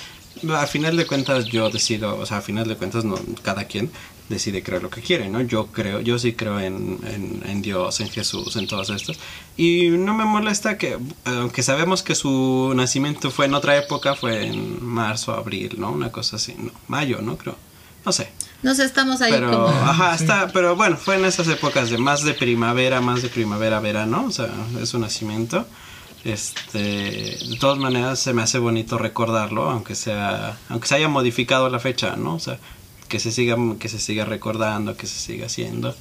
[0.59, 3.91] a final de cuentas yo decido, o sea, a final de cuentas no, cada quien
[4.29, 5.41] decide creer lo que quiere, ¿no?
[5.41, 9.19] Yo creo, yo sí creo en, en, en Dios, en Jesús, en todas estas.
[9.57, 14.47] Y no me molesta que, aunque sabemos que su nacimiento fue en otra época, fue
[14.47, 15.93] en marzo, abril, ¿no?
[15.93, 17.37] Una cosa así, no, mayo, ¿no?
[17.37, 17.57] Creo.
[18.05, 18.31] No sé.
[18.63, 19.67] Nos estamos ahí Pero, como...
[19.69, 20.25] ajá, sí.
[20.25, 24.25] está, pero bueno, fue en esas épocas de más de primavera, más de primavera, verano,
[24.27, 24.49] o sea,
[24.81, 25.67] es su nacimiento.
[26.25, 31.69] Este, de todas maneras se me hace bonito recordarlo, aunque sea, aunque se haya modificado
[31.71, 32.35] la fecha, ¿no?
[32.35, 32.59] O sea,
[33.09, 35.95] que se siga, que se siga recordando, que se siga haciendo.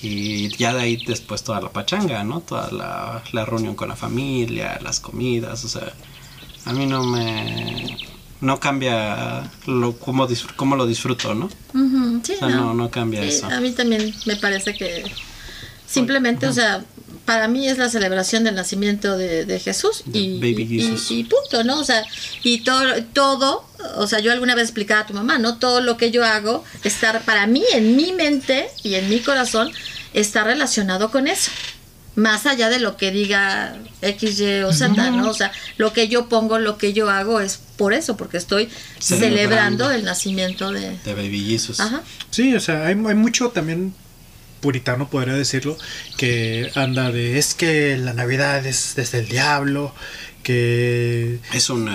[0.00, 2.40] Y ya de ahí después toda la pachanga, ¿no?
[2.40, 5.92] Toda la, la reunión con la familia, las comidas, o sea,
[6.64, 7.96] a mí no me,
[8.40, 11.46] no cambia lo, cómo, cómo lo disfruto, ¿no?
[11.74, 13.46] Ujú, sí, O sea, no, no cambia Sí, eso.
[13.46, 15.04] A mí también me parece que
[15.92, 16.84] simplemente, o sea,
[17.24, 20.66] para mí es la celebración del nacimiento de, de Jesús y, Baby
[21.10, 21.78] y- punto, ¿no?
[21.78, 22.02] O sea,
[22.42, 22.82] y todo,
[23.12, 23.64] todo,
[23.96, 25.58] o sea, yo alguna vez explicaba a tu mamá, ¿no?
[25.58, 29.70] Todo lo que yo hago, estar para mí, en mi mente y en mi corazón,
[30.14, 31.50] está relacionado con eso.
[32.14, 35.30] Más allá de lo que diga X, Y o Z, ¿no?
[35.30, 38.68] O sea, lo que yo pongo, lo que yo hago es por eso, porque estoy
[38.98, 39.36] Celebrando.
[39.38, 40.98] celebrando el nacimiento de...
[41.04, 41.80] De Baby Jesus.
[41.80, 42.02] Ajá.
[42.30, 43.94] Sí, o sea, hay, hay mucho también
[44.62, 45.76] puritano, podría decirlo,
[46.16, 49.94] que anda de es que la Navidad es desde el diablo,
[50.42, 51.38] que...
[51.52, 51.94] Es una,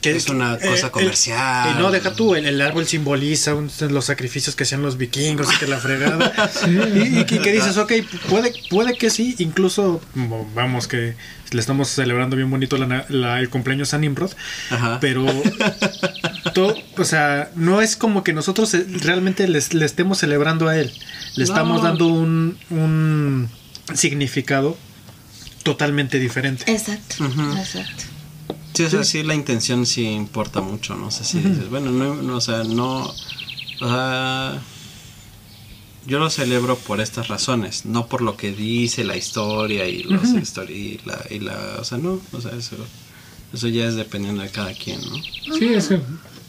[0.00, 1.74] que es una eh, cosa el- comercial.
[1.76, 5.52] y no, deja tú, el, el árbol simboliza un- los sacrificios que hacían los vikingos
[5.54, 6.32] y que la fregada.
[6.66, 7.92] y, y que, que dices, ok,
[8.28, 11.14] puede, puede que sí, incluso, mo- vamos, que
[11.50, 14.30] le estamos celebrando bien bonito la el cumpleaños a Nimrod,
[14.70, 14.98] Ajá.
[15.00, 15.26] pero
[16.54, 20.90] todo, o sea, no es como que nosotros eh, realmente le estemos celebrando a él,
[21.36, 23.48] le estamos dando un, un
[23.94, 24.76] significado
[25.62, 26.70] totalmente diferente.
[26.70, 27.24] Exacto,
[27.58, 28.04] exacto.
[28.74, 32.14] Sí, o sea, sí, la intención sí importa mucho, no sé si dices, bueno, no,
[32.14, 33.14] no, o sea, no, o
[33.88, 34.58] sea,
[36.06, 40.22] yo lo celebro por estas razones, no por lo que dice la historia y los
[40.22, 42.76] histori- y la, y la, o sea, no, o sea, eso,
[43.52, 45.16] eso ya es dependiendo de cada quien, ¿no?
[45.58, 46.00] Sí, es que,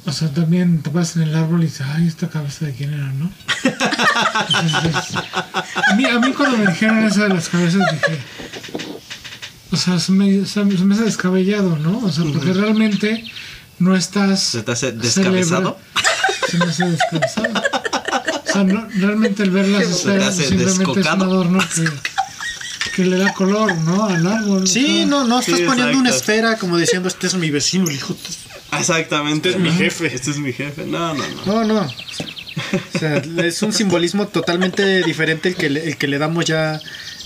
[0.05, 2.93] o sea, también te vas en el árbol y dices, ay, esta cabeza de quién
[2.93, 3.29] era, ¿no?
[4.47, 8.17] Entonces, a, mí, a mí cuando me dijeron eso de las cabezas dije,
[9.73, 11.97] o sea, se me, se me se me hace descabellado, ¿no?
[11.99, 13.23] O sea, porque realmente
[13.79, 14.41] no estás...
[14.41, 15.77] ¿Se te hace descabezado?
[15.77, 17.61] celebra- Se me hace descabezado.
[18.47, 21.59] O sea, no- realmente el ver las Se te esferas hace simplemente es un adorno
[21.75, 21.89] que,
[22.95, 24.05] que le da color, ¿no?
[24.05, 24.63] Al árbol.
[24.63, 25.05] o Sí, sea.
[25.07, 28.15] no, no estás Sí, poniendo una esfera como diciendo, este es mi vecino, el hijo.
[28.77, 29.49] Exactamente.
[29.49, 30.13] Este es mi jefe.
[30.13, 30.85] Este es mi jefe.
[30.85, 31.45] No, no, no.
[31.45, 31.81] No, no.
[31.81, 36.79] O sea, es un simbolismo totalmente diferente el que le, el que le damos ya,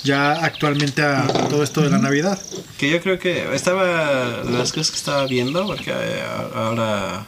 [0.03, 2.39] ya actualmente a, a todo esto de la Navidad.
[2.77, 6.23] Que yo creo que estaba, las cosas que estaba viendo, porque eh,
[6.55, 7.25] ahora,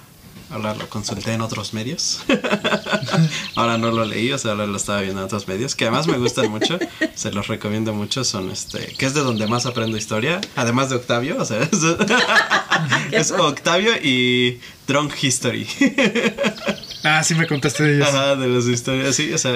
[0.50, 2.22] ahora lo consulté en otros medios.
[3.56, 6.08] ahora no lo leí, o sea, ahora lo estaba viendo en otros medios, que además
[6.08, 6.80] me gustan mucho,
[7.16, 10.96] se los recomiendo mucho, son este, que es de donde más aprendo historia, además de
[10.98, 11.80] Octavio, o sea, es,
[13.12, 15.68] es Octavio y Drunk History.
[17.04, 18.10] Ah, sí me contaste de ellos.
[18.10, 19.54] Ajá, de las historias, sí, o sea,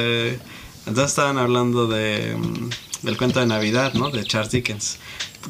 [0.85, 2.69] entonces estaban hablando de, mm,
[3.03, 4.09] del cuento de Navidad, ¿no?
[4.09, 4.97] De Charles Dickens.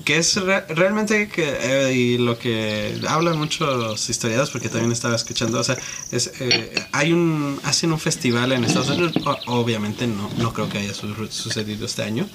[0.06, 5.16] Que es re- realmente que, eh, y lo que hablan muchos historiadores, porque también estaba
[5.16, 5.78] escuchando, o sea,
[6.12, 9.14] es, eh, hay un, hacen un festival en Estados Unidos,
[9.46, 12.28] obviamente no, no creo que haya su- sucedido este año,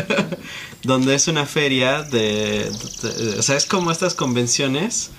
[0.84, 2.70] donde es una feria de,
[3.02, 5.10] de- o sea, es como estas convenciones,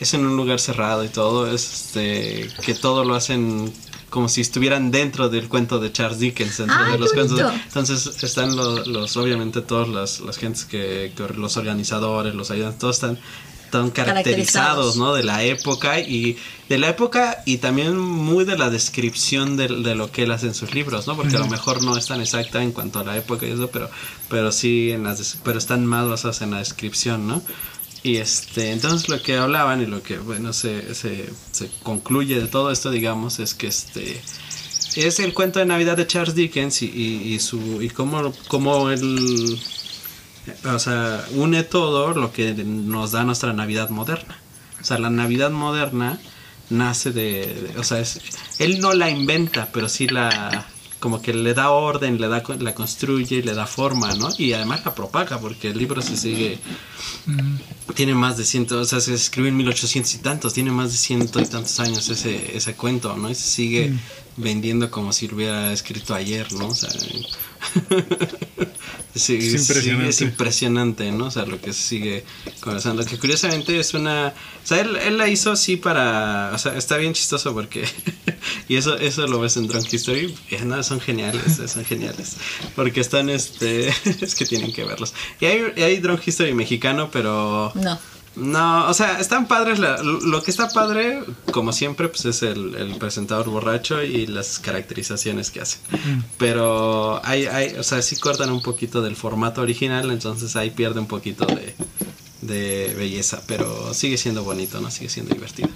[0.00, 3.72] es en un lugar cerrado y todo, es este, que todo lo hacen
[4.12, 7.40] como si estuvieran dentro del cuento de Charles Dickens, dentro ¡Ay, de los cuentos.
[7.64, 12.78] Entonces están los, los obviamente todos las, las gentes que, que los organizadores, los ayudantes,
[12.78, 13.18] todos están
[13.70, 14.96] tan caracterizados, Caracterizados.
[14.98, 15.14] ¿no?
[15.14, 16.36] De la época y
[16.68, 20.46] de la época y también muy de la descripción de, de lo que él hace
[20.46, 21.16] en sus libros, ¿no?
[21.16, 23.70] Porque a lo mejor no es tan exacta en cuanto a la época y eso,
[23.72, 23.88] pero,
[24.28, 27.42] pero sí en las pero están más basadas en la descripción, ¿no?
[28.04, 32.48] Y este, entonces lo que hablaban y lo que, bueno, se, se, se concluye de
[32.48, 34.20] todo esto, digamos, es que este
[34.96, 38.90] es el cuento de Navidad de Charles Dickens y, y, y su y cómo, cómo
[38.90, 39.58] él
[40.64, 44.42] o sea, une todo lo que nos da nuestra Navidad moderna.
[44.80, 46.20] O sea, la Navidad moderna
[46.68, 48.20] nace de, de- o sea, es,
[48.58, 50.71] él no la inventa, pero sí la
[51.02, 54.28] como que le da orden, le da la construye, le da forma, ¿no?
[54.38, 56.60] Y además la propaga porque el libro se sigue
[57.96, 60.98] tiene más de ciento, o sea, se escribió en 1800 y tantos, tiene más de
[60.98, 63.28] ciento y tantos años ese, ese cuento, ¿no?
[63.28, 63.92] Y se sigue
[64.36, 66.68] vendiendo como si lo hubiera escrito ayer, ¿no?
[66.68, 66.90] O sea,
[69.14, 70.04] sí, Es impresionante.
[70.04, 71.26] sí, es impresionante, ¿no?
[71.26, 72.24] O sea, lo que se sigue
[72.60, 76.76] conversando, que curiosamente es una, o sea, él, él la hizo sí para, o sea,
[76.76, 77.84] está bien chistoso porque,
[78.68, 82.36] y eso, eso lo ves en Drunk History, no, son geniales, son geniales,
[82.74, 83.88] porque están, este,
[84.20, 85.14] es que tienen que verlos.
[85.40, 87.72] Y hay, y hay Drunk History mexicano, pero...
[87.74, 87.98] No.
[88.34, 89.78] No, o sea, están padres.
[89.78, 91.22] la- lo que está padre,
[91.52, 95.80] como siempre, pues es el, el presentador borracho y las caracterizaciones que hacen.
[96.38, 101.00] Pero hay, hay, o sea, sí cortan un poquito del formato original, entonces ahí pierde
[101.00, 101.74] un poquito de,
[102.42, 103.42] de belleza.
[103.46, 104.90] Pero sigue siendo bonito, ¿no?
[104.90, 105.70] Sigue siendo divertido.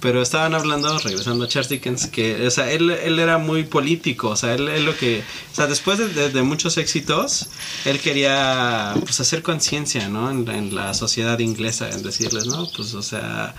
[0.00, 4.28] Pero estaban hablando, regresando a Charles Dickens, que, o sea, él, él era muy político,
[4.28, 7.48] o sea, él, él lo que, o sea, después de, muchos éxitos,
[7.84, 10.30] él quería, pues, hacer conciencia, ¿no?
[10.30, 12.70] En, en la sociedad inglesa, en decirles, ¿no?
[12.76, 13.54] Pues, o sea,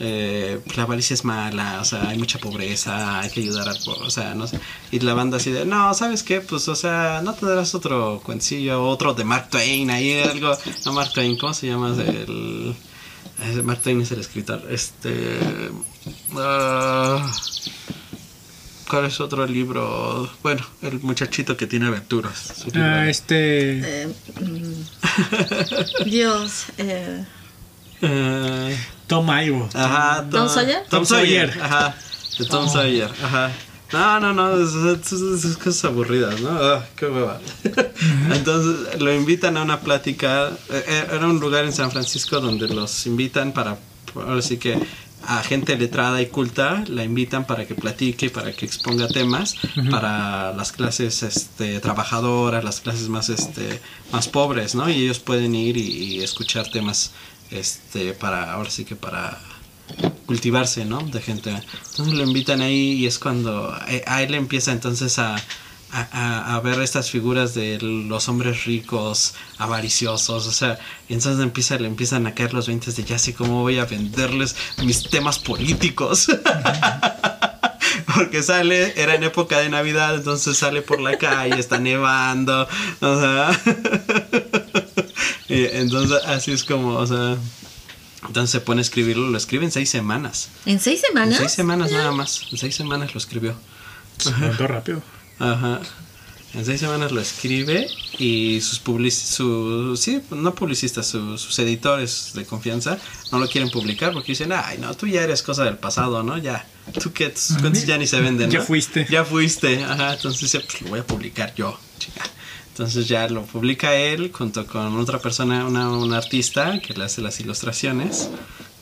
[0.00, 4.06] eh, la avaricia es mala, o sea, hay mucha pobreza, hay que ayudar al pueblo,
[4.06, 4.60] o sea, no sé.
[4.90, 6.40] Y la banda así de, no, ¿sabes qué?
[6.40, 11.12] Pues, o sea, no tendrás otro cuencillo, otro de Mark Twain, ahí algo, no Mark
[11.12, 11.94] Twain, ¿cómo se llama?
[11.96, 12.74] El...
[13.62, 14.62] Mark Twain es el escritor.
[14.68, 15.38] Este.
[16.36, 17.30] ah,
[18.88, 20.30] ¿Cuál es otro libro?
[20.42, 22.64] Bueno, el muchachito que tiene aventuras.
[22.74, 24.02] Ah, este.
[24.02, 24.08] Eh,
[24.40, 26.64] mm, Dios.
[26.78, 27.24] Eh,
[28.02, 28.76] Eh,
[29.06, 29.68] Tom Ivo.
[29.74, 30.84] ajá, ¿Tom Sawyer?
[30.88, 31.58] Tom Sawyer.
[31.62, 31.94] Ajá.
[32.38, 32.72] De Tom Oh.
[32.72, 33.10] Sawyer.
[33.22, 33.50] Ajá.
[33.92, 36.50] No, no, no, es, es- es- es cosas aburridas, ¿no?
[36.50, 37.40] Ah, qué hueva.
[38.32, 40.50] Entonces lo invitan a una plática.
[40.70, 43.78] eh, Era un lugar en San Francisco donde los invitan para,
[44.14, 44.78] ahora sí que
[45.26, 49.56] a gente letrada y culta la invitan para que platique y para que exponga temas
[49.90, 53.80] para las clases este, trabajadoras, las clases más este
[54.12, 54.88] más pobres, ¿no?
[54.88, 57.10] Y ellos pueden ir y, y escuchar temas
[57.50, 59.38] este para ahora sí que para
[60.26, 60.98] cultivarse, ¿no?
[61.00, 61.50] De gente.
[61.50, 65.36] Entonces lo invitan ahí y es cuando eh, a él empieza entonces a,
[65.90, 70.78] a, a- ver estas figuras de los hombres ricos, avariciosos, o sea,
[71.08, 73.86] y entonces empieza, le empiezan a caer los 20 de ya sé cómo voy a
[73.86, 76.28] venderles mis temas políticos.
[78.14, 82.66] Porque sale, era en época de Navidad, entonces sale por la calle, está nevando,
[83.00, 83.50] o sea.
[85.48, 87.36] y entonces así es como, o sea.
[88.26, 90.48] Entonces se pone a escribirlo, lo escribe en seis semanas.
[90.66, 91.38] ¿En seis En semanas?
[91.38, 92.42] seis semanas nada más.
[92.50, 93.54] En seis semanas lo escribió.
[94.18, 95.00] Se montó rápido.
[95.38, 95.80] Ajá.
[96.54, 97.86] En seis semanas lo escribe
[98.18, 102.98] y sus public su, sí, no publicistas, su- sus editores de confianza
[103.30, 106.38] no lo quieren publicar porque dicen, ay, no, tú ya eres cosa del pasado, ¿no?
[106.38, 106.66] Ya,
[107.00, 108.64] tú que tus cuentos ya ni se venden, Ya ¿no?
[108.64, 109.06] fuiste.
[109.08, 112.22] Ya fuiste, ajá, entonces dice, pues lo voy a publicar yo, chica.
[112.78, 117.20] Entonces ya lo publica él junto con otra persona, una, una artista que le hace
[117.20, 118.30] las ilustraciones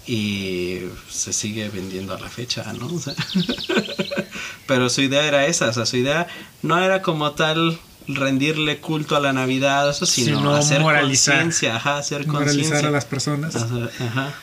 [0.07, 0.80] y
[1.11, 2.88] se sigue vendiendo a la fecha, ¿no?
[2.88, 3.14] O sea,
[4.66, 6.26] pero su idea era esa, o sea, su idea
[6.61, 11.97] no era como tal rendirle culto a la Navidad, eso, sino, Sino hacer conciencia, ajá,
[11.97, 12.80] hacer conciencia.
[12.80, 13.57] a las personas.
[13.57, 14.34] Ajá, ajá.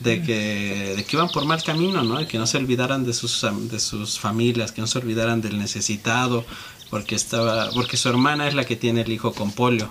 [0.00, 2.18] De que, de que iban por mal camino, ¿no?
[2.18, 5.58] De que no se olvidaran de sus, de sus familias, que no se olvidaran del
[5.58, 6.44] necesitado,
[6.90, 9.88] porque estaba, porque su hermana es la que tiene el hijo con polio,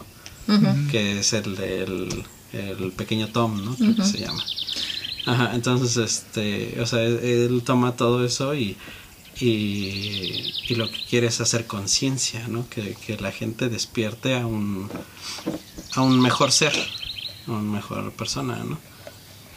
[0.91, 3.75] que es el del el pequeño Tom, ¿no?
[3.75, 4.43] Creo que se llama.
[5.25, 8.75] Ajá, entonces, este, o sea, él, él toma todo eso y,
[9.39, 12.67] y, y lo que quiere es hacer conciencia, ¿no?
[12.69, 14.89] Que, que la gente despierte a un,
[15.93, 16.73] a un mejor ser,
[17.47, 18.79] a una mejor persona, ¿no?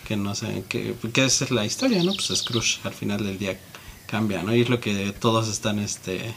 [0.07, 2.13] Que no sé, que, que esa es la historia, ¿no?
[2.13, 3.59] Pues Scrooge al final del día
[4.07, 4.55] cambia, ¿no?
[4.55, 6.35] Y es lo que todos están, este...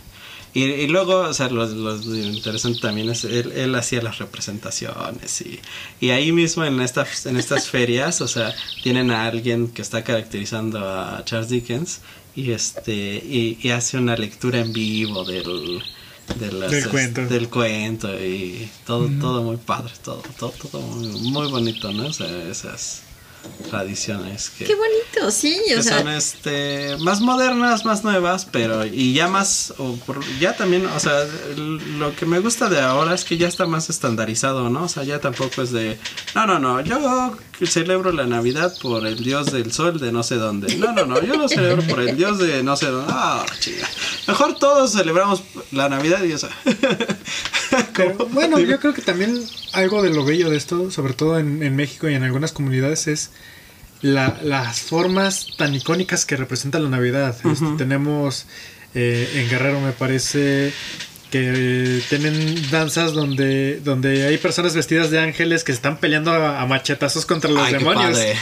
[0.56, 5.41] Y, y luego, o sea, lo, lo interesante también es, él, él hacía las representaciones
[5.41, 5.60] y,
[5.99, 10.03] y ahí mismo en estas, en estas ferias, o sea, tienen a alguien que está
[10.03, 11.99] caracterizando a Charles Dickens
[12.38, 15.84] y este y, y hace una lectura en vivo del,
[16.39, 17.22] de las- Del cuento.
[17.28, 22.08] del cuento y todo, todo muy padre, todo, todo, todo muy, muy bonito, ¿no?
[22.08, 23.03] O sea, esas
[23.69, 28.85] tradiciones que, Qué bonito, sí, o que sea, son este más modernas, más nuevas, pero
[28.85, 31.13] y ya más o por- ya también, o sea,
[31.97, 34.83] lo que me gusta de ahora es que ya está más estandarizado, ¿no?
[34.83, 35.97] O sea, ya tampoco es de
[36.35, 37.35] no, no, no, yo
[37.65, 40.75] celebro la Navidad por el dios del sol de no sé dónde.
[40.77, 43.11] No, no, no, yo lo celebro por el dios de no sé dónde.
[43.15, 43.45] Ah.
[44.27, 45.41] Mejor todos celebramos
[45.71, 46.49] la Navidad y eso.
[47.95, 49.41] Pero, bueno, yo creo que también
[49.73, 53.07] algo de lo bello de esto, sobre todo en, en México y en algunas comunidades,
[53.07, 53.31] es
[54.14, 57.36] la- las formas tan icónicas que representa la Navidad.
[57.51, 58.45] Este, tenemos
[58.93, 60.72] eh, en Guerrero, me parece
[61.32, 66.62] que tienen danzas donde, donde hay personas vestidas de ángeles que se están peleando a,
[66.62, 68.12] a machetazos contra los Ay, qué demonios.
[68.12, 68.36] padre.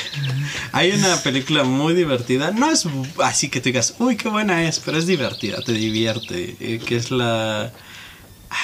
[0.74, 2.52] Hay una película muy divertida.
[2.52, 2.86] No es
[3.24, 6.56] así que tú digas, uy, qué buena es, pero es divertida, te divierte.
[6.60, 7.72] eh, que es la.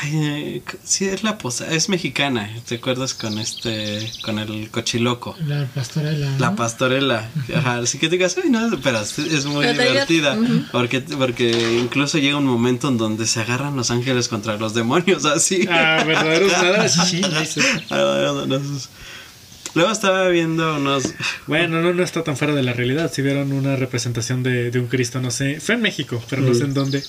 [0.01, 1.73] Ay, eh, sí, es la posa.
[1.73, 2.49] Es mexicana.
[2.67, 4.11] ¿Te acuerdas con este.
[4.21, 5.35] con el cochiloco?
[5.47, 6.29] La pastorela.
[6.29, 6.37] ¿no?
[6.37, 7.29] La pastorela.
[7.55, 10.35] Ajá, así que te digas, uy, no, pero es, muy Pero divertida.
[10.35, 10.67] divierte.
[10.71, 15.25] porque, porque incluso llega un momento en donde se agarran los ángeles contra los demonios,
[15.25, 15.67] así.
[15.69, 17.61] Ah, verdaderos nada, sí, sí, dice.
[17.89, 18.45] Ah,
[19.75, 21.13] Luego estaba viendo unos.
[21.45, 23.11] Bueno, no, no está tan fuera de la realidad.
[23.13, 26.53] Si vieron una representación de, de un Cristo, no sé, fue en México, pero no
[26.55, 27.03] sé en dónde,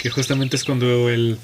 [0.00, 1.38] que justamente es cuando el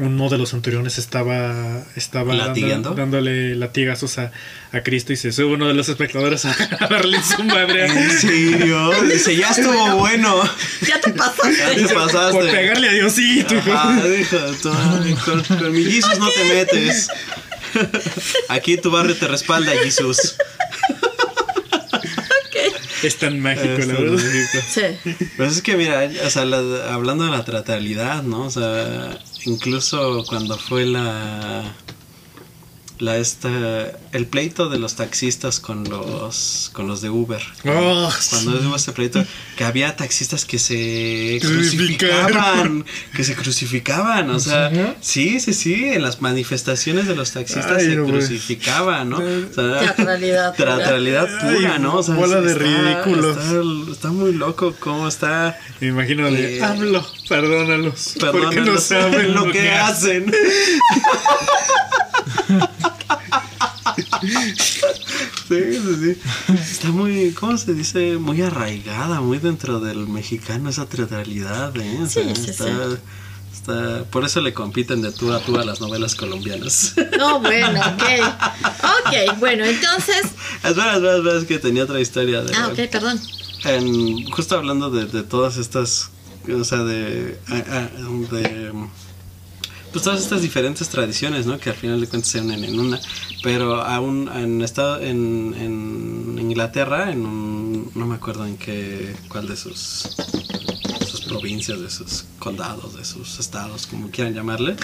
[0.00, 4.32] uno de los centuriones estaba estaba dándole latigazos a,
[4.72, 6.54] a Cristo y se sube uno de los espectadores a,
[6.90, 7.86] darle su madre.
[7.86, 8.90] ¿En serio?
[9.04, 10.42] Dice, ya estuvo bueno.
[10.86, 11.74] Ya te Ya pasaste.
[11.86, 12.32] te pasaste.
[12.38, 13.54] Por pegarle a Diosito.
[13.54, 13.70] hijo.
[13.72, 14.00] Ah,
[15.24, 17.08] con, con mi Jesus no te metes.
[18.48, 20.36] Aquí tu barrio te respalda, Jesús.
[23.02, 24.14] Es tan mágico, la verdad.
[24.14, 24.64] es México.
[25.14, 25.26] Sí.
[25.36, 28.42] Pues es que mira, o sea, la- hablando de la teatralidad, ¿no?
[28.44, 31.74] O sea, incluso cuando fue la
[33.00, 33.48] la esta
[34.12, 37.40] el pleito de los taxistas con los con los de Uber.
[37.66, 39.24] Oh, Cuando hubo este pleito
[39.56, 42.84] que había taxistas que se crucificaban,
[43.16, 44.94] que se crucificaban, o sea, serio?
[45.00, 49.16] sí, sí, sí, en las manifestaciones de los taxistas Ay, se no, crucificaban, ¿no?
[49.16, 50.76] O sea, Teatralidad pura.
[50.76, 51.96] Teatralidad pura, Ay, ¿no?
[51.96, 53.36] O sea, bola de está- ridículos.
[53.36, 58.14] Está, está muy loco cómo está Me imagino de Eh, hablo, perdónalos.
[58.20, 60.30] Porque no Perdónalos, saben lo que hacen.
[62.46, 62.54] Sí,
[64.20, 66.16] sí, sí.
[66.52, 68.16] Está muy, ¿cómo se dice?
[68.18, 71.98] Muy arraigada, muy dentro del mexicano esa teatralidad, ¿eh?
[72.02, 72.96] O sea, Sí, sí, está, sí.
[73.52, 76.94] está- por eso le compiten de tú a tú a las novelas colombianas.
[77.18, 78.02] No, bueno, ok.
[78.82, 80.22] Ok, bueno, entonces.
[80.62, 82.42] espera, espera, espera, es que tenía otra historia.
[82.42, 83.20] De, Ah, ok, perdón.
[83.64, 86.10] en- justo hablando de, de todas estas,
[86.52, 87.88] o sea, de, ah, ah,
[88.32, 88.72] de,
[89.92, 91.58] pues todas estas diferentes tradiciones, ¿no?
[91.58, 93.00] Que al final de cuentas se unen en una,
[93.42, 99.48] pero aún en estado, en, en Inglaterra, en un, no me acuerdo en qué, cuál
[99.48, 100.16] de sus,
[101.08, 104.76] sus provincias, de sus condados, de sus estados, como quieran llamarle,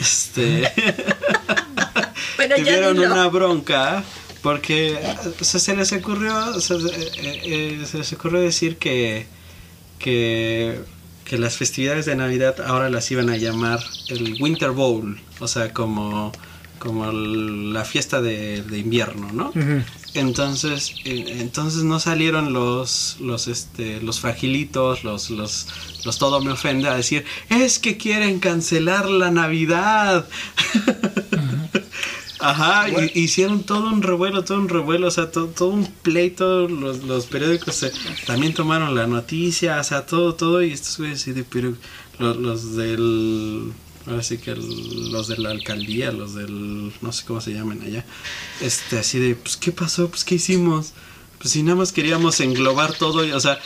[0.00, 0.62] este,
[2.38, 4.04] ya tuvieron una bronca
[4.42, 4.98] porque
[5.40, 9.26] o sea, se les ocurrió o sea, eh, eh, se les ocurrió decir que
[10.00, 10.80] que
[11.24, 15.72] que las festividades de Navidad ahora las iban a llamar el Winter Bowl, o sea,
[15.72, 16.32] como
[16.78, 19.52] como el- la fiesta de, de invierno, ¿no?
[20.14, 25.68] Entonces, eh, entonces no salieron los, los, este, los fragilitos, los, los,
[26.04, 30.26] los todo me ofende a decir, es que quieren cancelar la Navidad.
[32.42, 36.68] Ajá, y- hicieron todo un revuelo, todo un revuelo, o sea, to- todo, un pleito,
[36.68, 37.92] los, los periódicos se-
[38.26, 41.74] también tomaron la noticia, o sea, todo, todo, y estos güeyes así de, pero
[42.18, 43.72] los, los del,
[44.06, 47.80] ahora sí que el- los de la alcaldía, los del, no sé cómo se llaman
[47.82, 48.04] allá,
[48.60, 50.08] este, así de, pues, ¿qué pasó?
[50.08, 50.92] Pues, ¿qué hicimos?
[51.38, 53.58] Pues, si nada más queríamos englobar todo, y, o sea,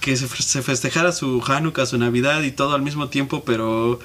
[0.00, 4.00] que se, se festejara su Hanukkah, su Navidad y todo al mismo tiempo, pero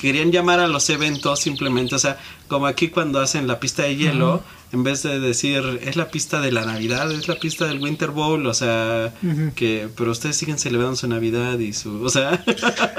[0.00, 2.18] querían llamar a los eventos simplemente, o sea,
[2.48, 6.40] como aquí cuando hacen la pista de hielo, en vez de decir es la pista
[6.40, 9.12] de la Navidad, es la pista del Winter Bowl, o sea,
[9.54, 12.42] que pero ustedes siguen celebrando su Navidad y su, o sea,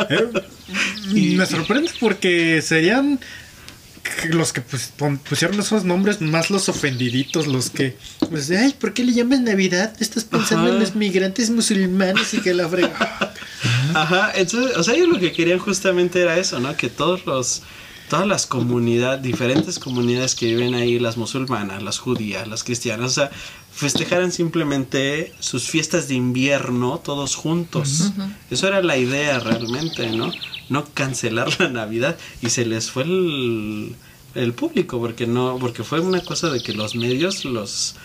[0.09, 0.31] Eh,
[1.37, 3.19] Me sorprende porque serían
[4.29, 4.93] los que pues,
[5.29, 7.97] pusieron esos nombres más los ofendiditos, los que,
[8.29, 9.93] pues, ay, ¿por qué le llamas Navidad?
[9.99, 10.73] Estás pensando Ajá.
[10.73, 13.33] en los migrantes musulmanes y que la frega.
[13.93, 16.75] Ajá, entonces, o sea, ellos lo que querían justamente era eso, ¿no?
[16.75, 17.63] Que todos los,
[18.09, 23.13] todas las comunidades, diferentes comunidades que viven ahí, las musulmanas, las judías, las cristianas, o
[23.13, 23.31] sea,
[23.77, 28.11] festejaran simplemente sus fiestas de invierno todos juntos.
[28.49, 30.31] Eso era la idea realmente, ¿no?
[30.69, 33.95] No cancelar la Navidad y se les fue el,
[34.33, 37.95] el público porque no, porque fue una cosa de que los medios los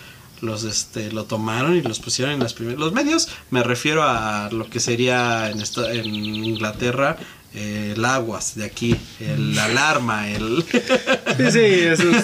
[0.41, 4.49] los este lo tomaron y los pusieron en las primeras los medios me refiero a
[4.51, 7.17] lo que sería en esta, en Inglaterra
[7.55, 10.63] eh, el aguas de aquí el alarma el
[11.37, 12.15] Sí, sí, esos,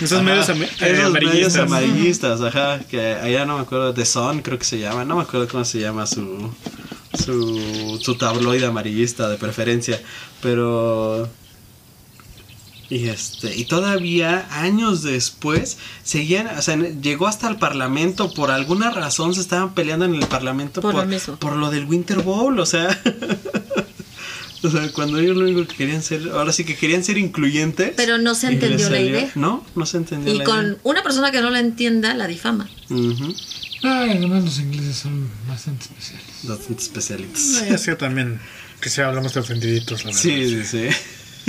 [0.00, 2.40] esos Ajá, medios, am- eh, medios amarillistas.
[2.40, 5.48] ajá que allá no me acuerdo The Sun creo que se llama no me acuerdo
[5.48, 6.50] cómo se llama su
[7.24, 10.00] su, su tabloide amarillista de preferencia
[10.42, 11.28] pero
[12.90, 18.90] y este y todavía años después seguían o sea llegó hasta el parlamento por alguna
[18.90, 20.80] razón se estaban peleando en el parlamento
[21.38, 22.88] por lo del Winter Bowl o sea
[24.62, 27.92] o sea cuando ellos lo único que querían ser ahora sí que querían ser incluyentes
[27.96, 29.30] Pero no se entendió la idea.
[29.34, 32.68] no no se entendió Y la con una persona que no la entienda, la difama.
[32.90, 33.34] idea Ujú.
[33.84, 36.26] Ay, además los ingleses son bastante especiales.
[36.42, 38.40] bastante especialitos No, ya sé también
[38.80, 40.20] que si hablamos de ofendiditos, la verdad.
[40.20, 40.88] sí sí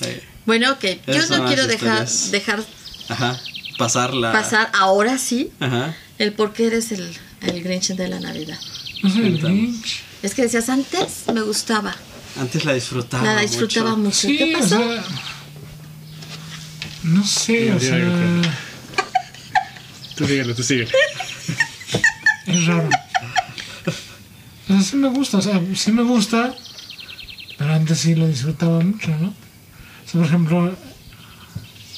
[0.00, 0.08] sí
[0.46, 0.84] Bueno, ok.
[1.06, 2.30] Yo son no quiero dejar, historias.
[2.30, 2.64] dejar
[3.08, 3.40] ajá
[3.78, 7.12] pasar la pasar ahora sí ajá el por qué eres el,
[7.42, 8.58] el Grinch de la Navidad.
[9.02, 9.38] No soy el.
[9.38, 10.02] Grinch.
[10.24, 11.94] Es que decías antes me gustaba.
[12.40, 14.26] antes la disfrutaba la disfrutaba mucho.
[14.26, 14.78] Sí, ¿Qué o pasó?
[14.78, 15.04] sea,
[17.02, 17.98] No sé, o sea.
[20.16, 20.90] Tú síguelo, tú síguelo.
[22.46, 22.88] es raro.
[24.68, 26.54] O sea, sí me gusta, o sea, sí me gusta,
[27.58, 29.28] pero antes sí lo disfrutaba mucho, ¿no?
[29.28, 30.76] O sea, por ejemplo,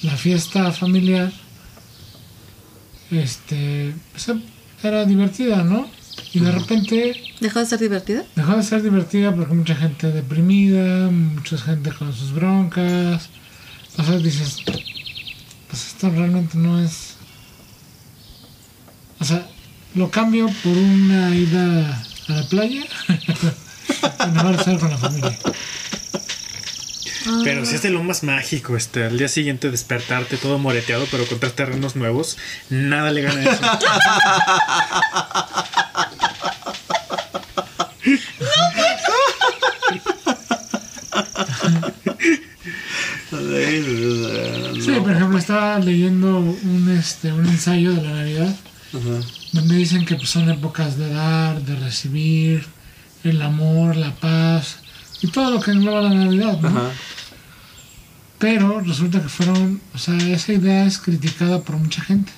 [0.02, 1.30] la fiesta familiar,
[3.10, 4.26] este, pues,
[4.82, 5.88] era divertida, ¿no?
[6.32, 8.24] Y de repente ¿Dejó de ser divertida?
[8.34, 13.28] dejó de ser divertida porque mucha gente deprimida, mucha gente con sus broncas.
[13.90, 14.56] Entonces dices,
[15.68, 17.14] pues esto realmente no es...
[19.18, 19.46] O sea,
[19.94, 22.84] lo cambio por una ida a la playa.
[24.20, 25.38] en lugar de estar con la familia.
[27.44, 31.26] Pero si es de lo más mágico, este, al día siguiente despertarte todo moreteado, pero
[31.26, 32.36] con tres terrenos nuevos,
[32.70, 33.42] nada le gana
[43.66, 44.80] eso.
[44.80, 48.56] Sí, por ejemplo, estaba leyendo un, este, un ensayo de la Navidad
[49.52, 52.66] donde dicen que pues, son épocas de dar, de recibir,
[53.24, 54.78] el amor, la paz
[55.20, 56.68] y todo lo que engloba la Navidad, ¿no?
[56.68, 56.90] Ajá.
[58.38, 62.32] Pero resulta que fueron, o sea, esa idea es criticada por mucha gente.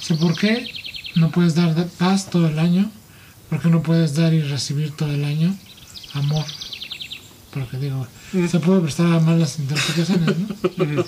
[0.00, 0.68] O sea, ¿por qué
[1.14, 2.90] no puedes dar paz todo el año?
[3.48, 5.56] ¿Por qué no puedes dar y recibir todo el año
[6.14, 6.44] amor?
[7.52, 11.04] Porque digo, se puede prestar a malas interpretaciones, ¿no?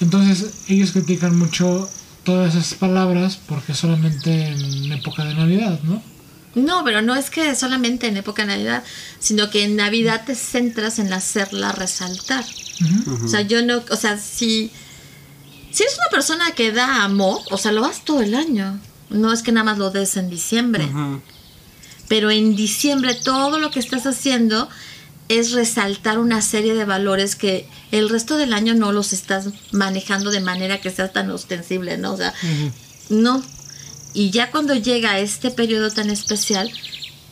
[0.00, 1.88] Entonces, ellos critican mucho
[2.24, 6.02] todas esas palabras porque solamente en época de Navidad, ¿no?
[6.54, 8.84] No, pero no es que solamente en época de Navidad,
[9.18, 12.44] sino que en Navidad te centras en hacerla resaltar.
[13.24, 14.70] O sea, yo no, o sea, si,
[15.70, 18.78] si eres una persona que da amor, o sea, lo das todo el año.
[19.10, 20.88] No es que nada más lo des en diciembre.
[22.08, 24.68] Pero en diciembre todo lo que estás haciendo
[25.28, 30.30] es resaltar una serie de valores que el resto del año no los estás manejando
[30.30, 32.12] de manera que sea tan ostensible, ¿no?
[32.12, 32.34] O sea,
[33.08, 33.42] no.
[34.12, 36.70] Y ya cuando llega este periodo tan especial,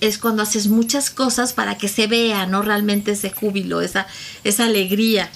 [0.01, 2.63] es cuando haces muchas cosas para que se vea, ¿no?
[2.63, 4.07] Realmente ese júbilo, esa,
[4.43, 5.31] esa alegría.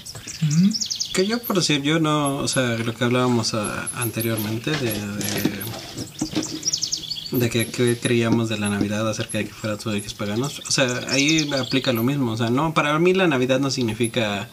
[1.12, 5.60] Que yo, por decir, yo no, o sea, lo que hablábamos ah, anteriormente de, de,
[7.38, 10.86] de que, creíamos de la Navidad acerca de que fuera todo es paganos, o sea,
[11.10, 14.48] ahí aplica lo mismo, o sea, no, para mí la Navidad no significa,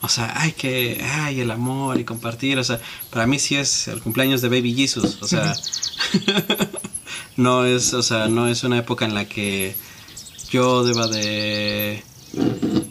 [0.00, 2.80] o sea, ay, que, ay, el amor y compartir, o sea,
[3.10, 5.54] para mí sí es el cumpleaños de Baby Jesus, o sea,
[7.36, 9.74] no es, o sea, no es una época en la que
[10.50, 12.02] yo deba de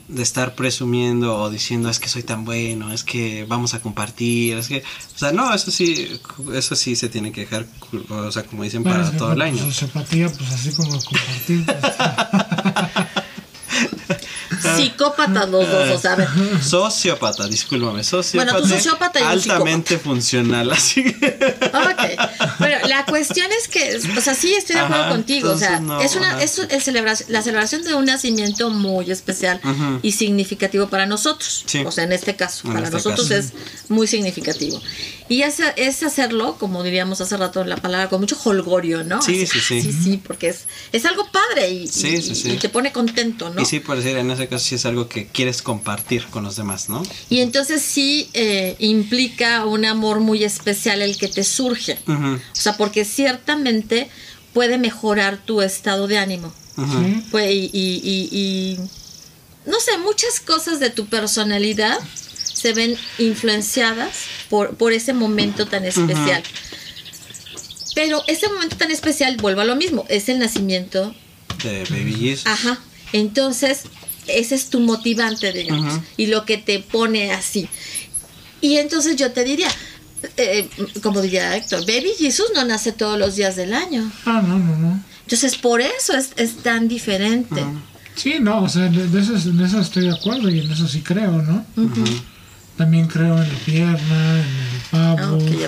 [0.07, 4.57] de estar presumiendo o diciendo es que soy tan bueno, es que vamos a compartir,
[4.57, 6.19] es que, o sea, no, eso sí,
[6.53, 7.65] eso sí se tiene que dejar,
[8.09, 9.63] o sea, como dicen, Bueno, para todo el pues, año.
[10.37, 11.65] pues así como compartir.
[11.65, 11.93] pues,
[14.95, 16.17] Psicópatas los dos, o sea,
[16.61, 18.53] Sociópata, discúlpame, sociópata.
[18.53, 21.27] Bueno, tú sociópata y altamente funcional, así que.
[21.73, 22.59] Ok.
[22.59, 25.51] Bueno, la cuestión es que, o sea, sí estoy de acuerdo Ajá, contigo.
[25.51, 29.59] O sea, no, es una, es el celebración, la celebración de un nacimiento muy especial
[30.01, 31.63] y significativo para nosotros.
[31.65, 31.83] Sí.
[31.85, 33.39] O sea, en este caso, En para este nosotros caso.
[33.39, 33.53] es
[33.89, 34.81] muy significativo.
[35.27, 39.21] Y es, es hacerlo, como diríamos hace rato en la palabra, con mucho holgorio, ¿no?
[39.23, 39.81] Sí, Así, sí, sí.
[39.81, 42.51] Sí, sí, porque es, es algo padre y, Sí, y- sí, sí.
[42.51, 43.59] y te pone contento, ¿no?
[43.61, 46.55] Y sí, por decir, en ese caso sí es algo que quieres compartir con los
[46.57, 47.01] demás, ¿no?
[47.29, 51.97] Y entonces sí eh, implica un amor muy especial el que te surge.
[52.07, 54.09] O sea, porque ciertamente
[54.53, 56.53] puede mejorar tu estado de ánimo.
[56.77, 57.03] ujú.
[57.03, 57.23] ¿sí?
[57.31, 58.77] Pues, y, y- y- y,
[59.69, 61.97] no sé, muchas cosas de tu personalidad
[62.65, 66.41] se ven influenciadas por, por ese momento tan especial.
[67.93, 71.13] Pero ese momento tan especial, vuelvo a lo mismo, es el nacimiento.
[71.63, 72.47] De Baby Jesus.
[72.47, 72.79] Ajá.
[73.13, 73.81] Entonces,
[74.25, 77.69] ese es tu motivante, digamos, y lo que te pone así.
[78.61, 79.69] Y entonces yo te diría,
[80.37, 80.67] eh,
[81.03, 84.11] como diría Héctor, Baby Jesus no nace todos los días del año.
[84.25, 85.03] Ah, no, no, no.
[85.21, 87.63] Entonces, por eso es, es tan diferente.
[88.15, 90.87] Sí, no, o sea, de, de eso, en eso estoy de acuerdo y en eso
[90.87, 91.63] sí creo, ¿no?
[92.77, 95.67] También creo en la pierna, en el pavo, ya,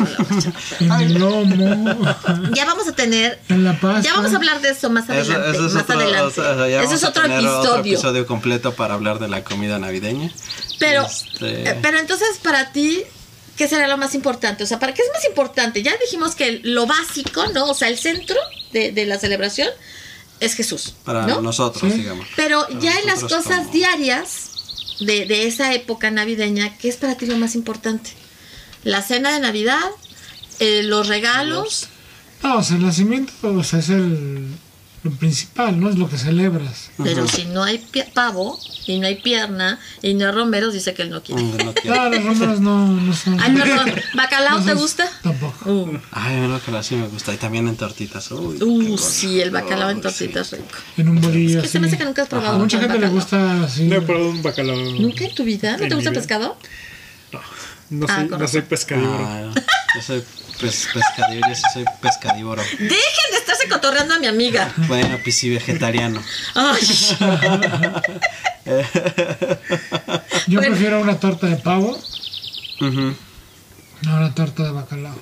[0.82, 2.06] en el lomo,
[2.54, 4.02] Ya vamos a tener, en la pasta.
[4.02, 5.50] ya vamos a hablar de eso más Eso, adelante.
[5.58, 6.42] eso es más otro, adelante.
[6.42, 7.60] o sea, ya Eso vamos es a otro tener episodio.
[7.62, 10.30] otro episodio completo para hablar de la comida navideña.
[10.80, 13.04] Pero, Este- eh, pero entonces para ti,
[13.56, 14.66] ¿qué será lo más importante?
[14.66, 15.82] O sea, ¿para qué es más importante?
[15.84, 17.68] Ya dijimos que lo básico, ¿no?
[17.70, 18.36] O sea, el centro
[18.74, 19.70] de, de la celebración
[20.42, 20.94] es Jesús.
[21.06, 21.40] Para ¿no?
[21.42, 22.00] nosotros, Sí.
[22.00, 22.28] digamos.
[22.36, 24.50] Pero Para ya en las cosas como- diarias
[25.00, 28.12] de, de esa época navideña, ¿qué es para ti lo más importante?
[28.84, 29.90] La cena de Navidad,
[30.60, 31.88] eh, los regalos.
[32.44, 33.34] No, el nacimiento,
[33.64, 34.48] sea, es el,
[35.10, 35.90] lo principal, ¿no?
[35.90, 36.90] Es lo que celebras.
[37.04, 41.04] Pero si no hay pavo y no hay pierna y no hay romeros, dice que
[41.04, 41.42] él no quiere.
[41.64, 42.00] No quiero.
[42.00, 43.40] Ah, los romeros no, no son.
[43.40, 45.10] Ay, perdón, ¿bacalao no te gusta?
[45.24, 45.72] Tampoco.
[45.72, 47.34] Uh, Ay, el bacalao sí me gusta.
[47.34, 48.32] Y también en tortitas.
[48.32, 50.66] Uy, uh, sí, el bacalao en tortitas rico.
[50.98, 51.60] En un bolillo.
[51.60, 53.84] Es que se me hace que nunca has probado A mucha gente le gusta así.
[53.84, 54.76] No he probado un bacalao.
[54.78, 55.78] ¿Nunca en tu vida?
[55.78, 56.58] ¿No te gusta el pescado?
[57.90, 58.70] No Ah, soy, con no soy razón.
[58.70, 59.26] pescadívoro.
[59.26, 59.52] Ah,
[59.96, 60.24] yo soy
[60.60, 62.62] pes- pescadívoro, yo sí soy pescadívoro.
[62.80, 62.90] Dejen
[63.32, 64.72] de estarse cotorreando a mi amiga.
[64.88, 66.22] Bueno, pues sí, vegetariano.
[66.56, 66.82] Ay,
[70.48, 70.62] Yo Bueno.
[70.76, 71.98] prefiero una torta de pavo
[72.82, 72.86] a
[74.16, 75.16] una torta de bacalao.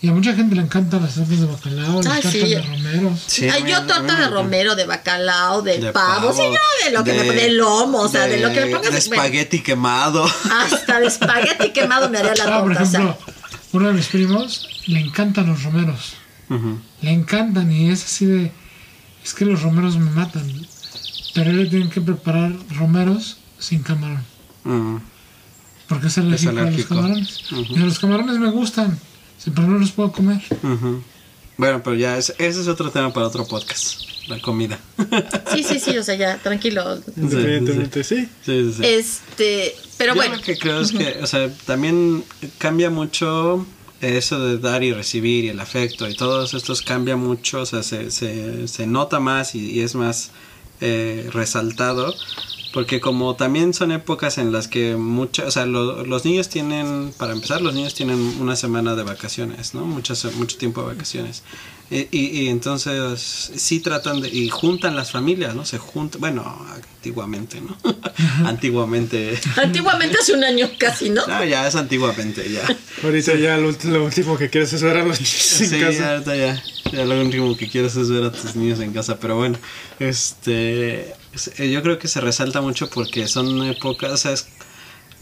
[0.00, 2.48] Y a mucha gente le encantan las tortas de bacalao, las Ay, tortas sí.
[2.54, 3.20] de romeros.
[3.26, 7.02] Sí, Ay, yo torta de romero, de bacalao, de, De pavo, sí, yo de lo
[7.02, 10.24] que me de lomo, o sea, de, lo que me pongas De espagueti quemado.
[10.24, 12.82] Hasta de espagueti quemado me haría la Ah, por torta.
[12.82, 13.16] o sea.
[13.72, 16.14] Uno de mis primos le encantan los romeros.
[17.02, 18.52] Le encantan y es así de...
[19.24, 20.50] Es que los romeros me matan.
[21.34, 24.22] Pero le tienen que preparar romeros sin camarón.
[25.88, 27.40] Porque es alérgico, a los camarones.
[27.70, 28.98] Y los camarones me gustan.
[29.44, 30.42] Pero no los puedo comer.
[31.56, 34.02] Bueno, pero ya, es- ese es otro tema para otro podcast.
[34.28, 34.78] La comida.
[35.54, 37.00] Sí, sí, sí, o sea, ya, tranquilo.
[37.16, 38.28] Independientemente, sí.
[38.44, 38.82] Sí, sí, sí.
[38.84, 40.36] Este, pero Yo bueno.
[40.36, 42.24] lo que creo es que, o sea, también
[42.58, 43.66] cambia mucho
[44.00, 47.82] eso de dar y recibir y el afecto y todos estos cambia mucho, o sea,
[47.82, 50.30] se, se, se nota más y, y es más
[50.80, 52.14] eh, resaltado.
[52.74, 57.14] Porque como también son épocas en las que mucha, o sea, lo- los niños tienen,
[57.16, 59.86] para empezar, los niños tienen una semana de vacaciones, ¿no?
[59.86, 61.42] Muchas, mucho tiempo de vacaciones.
[61.90, 65.64] Y, y, y entonces sí tratan de, y juntan las familias, ¿no?
[65.64, 67.76] Se juntan, bueno, antiguamente, ¿no?
[68.46, 69.38] antiguamente.
[69.56, 71.26] Antiguamente hace un año casi, ¿no?
[71.26, 72.62] No, ya es antiguamente, ya.
[73.02, 73.68] Ahorita ya lo,
[74.04, 76.12] último que quieres es ver a los niños Sí, en casa.
[76.12, 76.62] ahorita ya.
[76.92, 79.18] Ya lo último que quieres es ver a tus niños en casa.
[79.18, 79.58] Pero bueno,
[79.98, 81.14] este.
[81.34, 84.12] es- eh, Yo creo que se resalta mucho porque son épocas.
[84.12, 84.46] O sea, es-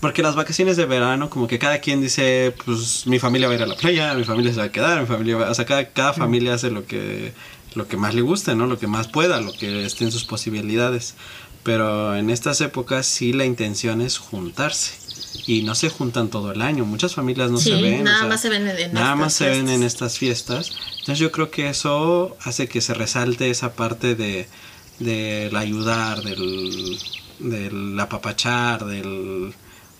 [0.00, 3.56] porque las vacaciones de verano, como que cada quien dice, pues mi familia va a
[3.56, 5.50] ir a la playa, mi familia se va a quedar, mi familia va.
[5.50, 7.32] O sea, cada, cada familia hace lo que,
[7.74, 8.66] lo que más le guste, ¿no?
[8.66, 11.14] Lo que más pueda, lo que esté en sus posibilidades.
[11.62, 14.92] Pero en estas épocas sí la intención es juntarse.
[15.48, 16.84] Y no se juntan todo el año.
[16.84, 18.00] Muchas familias no Sí, se ven.
[18.02, 19.74] o nada sea, más se ven en- en Nada estas más se ven fiestas.
[19.76, 20.72] en estas fiestas.
[21.00, 24.48] Entonces yo creo que eso hace que se resalte esa parte de
[24.98, 26.98] del ayudar, del,
[27.38, 29.52] del apapachar, del...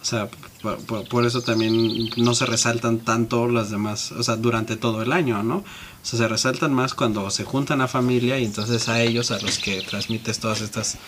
[0.07, 0.28] O sea,
[0.62, 5.03] por, por- por eso también no se resaltan tanto las demás, o sea, durante todo
[5.03, 5.57] el año, ¿no?
[5.57, 5.65] O
[6.05, 9.59] sea, se resaltan más cuando se juntan a familia y entonces a ellos a los
[9.59, 10.99] que transmites todas estas,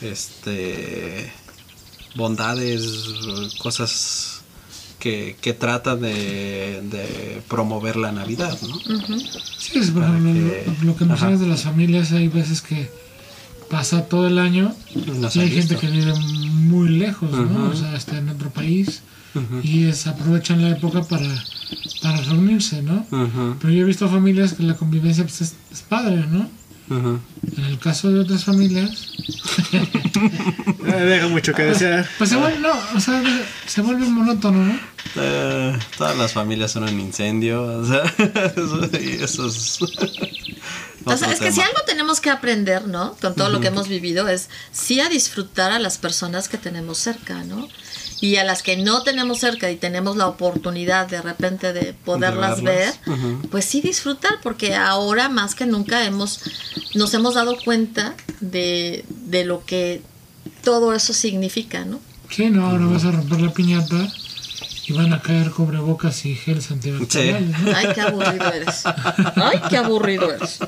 [0.00, 1.30] este,
[2.14, 2.82] bondades,
[3.58, 4.40] cosas
[5.00, 8.78] que, que trata de, de promover la Navidad, ¿no?
[9.58, 11.44] Sí, es por Para ejemplo, que- lo, lo que mencionas Ajá.
[11.44, 12.90] de las familias, hay veces que
[13.70, 15.78] pasa todo el año No y ha hay gente visto.
[15.80, 16.12] que vive
[16.66, 17.70] muy lejos, ¿no?
[17.70, 19.02] O sea, está en otro país
[19.62, 21.28] y es, aprovechan la época para,
[22.02, 23.04] para reunirse, ¿no?
[23.60, 26.48] Pero yo he visto familias que la convivencia pues, es, es padre, ¿no?
[26.88, 29.12] En el caso de otras familias,
[30.86, 32.08] Eh, deja mucho que desear.
[32.16, 33.22] pues se vuelve, no, o sea,
[33.66, 34.78] se vuelve monótono, ¿no?
[35.16, 38.02] Eh, todas las familias son un incendio, o sea,
[38.56, 39.78] eso, y eso es...
[41.06, 43.14] O sea, otro es que si algo tenemos que aprender, ¿no?
[43.20, 46.98] Con todo lo que hemos vivido, es sí a disfrutar a las personas que tenemos
[46.98, 47.68] cerca, ¿no?
[48.20, 52.62] Y a las que no tenemos cerca y tenemos la oportunidad de repente de poderlas
[52.62, 52.92] ver,
[53.50, 56.40] pues sí disfrutar, porque ahora más que nunca hemos,
[56.94, 60.02] nos hemos dado cuenta de, de lo que
[60.64, 62.00] todo eso significa, ¿no?
[62.30, 64.12] Sí, no, ahora vas a romper la piñata
[64.88, 67.72] y van a caer cubrebocas y geles antibacteriales, ¿no?
[67.76, 68.82] Ay, qué aburrido eres.
[69.34, 70.58] Ay, qué aburrido eres.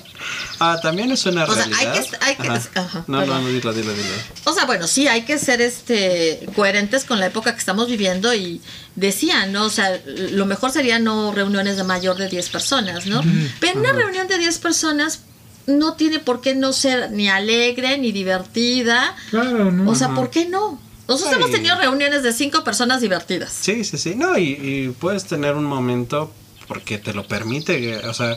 [0.59, 2.05] Ah, también es una O sea, hay realidad.
[2.11, 2.61] que- hay que- Ajá.
[2.75, 3.45] ajá, no, no, perdón.
[3.45, 4.09] no, dilo, dilo, dilo.
[4.45, 8.35] O sea, bueno, sí, hay que ser este coherentes con la época que estamos viviendo
[8.35, 8.61] y
[8.97, 9.67] decían, ¿no?
[9.67, 13.23] O sea, lo mejor sería no reuniones de mayor de 10 personas, ¿no?
[13.61, 15.21] Pero una reunión de 10 personas
[15.69, 19.15] no tiene por qué no ser ni alegre ni divertida.
[19.31, 19.91] Claro, ¿no?
[19.91, 20.81] O sea, ¿por qué no?
[21.09, 21.41] Nosotros Ay.
[21.41, 23.53] hemos tenido reuniones de 5 personas divertidas.
[23.53, 24.15] Sí, sí, sí.
[24.15, 26.31] No, y, y puedes tener un momento
[26.69, 27.97] porque te lo permite.
[28.07, 28.37] O sea,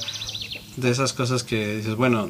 [0.77, 2.30] de esas cosas que dices, bueno,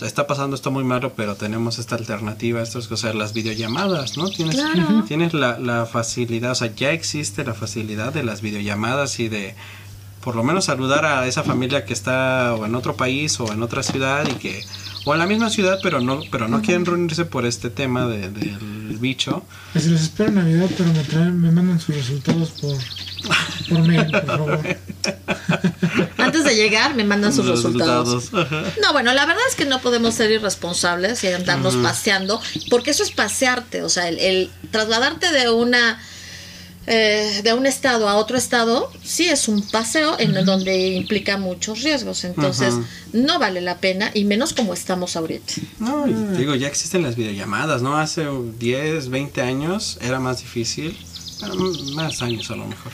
[0.00, 4.30] está pasando esto muy malo, pero tenemos esta alternativa, estas cosas, las videollamadas, ¿no?
[4.30, 5.04] Tienes, Claro.
[5.06, 9.54] tienes la, la facilidad, o sea, ya existe la facilidad de las videollamadas y de
[10.22, 13.62] por lo menos saludar a esa familia que está o en otro país o en
[13.62, 14.64] otra ciudad y que
[15.04, 18.28] o en la misma ciudad pero no pero no quieren reunirse por este tema de-
[18.30, 22.76] del bicho Pues les espero Navidad, pero me traen, me mandan sus resultados por,
[23.68, 24.60] por mail, por favor.
[26.18, 28.30] antes de llegar me mandan sus resultados.
[28.34, 28.62] Ajá.
[28.82, 33.02] No, bueno, la verdad es que no podemos ser irresponsables y andarnos paseando, porque eso
[33.02, 35.98] es pasearte, o sea, el, el trasladarte de una
[36.92, 41.82] eh, de un estado a otro estado, sí es un paseo en donde implica muchos
[41.82, 42.74] riesgos, entonces
[43.12, 45.54] no vale la pena y menos como estamos ahorita.
[45.78, 47.96] No, y te digo, ya existen las videollamadas, ¿no?
[47.96, 48.26] Hace
[48.58, 50.98] 10, 20 años era más difícil.
[51.94, 52.92] Más años a lo mejor.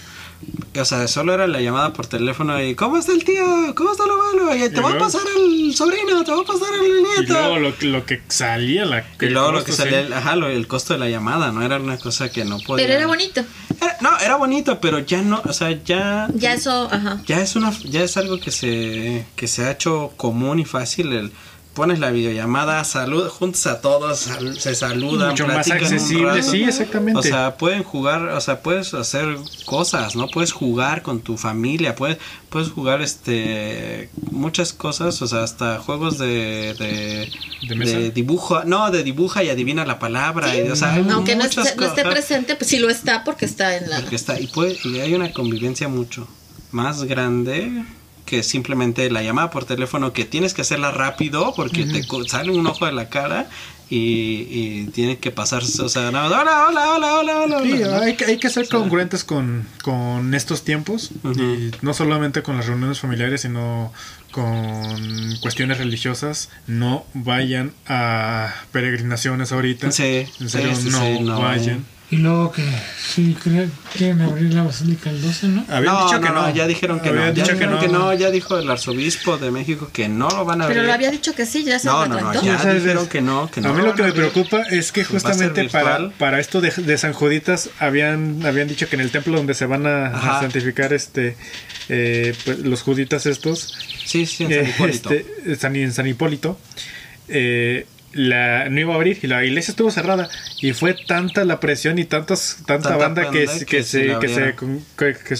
[0.79, 3.75] O sea, solo era la llamada por teléfono y ¿cómo está el tío?
[3.75, 4.55] ¿Cómo está el abuelo?
[4.55, 7.33] Y te Y voy a pasar el sobrino, te voy a pasar el Y nieto.
[7.33, 10.07] luego lo, que- lo que salía, la Y luego lo que salía, sí.
[10.09, 11.63] el, ajá, lo- el costo de la llamada, ¿no?
[11.63, 12.85] Era una cosa que no podía.
[12.87, 13.43] Pero era bonito,
[13.81, 16.29] Era- no, era bonito, pero ya no, o sea, ya...
[16.35, 17.23] ya eso, ajá.
[17.27, 21.11] Ya es una ya es algo que se que se ha hecho común y fácil
[21.15, 21.33] el
[21.77, 26.43] pones la videollamada, salud, juntas a todos, sal- se saludan, Mucho más accesible, rato.
[26.51, 27.21] sí, exactamente.
[27.21, 29.37] O sea, pueden jugar, o sea, puedes hacer
[29.67, 30.27] cosas, ¿no?
[30.29, 32.17] Puedes jugar con tu familia, puedes
[32.49, 37.31] puedes jugar este muchas cosas, o sea, hasta juegos de de,
[37.69, 37.99] ¿De mesa?
[37.99, 41.77] de dibujo, no, de dibuja y adivina la palabra, y, o sea, Aunque no esté,
[41.77, 44.01] no esté presente, pues sí lo está porque está en la...
[44.01, 46.27] Porque está, y, puede, y hay una convivencia mucho
[46.73, 47.85] más grande
[48.27, 52.67] que simplemente la llamada por teléfono que tienes que hacerla rápido porque te sale un
[52.67, 53.49] ojo de la cara
[53.89, 57.63] y, y tiene que pasarse, o sea, no, hola, hola, hola, hola, hola.
[57.63, 58.03] Sí, hola, ¿no?
[58.03, 62.67] hay, que- hay que ser congruentes con, con estos tiempos y no solamente con las
[62.67, 63.93] reuniones familiares, sino
[64.33, 66.51] con cuestiones religiosas.
[66.67, 69.91] No vayan a peregrinaciones ahorita.
[69.93, 71.87] Sí, en serio, sí, sí, no, sí, no vayan.
[72.09, 72.63] Y luego que
[73.05, 75.65] sí creen- quieren abrir la basílica el 12, ¿no?
[75.69, 76.55] Habían no, dicho no, que no.
[76.55, 77.19] ya dijeron que no.
[77.21, 78.15] Habían Ya dicho dijeron que no.
[78.15, 80.77] ya dijo el arzobispo de México que no lo van a abrir.
[80.79, 83.03] Pero lo había dicho que sí, ya se No, no, no, ya O sea, dijeron
[83.05, 86.11] es- que no, que no a mí lo que me preocupa es que justamente para,
[86.11, 89.67] para esto de, de San Juditas habían, habían dicho que en el templo donde se
[89.67, 91.37] van a, santificar este
[91.89, 93.75] eh, pues, los juditas estos,
[94.05, 95.11] Sí, sí, en eh, San Hipólito.
[95.13, 96.57] este, San, en San Hipólito,
[97.27, 97.85] eh,
[98.17, 100.29] la, no iba a abrir y la iglesia estuvo cerrada
[100.61, 104.29] y fue tanta la presión y tantos, tanta, Tanta banda que, que, que se, que,
[104.29, 104.55] se,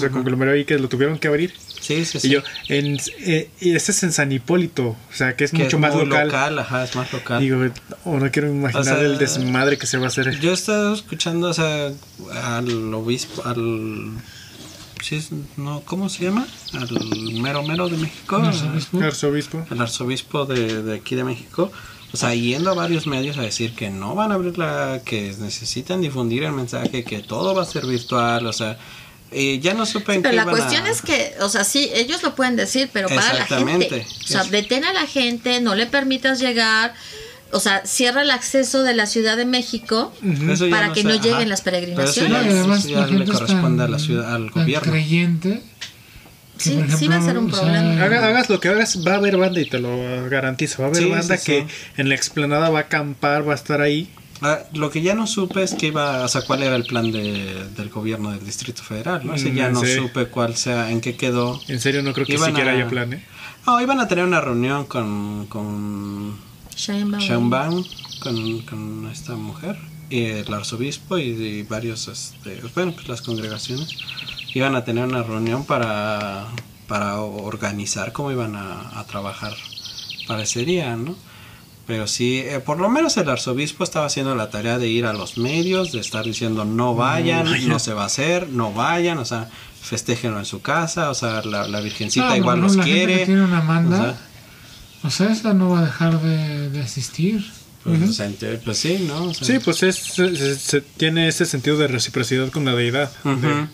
[0.05, 1.55] que- conglomeró y que lo tuvieron que abrir.
[1.81, 2.29] Sí, sí, sí.
[2.29, 5.77] Y yo, en, eh, y este es en San Hipólito, o sea que es mucho
[5.77, 6.59] es más muy local.
[6.59, 7.41] ajá, es más local.
[7.41, 7.65] Digo,
[8.05, 10.39] oh, no quiero imaginar O sea, el desmadre que se va a hacer.
[10.41, 11.93] Yo he estado escuchando, o sea,
[12.43, 14.13] al obispo, al...
[15.57, 16.47] No, ¿Cómo se llama?
[16.73, 16.89] Al
[17.41, 18.39] mero mero de México.
[18.93, 19.65] El arzobispo.
[19.71, 21.71] Al arzobispo de, de aquí de México.
[22.13, 25.01] O sea, yendo a varios medios a decir que no van a abrir la...
[25.05, 28.79] que necesitan difundir el mensaje, que todo va a ser virtual, o sea...
[29.33, 31.91] eh, ya no supe en Pero qué la a- cuestión es que, o sea, sí,
[31.93, 33.91] ellos lo pueden decir, pero para la Exactamente.
[34.01, 34.07] gente.
[34.25, 36.95] O sea, Es- detén a la gente, no le permitas llegar,
[37.53, 40.13] o sea, cierra el acceso de la Ciudad de México
[40.49, 41.23] Eso para que no ajá.
[41.23, 42.55] lleguen las Pero eso peregrinaciones.
[42.55, 44.91] ya- No, eso ya gente le es corresponde tan- a la ciudad, al gobierno.
[44.93, 45.63] creyente.
[46.57, 48.03] Que, Sí, por sí va a ser un o sea, problema.
[48.05, 50.83] Haga- hagas lo que hagas, va a haber banda y te lo garantizo.
[50.83, 51.75] Va a haber Sí, banda sí, que sí.
[51.99, 54.09] en la explanada va a acampar, va a estar ahí.
[54.43, 57.11] Ah, lo que ya no supe es que iba, o sea, cuál era el plan
[57.11, 59.35] de, del gobierno del Distrito Federal, ¿no?
[59.35, 59.95] Ese ya Mm, no sí.
[59.97, 61.59] supe cuál sea, en qué quedó.
[61.69, 63.25] En serio, no creo que Iban siquiera a- haya plan, ¿eh?
[63.67, 66.37] No, iban a tener una reunión con, con.
[66.77, 67.83] Sheinbaum,
[68.21, 69.77] con, con esta mujer,
[70.11, 73.89] y el arzobispo y, y varios, este, bueno, pues las congregaciones.
[74.57, 76.47] Iban a tener una reunión para,
[76.89, 79.55] para organizar cómo iban a, a trabajar
[80.27, 81.15] para ese día, ¿no?
[81.87, 85.13] Pero sí, eh, por lo menos el arzobispo estaba haciendo la tarea de ir a
[85.13, 89.25] los medios, de estar diciendo no vayan, no, se va a hacer, no vayan, o
[89.25, 89.49] sea,
[89.83, 92.99] festéjenlo en su casa, o sea, la, la virgencita No, igual no, los la gente
[93.05, 93.19] quiere.
[93.21, 94.19] que tiene una o manda, sea,
[95.05, 97.45] o sea, esa no va a dejar de, de asistir.
[97.85, 98.31] pues, o sea,
[98.65, 99.25] pues sí, ¿no?
[99.27, 103.13] O sea, Sí, pues es, se, se- tiene ese sentido de reciprocidad con la deidad.
[103.23, 103.67] De,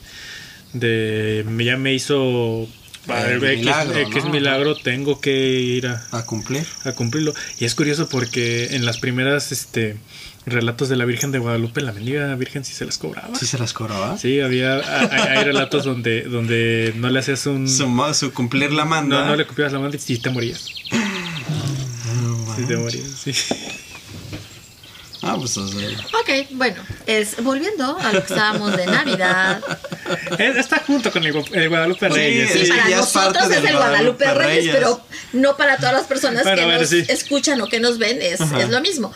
[0.72, 2.68] de ya me hizo
[3.06, 4.30] para El milagro, X ¿no?
[4.30, 6.64] milagro, tengo que ir a, a cumplir.
[6.84, 7.34] a cumplirlo.
[7.58, 9.96] Y es curioso porque en las primeras este
[10.46, 13.36] relatos de la Virgen de Guadalupe, la mendiga Virgen sí se las cobraba.
[13.38, 14.18] ¿Sí se las cobraba?
[14.18, 18.84] Sí, había hay, hay relatos donde donde no le hacías un Su, su cumplir la
[18.84, 19.20] manda.
[19.22, 20.68] no, no le copiabas la mano y te morías.
[20.92, 23.32] Ah, Sí te morías, sí.
[25.22, 25.88] Ah, pues o sea,
[26.20, 29.62] Ok, bueno, es volviendo a lo que estábamos de Navidad.
[30.38, 32.50] Está junto con el, Gu- el Guadalupe Reyes.
[32.52, 34.74] Sí, sí, para ya es parte nosotros es el Guadalupe, Guadalupe Reyes, Reyes.
[34.74, 35.00] pero
[35.34, 37.04] no para todas las personas Bueno, que nos sí.
[37.08, 39.12] escuchan o que nos ven, es, es lo mismo.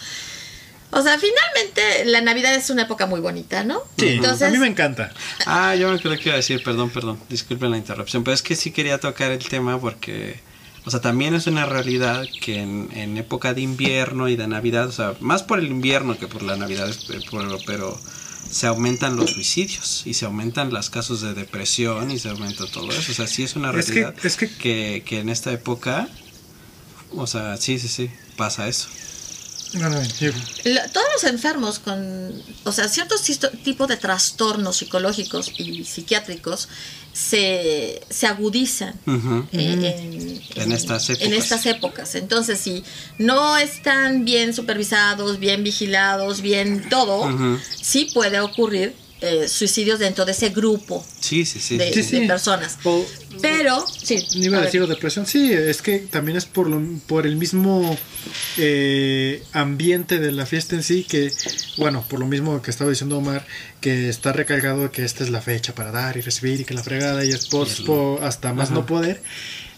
[0.92, 3.82] O sea, finalmente la Navidad es una época muy bonita, ¿no?
[3.98, 5.12] Sí, Entonces, a mí me encanta.
[5.44, 8.42] Ah, yo me creo que iba a decir, perdón, perdón, disculpen la interrupción, pero es
[8.42, 10.38] que sí quería tocar el tema porque,
[10.86, 14.86] o sea, también es una realidad que en, en época de invierno y de Navidad,
[14.88, 18.00] o sea, más por el invierno que por la Navidad, eh, por- pero
[18.48, 22.90] se aumentan los suicidios y se aumentan los casos de depresión y se aumenta todo
[22.92, 23.10] eso.
[23.10, 26.08] O sea, sí es una Es que- realidad es que- que, que en esta época,
[27.10, 28.88] o sea, sí, sí, sí, pasa eso.
[29.72, 30.30] Sí.
[30.64, 32.32] La- todos los enfermos con,
[32.64, 33.22] o sea, ciertos
[33.64, 36.68] tipos de trastornos psicológicos y psiquiátricos
[37.12, 38.94] se, se agudizan
[39.52, 41.38] eh, en, En estas en épocas.
[41.44, 42.14] estas épocas.
[42.14, 42.84] Entonces, si
[43.18, 47.28] no están bien supervisados, bien vigilados, bien todo,
[47.80, 51.76] sí puede ocurrir eh, suicidios dentro de ese grupo Sí, sí, sí.
[51.78, 52.20] de, Sí, sí.
[52.20, 52.78] de personas.
[52.84, 53.05] O-
[53.40, 54.26] Pero, sí.
[54.34, 54.66] Iba a ver.
[54.68, 57.97] decir o depresión, sí, es que también es por, lo, por el mismo
[58.59, 61.30] eh, ambiente de la fiesta en sí, que,
[61.76, 63.47] bueno, por lo mismo que estaba diciendo Omar,
[63.80, 66.82] que está recargado que esta es la fecha para dar y recibir y que la
[66.82, 69.22] fregada y es post, po- hasta más no poder.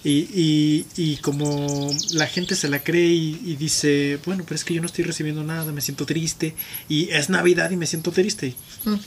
[0.05, 4.65] Y, y, y como la gente se la cree y, y dice, bueno, pero es
[4.65, 6.55] que yo no estoy recibiendo nada, me siento triste,
[6.89, 8.55] y es Navidad y me siento triste.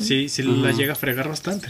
[0.01, 1.69] Sí, sí la llega a fregar bastante.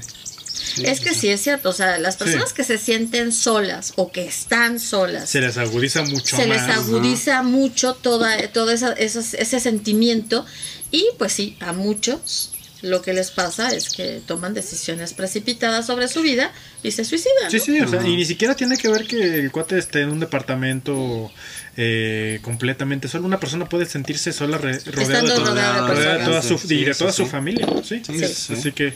[0.83, 2.55] Es que sí es cierto, o sea, las personas Sí.
[2.55, 6.67] que se sienten solas o que están solas, Se les agudiza mucho se más.
[6.67, 10.45] les agudiza mucho toda, todo esa- esos- ese sentimiento
[10.91, 16.07] y pues sí, a muchos lo que les pasa es que toman decisiones precipitadas sobre
[16.07, 16.51] su vida
[16.83, 17.49] y se suicidan.
[17.49, 17.63] Sí, ¿no?
[17.63, 20.19] sí, o sea, y ni siquiera tiene que ver que el cuate esté en un
[20.19, 21.31] departamento
[21.77, 23.25] eh, completamente solo.
[23.25, 26.93] Una persona puede sentirse sola re- de, rodeada de rodeada de toda su, y de
[26.93, 27.29] Sí, toda sí, su sí.
[27.31, 27.67] familia.
[27.83, 28.01] ¿sí?
[28.05, 28.53] Sí, sí, sí.
[28.53, 28.93] Así que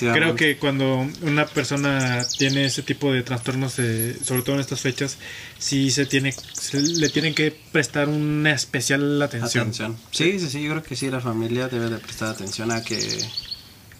[0.00, 4.80] creo que cuando una persona tiene ese tipo de trastornos, eh, sobre todo en estas
[4.80, 5.18] fechas,
[5.58, 9.62] sí se tiene se le tienen que prestar una especial atención.
[9.62, 9.96] Atención.
[10.10, 12.98] Sí, sí, sí, yo creo que sí, la familia debe de prestar atención a que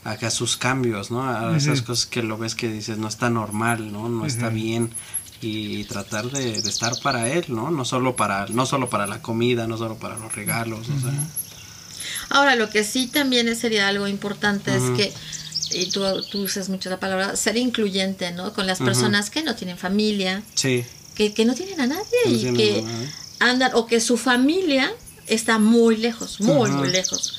[0.05, 1.29] a, que a sus cambios, ¿no?
[1.29, 4.09] A esas cosas que lo ves que dices no está normal, ¿no?
[4.09, 4.91] No está bien
[5.41, 7.71] y tratar de, de estar para él, ¿no?
[7.71, 11.13] No solo para no solo para la comida, no solo para los regalos, o sea.
[12.31, 15.13] Ahora, lo que sí también sería algo importante es que,
[15.71, 18.53] y tú, tú usas mucho la palabra, ser incluyente, ¿no?
[18.53, 20.85] Con las personas que no tienen familia, Sí.
[21.15, 22.85] que, que no tienen a nadie No y que
[23.41, 24.93] a andan, o que su familia
[25.27, 27.35] está muy lejos, muy, muy lejos.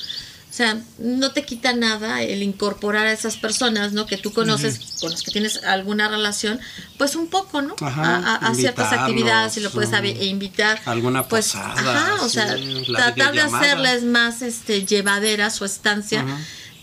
[0.58, 4.06] O sea, no te quita nada el incorporar a esas personas, ¿no?
[4.06, 6.58] Que tú conoces, con las que tienes alguna relación,
[6.96, 7.76] pues un poco, ¿no?
[7.80, 10.80] Ajá, a, a- a ciertas actividades y lo puedes um, saber- e invitar.
[10.84, 11.74] alguna pues, posada,
[12.14, 16.24] Ajá, o sea, sí, tratar de hacerles más este, llevadera su estancia,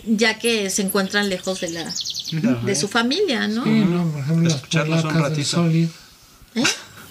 [0.06, 1.94] ya que se encuentran lejos de la
[2.64, 3.66] de su familia, ¿no?
[3.66, 5.46] Sí, no, por ejemplo, las Escucharlos un del.
[5.46, 5.88] Solid.
[6.56, 6.64] ¿Eh?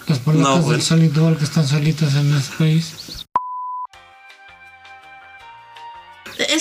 [0.06, 0.80] Las polacas No, del.
[0.80, 2.86] Solid que están solitas en este país.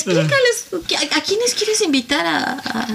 [0.05, 2.53] Explícales, ¿a, a quiénes quieres invitar a...?
[2.53, 2.87] a-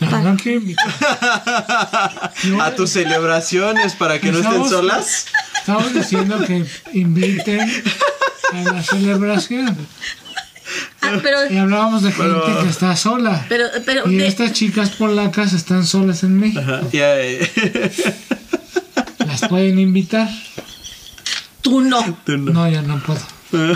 [0.00, 2.32] No, para- no quiero invitar.
[2.44, 5.26] Yo- A tus celebraciones para que no estén Estamos- solas.
[5.58, 7.60] Estamos diciendo que inviten
[8.52, 9.76] a la celebración.
[11.02, 13.44] Ah, pero, Y hablábamos de gente Pero- que está sola.
[13.48, 16.60] pero, pero, Y de- estas chicas polacas están solas en México.
[16.60, 16.82] Ajá,
[19.26, 20.28] Las pueden invitar.
[21.62, 22.02] tú no.
[22.24, 22.52] tú no.
[22.52, 23.20] No, yo no puedo.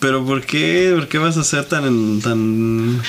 [0.00, 0.92] Pero ¿por qué?
[0.94, 3.02] ¿Por qué vas a ser tan tan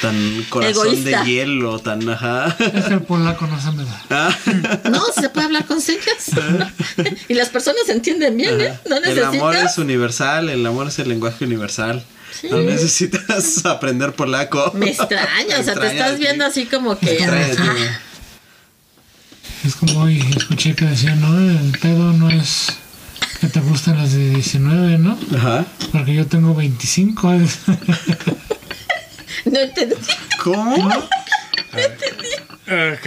[0.00, 1.24] tan corazón Egoísta.
[1.24, 2.56] de hielo, tan ajá?
[2.58, 4.02] Es que el polaco no se me da.
[4.10, 4.36] Ah,
[4.90, 6.30] No, se puede hablar con señas.
[7.28, 8.78] y las personas se entienden bien, ¿eh?
[8.88, 12.04] No el amor es universal, el amor es el lenguaje universal.
[12.40, 12.48] Sí.
[12.48, 14.72] No necesitas aprender polaco.
[14.74, 17.18] Me extraña, o sea, te estás viendo así como que.
[19.64, 22.68] Es como hoy escuché que decían, no, el pedo no es
[23.40, 25.18] que te gustan las de 19, ¿no?
[25.34, 25.64] Ajá.
[25.92, 27.32] Porque yo tengo 25.
[27.32, 27.46] ¿eh?
[29.46, 29.96] no entendí.
[30.42, 30.88] ¿Cómo?
[32.66, 33.06] Ok.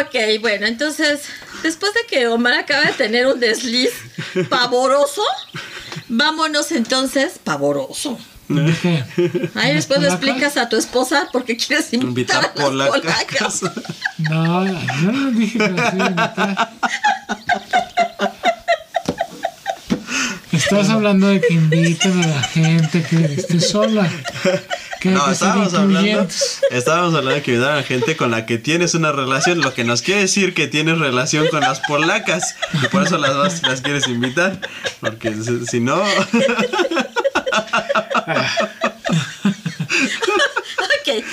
[0.00, 1.28] Ok, bueno, entonces,
[1.62, 3.90] después de que Omar acaba de tener un desliz
[4.48, 5.22] pavoroso,
[6.08, 8.18] vámonos entonces, pavoroso.
[8.48, 9.04] Dije,
[9.54, 12.88] Ahí ¿las después le explicas a tu esposa por qué quieres invitar, Invitar a las
[12.88, 13.60] polacas.
[13.60, 13.62] polacas.
[14.18, 16.70] No, yo no dije que las iba a invitar.
[20.52, 24.08] Estás hablando de que inviten a la gente que esté sola.
[25.00, 26.26] Que No, estábamos hablando,
[26.70, 29.72] estábamos hablando de que invitar a la gente con la que tienes una relación, lo
[29.72, 33.62] que nos quiere decir que tienes relación con las polacas y por eso las vas-
[33.62, 34.58] las quieres invitar,
[35.00, 35.32] porque
[35.70, 36.02] si no,
[40.78, 41.24] Ok.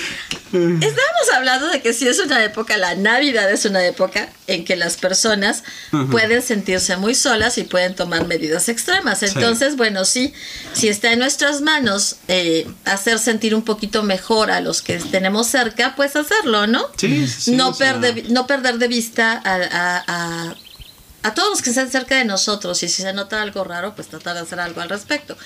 [0.52, 4.76] Estábamos hablando de que si es una época, la Navidad es una época en que
[4.76, 5.62] las personas
[6.10, 9.22] pueden sentirse muy solas y pueden tomar medidas extremas.
[9.22, 10.32] Entonces, bueno, sí,
[10.72, 15.46] si está en nuestras manos eh, hacer sentir un poquito mejor a los que tenemos
[15.48, 16.86] cerca, pues hacerlo, ¿no?
[17.26, 20.56] sí, sí, no, sea, perder, no perder de vista a, a- a-
[21.22, 24.06] a todos los que están cerca de nosotros y si se nota algo raro, pues
[24.08, 25.36] tratar de hacer algo al respecto.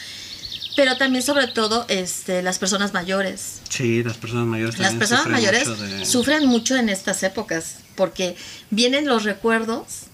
[0.81, 3.61] Pero también sobre todo este, las personas mayores.
[3.69, 7.81] Sí, las personas mayores Las personas sufren mayores mucho de, sufren mucho en estas épocas
[7.97, 8.35] porque
[8.71, 10.05] vienen los recuerdos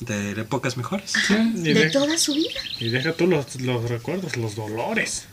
[0.00, 1.14] de épocas mejores.
[1.26, 1.34] Sí.
[1.62, 2.60] De- toda su vida.
[2.78, 5.24] y deja tú los, los recuerdos, los dolores.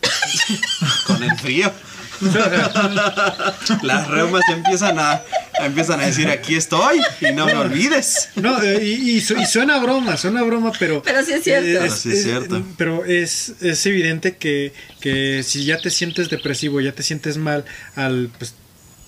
[1.08, 1.74] Con el frío.
[3.84, 5.22] Las reumas empiezan a,
[5.62, 8.30] empiezan a decir aquí estoy y no me olvides.
[8.36, 11.02] No, eh, y, y su- y suena broma, suena broma, pero...
[11.04, 11.80] Pero sí es cierto.
[11.80, 12.64] Pero sí es cierto.
[12.78, 17.66] pero es, es evidente que, que si ya te sientes depresivo, ya te sientes mal
[17.96, 18.54] al pues,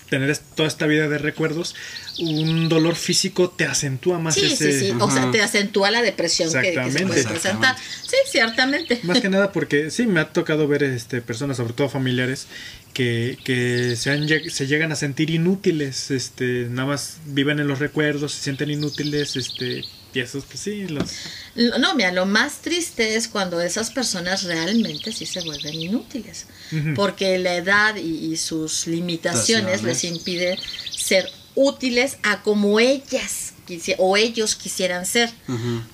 [0.08, 1.74] tener es- toda esta vida de recuerdos,
[2.18, 4.72] un dolor físico te acentúa más Sí, ese...
[4.78, 4.94] sí, sí.
[5.00, 7.06] O sea, te acentúa la depresión que, que se Exactamente.
[7.06, 7.76] puede presentar.
[7.78, 9.00] Sí, ciertamente.
[9.04, 12.46] Más que nada porque sí, me ha tocado ver este, personas, sobre todo familiares,
[12.92, 17.78] que, que se, han, se llegan a sentir inútiles, este, nada más viven en los
[17.78, 21.10] recuerdos, se sienten inútiles, este, y esos, pues sí, los...
[21.54, 26.46] Lo- No, mira, lo más triste es cuando esas personas realmente sí se vuelven inútiles,
[26.94, 30.58] porque la edad y, y sus limitaciones les impiden
[30.90, 33.52] ser útiles a como ellas
[33.98, 35.30] o ellos quisieran ser,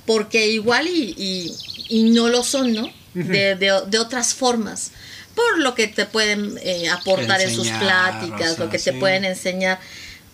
[0.07, 1.55] porque igual y, y-
[1.91, 2.91] y no lo son, ¿no?
[3.15, 4.91] De, de- de otras formas,
[5.39, 7.81] por lo que te pueden eh, aportar en sus Enseñar,
[8.21, 9.79] pláticas, o sea, lo que te pueden enseñar,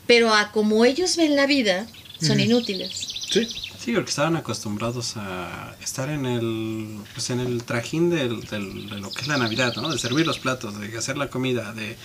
[0.06, 1.86] pero a como ellos ven la vida,
[2.20, 2.90] son inútiles.
[3.31, 3.47] Sí,
[3.85, 8.97] Sí, porque estaban acostumbrados a estar en el, pues en el trajín del, del- de
[8.98, 9.90] lo que es la Navidad, ¿no?
[9.93, 11.97] De servir los platos, de hacer la comida, de...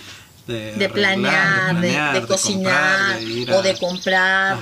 [0.46, 3.76] De, de arreglar, planear, de, planear, de de cocinar comprar, de ir a- o de
[3.78, 4.58] comprar,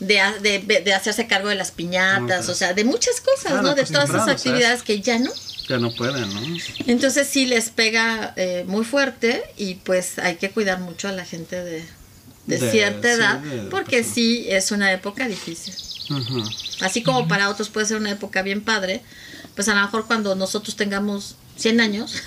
[0.00, 3.62] de, ha- de, de hacerse cargo de las piñatas, o sea, de muchas cosas, Claro,
[3.62, 3.74] ¿no?
[3.74, 5.30] De todas esas actividades que ya no.
[5.68, 6.40] Ya no pueden, ¿no?
[6.86, 11.24] Entonces sí les pega eh, muy fuerte y pues hay que cuidar mucho a la
[11.24, 11.84] gente de,
[12.46, 15.74] de De- cierta sí, edad de- porque sí es una época difícil.
[16.80, 19.02] Así como para otros puede ser una época bien padre,
[19.56, 22.12] pues a lo mejor cuando nosotros tengamos 100 años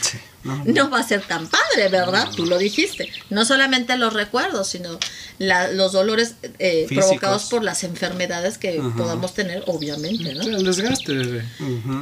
[0.00, 2.28] Sí, no, no va a ser tan padre, ¿verdad?
[2.36, 3.10] Tú lo dijiste.
[3.30, 5.00] No solamente los recuerdos, sino
[5.38, 8.92] la- los dolores eh, provocados por las enfermedades que Ajá.
[8.96, 10.42] podamos tener, obviamente, ¿no?
[10.42, 11.42] el desgaste.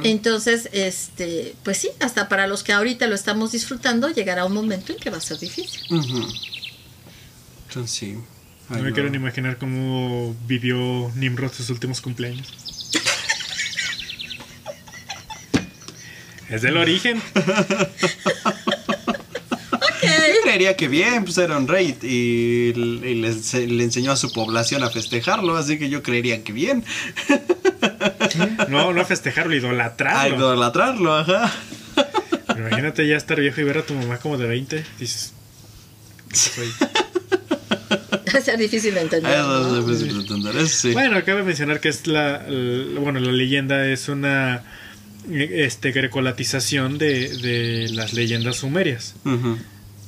[0.03, 4.93] Entonces, este, pues sí, hasta para los que ahorita lo estamos disfrutando, llegará un momento
[4.93, 5.81] en que va a ser difícil.
[5.89, 8.17] Entonces sí.
[8.69, 8.93] No me no.
[8.93, 12.47] quiero ni imaginar cómo vivió Nimrod sus últimos cumpleaños.
[16.49, 17.21] es del origen.
[20.17, 22.07] Yo creería que bien, pues era un rey y,
[23.07, 26.53] y le, se- le enseñó a su población a festejarlo, así que yo creería que
[26.53, 26.83] bien.
[28.69, 30.35] No, no a festejarlo, A idolatrarlo.
[30.37, 31.51] idolatrarlo, ajá.
[32.47, 34.83] Pero imagínate ya estar viejo y ver a tu mamá como de 20.
[34.99, 35.33] Dices.
[36.33, 36.71] soy-
[38.33, 39.31] Va a ser difícil de entender.
[39.31, 39.79] Eso ¿no?
[39.79, 40.91] es difícil de entender, eso sí.
[40.93, 42.43] Bueno, cabe mencionar que es la,
[42.99, 44.63] bueno, la leyenda es una
[45.31, 49.15] este grecolatización de, de las leyendas sumerias.
[49.23, 49.57] Ujú.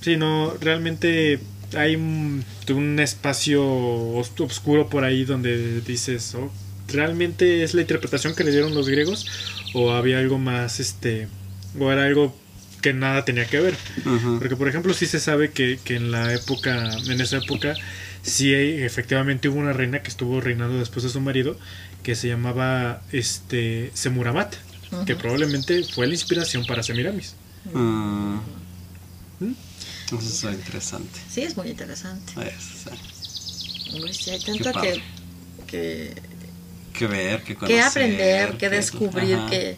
[0.05, 1.39] Sí, no, realmente
[1.75, 6.51] hay un, un espacio os- oscuro por ahí donde dices, oh,
[6.87, 9.25] ¿realmente es la interpretación que le dieron los griegos?
[9.73, 11.27] ¿O había algo más, este,
[11.79, 12.35] o era algo
[12.83, 13.73] que nada tenía que ver?
[14.37, 17.73] Porque, por ejemplo, sí se sabe que, que en la época, en esa época,
[18.21, 21.57] sí efectivamente hubo una reina que estuvo reinando después de su marido,
[22.03, 24.53] que se llamaba este Semuramat,
[25.07, 27.33] que probablemente fue la inspiración para Semiramis.
[27.73, 28.37] ¿Mm?
[30.05, 31.19] Eso es interesante.
[31.29, 32.33] Sí, es muy interesante.
[32.33, 33.99] Eso, sí.
[34.01, 35.01] Uy, sí, hay tanto que,
[35.67, 36.13] que,
[36.93, 37.75] Que ver, que conocer.
[37.77, 39.49] que aprender, que descubrir, ajá.
[39.49, 39.77] que,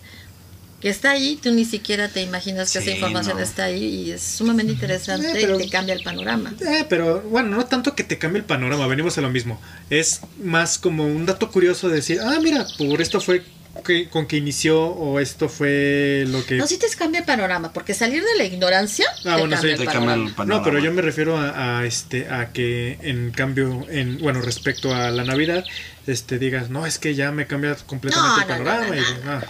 [0.82, 1.40] que está ahí.
[1.41, 3.44] Tú ni siquiera te imaginas que esa Sí, información no.
[3.44, 6.54] está ahí y es sumamente interesante Eh, pero- y te cambia el panorama.
[6.62, 9.60] Eh, pero bueno, no tanto que te cambie el panorama, venimos a lo mismo.
[9.90, 13.44] Es más como un dato curioso de decir, ah, mira, por esto fue
[13.84, 16.56] que, con que inició o esto fue lo que...
[16.56, 19.60] No, sí te cambia el panorama, porque salir de la ignorancia Ah, te bueno, cambia
[19.62, 20.12] sí, el Te panorama.
[20.12, 20.60] cambia el panorama.
[20.60, 24.94] No, pero yo me refiero a, a, este a que en cambio en bueno respecto
[24.94, 25.64] a la Navidad
[26.08, 29.02] este digas no es que ya me cambia completamente No, el no, no, panorama no,
[29.02, 29.32] y no.
[29.32, 29.44] ah,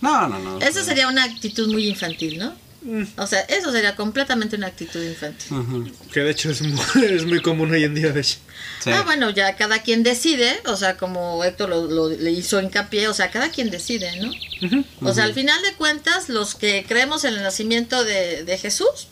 [0.00, 0.58] No, no, no.
[0.66, 2.54] Eso sería una actitud muy infantil, ¿no?
[2.84, 5.92] Mm, O sea, eso sería completamente una actitud infantil.
[6.12, 6.80] Que de hecho es muy,
[7.10, 8.36] es muy común hoy en día de hecho.
[8.82, 8.90] Sí.
[8.90, 13.08] Ah, bueno, ya cada quien decide, o sea, como Héctor lo, lo- le hizo hincapié,
[13.08, 14.30] o sea, cada quien decide, ¿no?
[15.00, 19.08] O sea, al final de cuentas, los que creemos en el nacimiento de, de Jesús,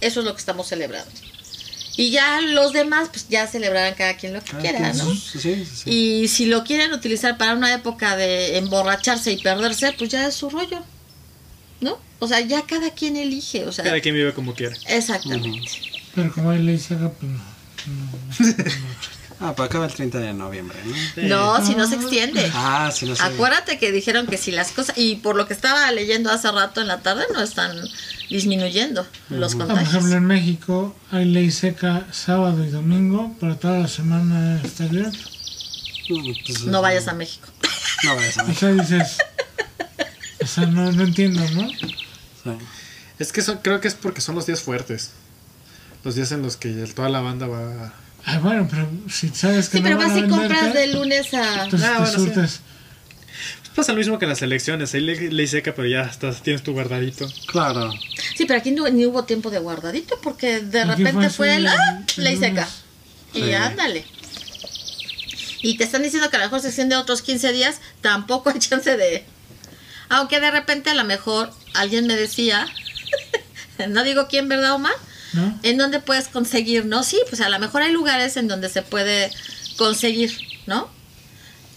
[0.00, 1.10] eso es lo que estamos celebrando.
[1.96, 5.04] Y ya los demás, pues ya celebrarán cada quien lo que Cada quiera, quien ¿no?
[5.12, 5.90] sus- Sí, sí, sí.
[6.22, 10.34] Y si lo quieren utilizar para una época de emborracharse y perderse, pues ya es
[10.36, 10.80] su rollo,
[11.80, 11.98] ¿no?
[12.18, 14.76] O sea, ya cada quien elige, o sea, Cada quien vive como quiera.
[14.88, 15.70] exactamente.
[16.14, 17.38] Pero como él le dice, pues no.
[17.38, 18.54] no, no, no.
[19.40, 20.76] Ah, pues acaba el 30 de noviembre,
[21.16, 21.28] ¿no?
[21.28, 22.50] No, si no se extiende.
[22.52, 23.22] Ah, sí, no sé.
[23.22, 26.80] Acuérdate que dijeron que si las cosas, y por lo que estaba leyendo hace rato
[26.80, 27.76] en la tarde, no están
[28.28, 29.94] disminuyendo los Ah, por contagios.
[29.94, 35.18] ejemplo, en México hay ley seca sábado y domingo, pero toda la semana está abierto.
[36.10, 37.46] Mm, pues, No vayas a México.
[38.02, 38.58] No vayas a O México.
[38.66, 39.18] sea, dices.
[40.42, 41.68] O sea, no, no entiendo, ¿no?
[41.68, 42.50] Sí.
[43.18, 45.10] Es que son- creo que es porque son los días fuertes.
[46.04, 47.92] Los días en los que toda la banda va.
[48.24, 51.64] Ah, bueno, pero si sabes que Sí, no pero vas y compras de lunes a...
[51.64, 52.24] entonces Ah, te bueno, sí.
[52.24, 52.60] surtes.
[53.74, 54.92] Pasa lo mismo que en las elecciones.
[54.94, 57.28] Hay ley, ley seca, pero ya estás, tienes tu guardadito.
[57.46, 57.92] Claro.
[58.36, 61.66] Sí, pero aquí no, ni hubo tiempo de guardadito porque de repente fue fue el...
[61.68, 62.02] ¡Ah!
[62.16, 62.50] el Ley lunes.
[62.50, 62.68] seca.
[63.34, 63.52] Y Sí.
[63.52, 64.04] ándale.
[65.62, 68.58] Y te están diciendo que a lo mejor se extiende otros 15 días, tampoco hay
[68.58, 69.24] chance de...
[70.10, 72.66] Aunque de repente a lo mejor alguien me decía,
[73.88, 74.92] no digo quién, ¿verdad, Omar?
[75.34, 75.58] ¿No?
[75.62, 76.86] ¿En dónde puedes conseguir?
[76.86, 79.30] No, sí, pues a lo mejor hay lugares en donde se puede
[79.76, 80.36] conseguir,
[80.66, 80.88] ¿no?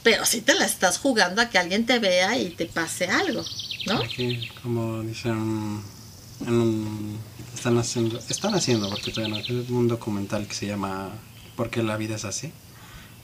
[0.03, 3.43] Pero si te la estás jugando a que alguien te vea y te pase algo,
[3.85, 3.97] ¿no?
[4.01, 5.81] Aquí, como dicen,
[6.47, 7.19] en un-
[7.53, 11.09] están haciendo, están haciendo, porque todavía no, es un documental que se llama
[11.57, 12.51] ¿Por qué la vida es así?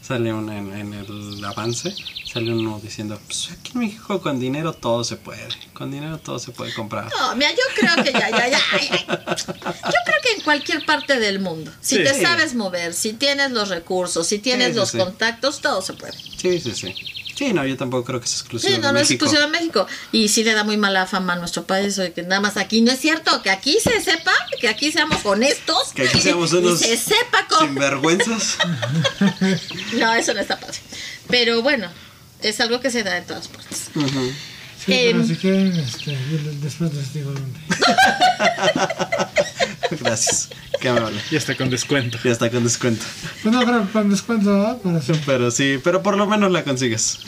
[0.02, 1.94] Sale un, en, en el avance,
[2.32, 6.40] sale uno diciendo, pues aquí en México con dinero todo se puede, con dinero todo
[6.40, 7.10] se puede comprar.
[7.20, 8.60] No, mira, yo creo que ya, ya, ya.
[9.18, 12.04] Yo creo que en cualquier parte del mundo, si Sí.
[12.04, 15.94] te sabes mover, si tienes los recursos, si tienes Sí, sí, los contactos, todo se
[15.94, 16.14] puede.
[16.14, 16.96] Sí, sí, sí.
[17.38, 19.48] Sí, no, yo tampoco creo que sea exclusivo Sí, no, de no es exclusivo de
[19.50, 19.86] México.
[20.12, 22.92] Y sí le da muy mala fama a nuestro país, que nada más aquí no
[22.92, 25.90] es cierto, que aquí se sepa, que aquí seamos honestos.
[25.94, 27.68] Que aquí seamos y unos se sepa cómo.
[27.68, 28.58] Sinvergüenzas.
[29.94, 30.78] No, eso no está padre.
[31.30, 31.88] Pero bueno,
[32.42, 33.90] es algo que se da en todas partes.
[33.96, 34.32] Ujú.
[34.80, 35.28] Sí, pero Em.
[35.28, 37.60] si quieren, este, yo les- después les digo dónde.
[40.00, 40.50] Gracias.
[40.80, 41.20] Qué amable.
[41.32, 42.18] Y está con descuento.
[42.24, 43.06] Ya está con descuento.
[43.42, 44.78] Pues no que con descuento, ¿verdad?
[44.84, 45.12] Pero sí.
[45.26, 47.20] Pero sí, pero por lo menos la consigues.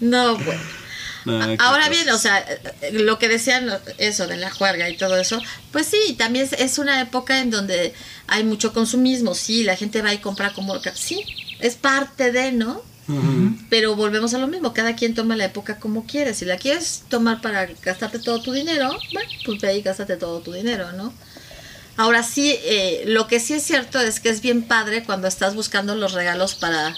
[0.00, 0.60] No, bueno.
[1.26, 1.90] No, Ahora cosas.
[1.90, 2.44] bien, o sea,
[2.92, 5.40] lo que decían, eso de la juerga y todo eso,
[5.70, 7.92] pues sí, también es, es una época en donde
[8.26, 11.22] hay mucho consumismo, sí, la gente va y compra como, sí,
[11.58, 12.82] es parte de, ¿no?
[13.68, 16.32] Pero volvemos a lo mismo, cada quien toma la época como quiere.
[16.32, 20.40] Si la quieres tomar para gastarte todo tu dinero, bueno, pues ve y gástate todo
[20.40, 21.12] tu dinero, ¿no?
[21.96, 25.54] Ahora sí, eh, lo que sí es cierto es que es bien padre cuando estás
[25.56, 26.94] buscando los regalos para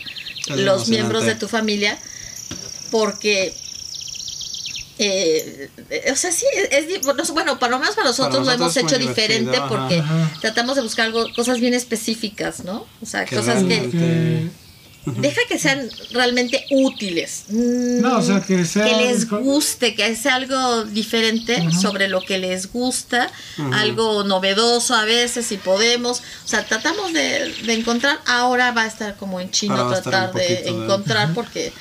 [0.48, 1.98] Es los miembros de tu familia,
[2.90, 3.54] porque,
[4.98, 5.70] eh,
[6.12, 7.00] o sea, sí, es,
[7.32, 9.68] bueno, para lo menos para nosotros, nosotros lo hemos hecho diferente ajá.
[9.68, 10.30] porque Ajá.
[10.40, 12.86] tratamos de buscar algo- cosas bien específicas, ¿no?
[13.00, 14.62] O sea, cosas realmente- Que-
[15.04, 17.44] Deja que sean realmente útiles.
[17.48, 22.20] Mm, No, o sea, que sea- Que les guste, que sea algo diferente sobre lo
[22.20, 23.28] que les gusta,
[23.72, 26.20] algo novedoso a veces, si podemos.
[26.44, 28.20] O sea, tratamos de, de encontrar.
[28.26, 31.72] Ahora va a estar como en chino tratar de encontrar, porque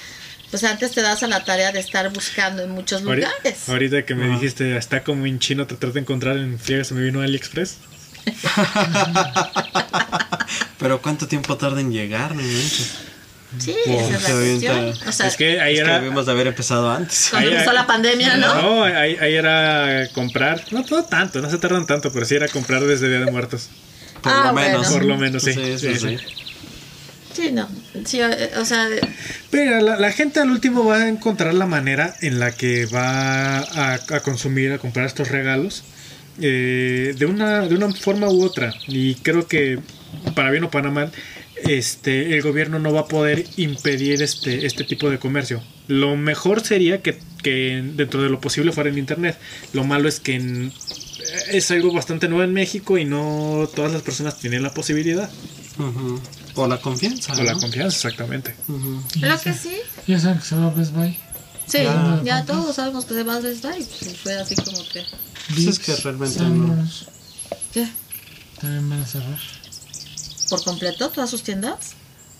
[0.49, 3.69] pues antes te das a la tarea de estar buscando en muchos Ahori- lugares.
[3.69, 7.01] Ahorita que me dijiste, está como en chino tratar de encontrar en friega, se me
[7.01, 7.77] vino AliExpress.
[10.81, 12.35] Pero ¿cuánto tiempo tarda en llegar?
[12.35, 12.91] No manches.
[13.59, 15.07] Sí, Wow, esa es la cuestión.
[15.07, 15.99] O sea, es que ahí Es que era.
[15.99, 17.27] debimos de haber empezado antes.
[17.29, 18.61] cuando ahí- empezó la pandemia, ¿no?
[18.61, 20.63] No, ahí, ahí era comprar.
[20.71, 23.69] No, no tanto, no se tardan tanto, pero sí era comprar desde Día de Muertos.
[24.21, 24.81] Por Ah, lo menos.
[24.87, 24.93] bueno.
[24.93, 25.53] Por lo menos, sí.
[25.53, 26.17] Sí, sí, Sí,
[27.35, 27.51] sí.
[27.51, 27.67] no.
[28.05, 28.87] Sí, eh, o sea,
[29.49, 33.59] Pero la, la gente al último va a encontrar la manera en la que va
[33.59, 35.83] a, a consumir, a comprar estos regalos
[36.41, 38.73] eh, de, una, de una forma u otra.
[38.87, 39.79] Y creo que,
[40.35, 41.11] para bien o para mal,
[41.63, 45.61] este, el gobierno no va a poder impedir este, este tipo de comercio.
[45.87, 49.37] Lo mejor sería que, que dentro de lo posible fuera en Internet.
[49.73, 50.73] Lo malo es que en-
[51.51, 55.29] es algo bastante nuevo en México y no todas las personas tienen la posibilidad.
[56.55, 57.33] O la confianza.
[57.33, 58.55] o la confianza, exactamente.
[58.67, 59.01] Ujú.
[59.21, 59.75] lo que sí.
[60.07, 61.17] Ya saben que se va a Best Buy.
[61.67, 63.85] Sí, Ah, ya todos sabemos que se va a Best Buy.
[63.99, 65.03] Pues fue así como que.
[65.53, 66.87] Pues es que realmente no.
[67.73, 67.87] ¿Qué?
[68.59, 69.39] También van a cerrar.
[70.51, 71.93] ¿Por completo todas sus tiendas?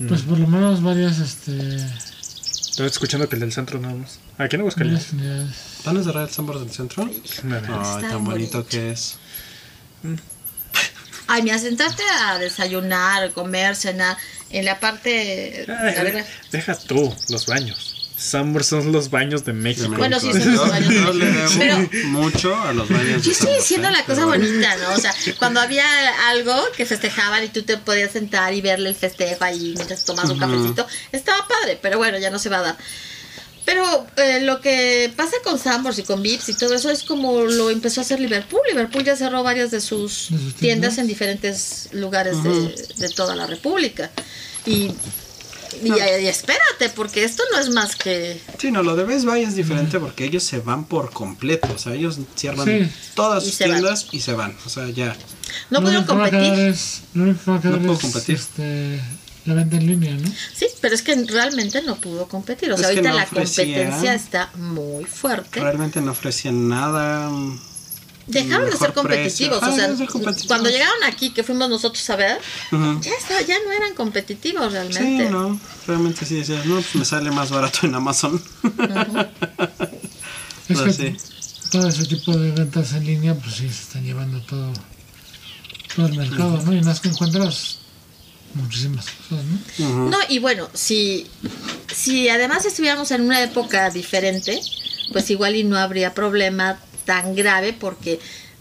[0.06, 1.78] Pues por lo menos varias, este.
[2.36, 4.20] Estoy escuchando que el del centro nada más.
[4.38, 5.14] Aquí en Aguascalientes.
[5.86, 7.06] ¿Van a cerrar el Sambor del centro?
[7.06, 8.68] Ay, tan bonito bonito.
[8.68, 9.18] que es.
[11.28, 14.18] Ay, mira, sentarte a desayunar, comer, cenar
[14.50, 15.66] en la parte.
[15.70, 18.01] Ay, a ver, deja tú los baños.
[18.22, 19.94] Sambor son los baños de México.
[19.98, 20.44] Bueno, sí, México.
[20.44, 21.16] son los baños.
[21.16, 23.24] Le debo Pero- mucho a los baños.
[23.24, 24.94] Yo de estoy diciendo la cosa bonita, ¿no?
[24.94, 25.86] O sea, cuando había
[26.30, 30.26] algo que festejaban y tú te podías sentar y verle el festejo ahí mientras tomas
[30.30, 30.40] un Ujú.
[30.52, 32.78] cafecito, estaba padre, pero bueno, ya no se va a dar.
[33.66, 37.42] Pero eh, lo que pasa con Sambors y con Vips y todo eso es como
[37.44, 38.62] lo empezó a hacer Liverpool.
[38.70, 40.98] Liverpool ya cerró varias de sus ¿De tiendas?
[40.98, 44.10] en diferentes lugares de, de toda la República.
[44.66, 44.92] Y,
[45.84, 45.90] y,
[46.24, 48.40] y espérate, porque esto no es más que...
[48.58, 51.68] Sí, no, lo de Best Buy es diferente porque ellos se van por completo.
[51.74, 52.92] O sea, ellos cierran Sí.
[53.16, 53.70] todas Y sus van.
[53.72, 54.56] tiendas y se van.
[54.66, 55.16] O sea, ya.
[55.70, 56.76] No quedar competir.
[57.14, 58.36] No puedo competir.
[58.36, 59.02] este,
[59.46, 60.32] la venta en línea, ¿no?
[60.54, 62.72] Sí, pero es que realmente no pudo competir.
[62.72, 65.60] O sea, Es ahorita no la ofrecía- competencia está muy fuerte.
[65.60, 67.30] Realmente no ofrecían nada.
[68.28, 69.60] Dejaron de ser competitivos.
[69.60, 69.74] precio.
[69.74, 70.48] o sea, Ah, de ser competitivos.
[70.48, 72.40] cuando llegaron aquí, que fuimos nosotros a ver,
[72.72, 75.30] ya, está, ya no eran competitivos Sí, realmente.
[75.30, 75.60] no.
[75.88, 78.42] Realmente sí decías, no, pues me sale más barato en Amazon.
[80.70, 81.18] Es que sí.
[81.72, 84.72] todo ese tipo de ventas en línea, pues sí, se están llevando todo,
[85.96, 86.74] todo el mercado, ¿no?
[86.74, 87.80] Y más que encuentras
[88.54, 89.44] muchísimas cosas,
[89.80, 90.10] ¿no?
[90.10, 91.28] No, y bueno, si,
[91.94, 94.62] si además estuviéramos en una época diferente,
[95.12, 98.20] pues igual y no habría problema tan grave porque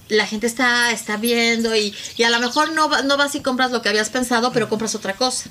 [0.09, 3.71] la gente está, está viendo y, y a lo mejor no, no vas y compras
[3.71, 5.49] lo que habías pensado, pero compras otra cosa.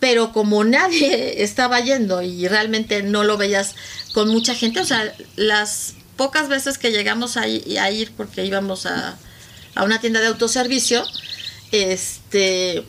[0.00, 3.76] Pero como nadie estaba yendo y realmente no lo veías
[4.14, 8.86] con mucha gente, o sea, las pocas veces que llegamos a, a ir porque íbamos
[8.86, 9.16] a,
[9.76, 11.04] a una tienda de autoservicio,
[11.70, 12.84] este,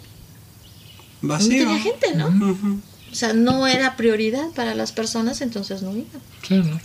[1.21, 1.49] no Vacío.
[1.65, 2.81] tenía gente, ¿no?
[3.11, 6.07] O sea, no era prioridad para las personas, entonces no iban.
[6.47, 6.79] Sí, ¿no?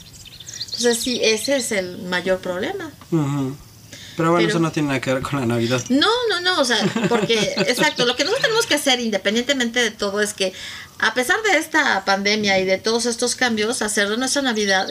[0.79, 2.91] Entonces sí, ese es el mayor problema.
[3.11, 5.83] Pero bueno, Pero- eso no tiene nada que ver con la Navidad.
[5.91, 6.79] No, no, no, o sea,
[7.09, 7.35] porque,
[7.69, 10.53] exacto, lo que nosotros tenemos que hacer independientemente de todo es que,
[10.99, 14.89] a pesar de esta pandemia y de todos estos cambios, hacer de nuestra Navidad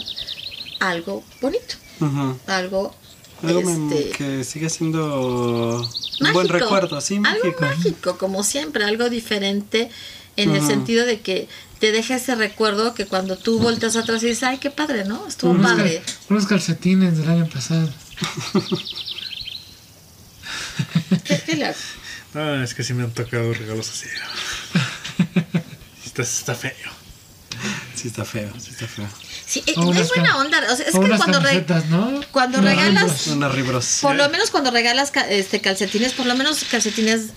[0.80, 1.76] algo bonito,
[2.48, 2.96] algo,
[3.44, 5.88] Algo este, que sigue siendo un
[6.22, 7.62] mágico, buen recuerdo, sí, algo mágico.
[7.62, 9.90] mágico, como siempre, algo diferente
[10.38, 11.48] en el sentido de que
[11.80, 15.28] te deja ese recuerdo que cuando tú volteas atrás y dices, ay, qué padre, ¿no?
[15.28, 16.02] Estuvo Unos, padre.
[16.04, 17.90] cal- unos calcetines del año pasado.
[21.26, 21.74] ¿Qué?
[22.36, 24.08] Ah, es que sí me han tocado regalos así.
[26.06, 26.72] Está, está feo.
[27.96, 29.08] Sí está feo, sí está feo.
[29.46, 32.22] Sí, eh, no es buena onda, o sea, es o que cuando, re- ¿no?
[32.32, 33.28] cuando Unos regalas- ribos.
[33.28, 34.00] Una ribros.
[34.02, 37.28] Por lo menos cuando regalas ca- este calcetines, por lo menos calcetines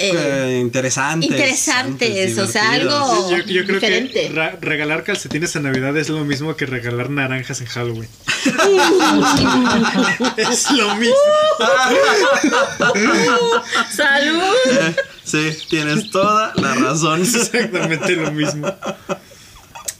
[0.00, 1.30] eh, interesantes.
[1.30, 4.28] interesantes, o sea, algo- Yo, yo creo diferente.
[4.32, 8.08] que regalar calcetines en Navidad es lo mismo que regalar naranjas en Halloween.
[10.36, 11.16] es lo mismo.
[13.94, 14.42] ¡Salud!
[14.70, 17.22] Eh, sí, tienes toda la razón.
[17.22, 18.74] Exactamente lo mismo.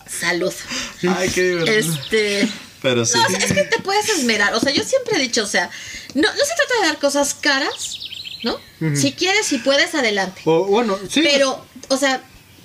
[0.09, 0.53] Salud.
[1.17, 1.79] Ay, qué divertido.
[1.79, 2.49] Este.
[2.83, 3.19] Pero sí.
[3.19, 4.55] No, o sea, es que te puedes esmerar.
[4.55, 5.71] O sea, yo siempre he dicho, o sea,
[6.15, 8.00] no, no se trata de dar cosas caras,
[8.43, 8.59] ¿no?
[8.97, 10.41] Si quieres, si puedes, adelante.
[10.45, 11.21] O bueno, sí.
[11.23, 12.23] Pero, o sea,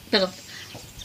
[0.10, 0.32] perdón.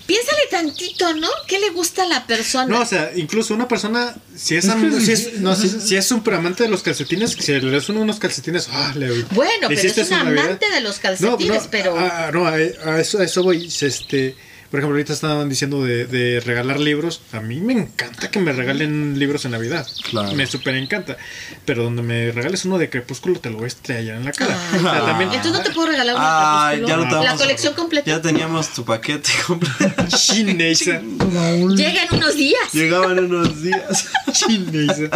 [0.07, 1.29] Piénsale tantito, ¿no?
[1.47, 2.67] ¿Qué le gusta a la persona?
[2.67, 6.65] No, o sea, incluso una persona, si es, si es, no, si, es súper amante
[6.65, 9.99] de los calcetines, si le das uno unos calcetines, ah, le Bueno, le pero es
[9.99, 10.45] un Navidad.
[10.47, 11.97] amante de los No, calcetines, no, pero.
[11.97, 13.67] ah, no, a, a eso, a eso voy.
[13.81, 14.35] Este,
[14.71, 17.23] por ejemplo, ahorita estaban diciendo de, de regalar libros.
[17.33, 19.85] A mí me encanta que me regalen libros en Navidad.
[20.09, 20.33] Claro.
[20.33, 21.17] Me súper encanta.
[21.65, 24.57] Pero donde me regales uno de Crepúsculo, te lo voy a estrellar en la cara.
[24.73, 27.37] Ay, O sea, también, Entonces no te puedo regalar una Ay, ya no te La
[27.37, 28.09] colección completa.
[28.09, 30.05] Ya teníamos tu paquete completo.
[30.07, 31.01] Chinesa.
[31.01, 32.73] Llega en unos días.
[32.73, 35.11] Llegaban unos días Chinesa.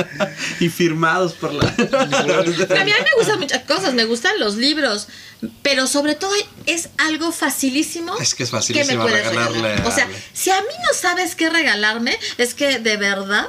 [0.59, 1.68] y firmados por la.
[1.68, 5.09] A mí, a mí me gustan muchas cosas, me gustan los libros,
[5.62, 6.32] pero sobre todo
[6.66, 8.16] es algo facilísimo.
[8.18, 9.88] Es que es que me facilísimo puedes regalarle.
[9.88, 13.48] O sea, si a mí no sabes qué regalarme, es que de verdad.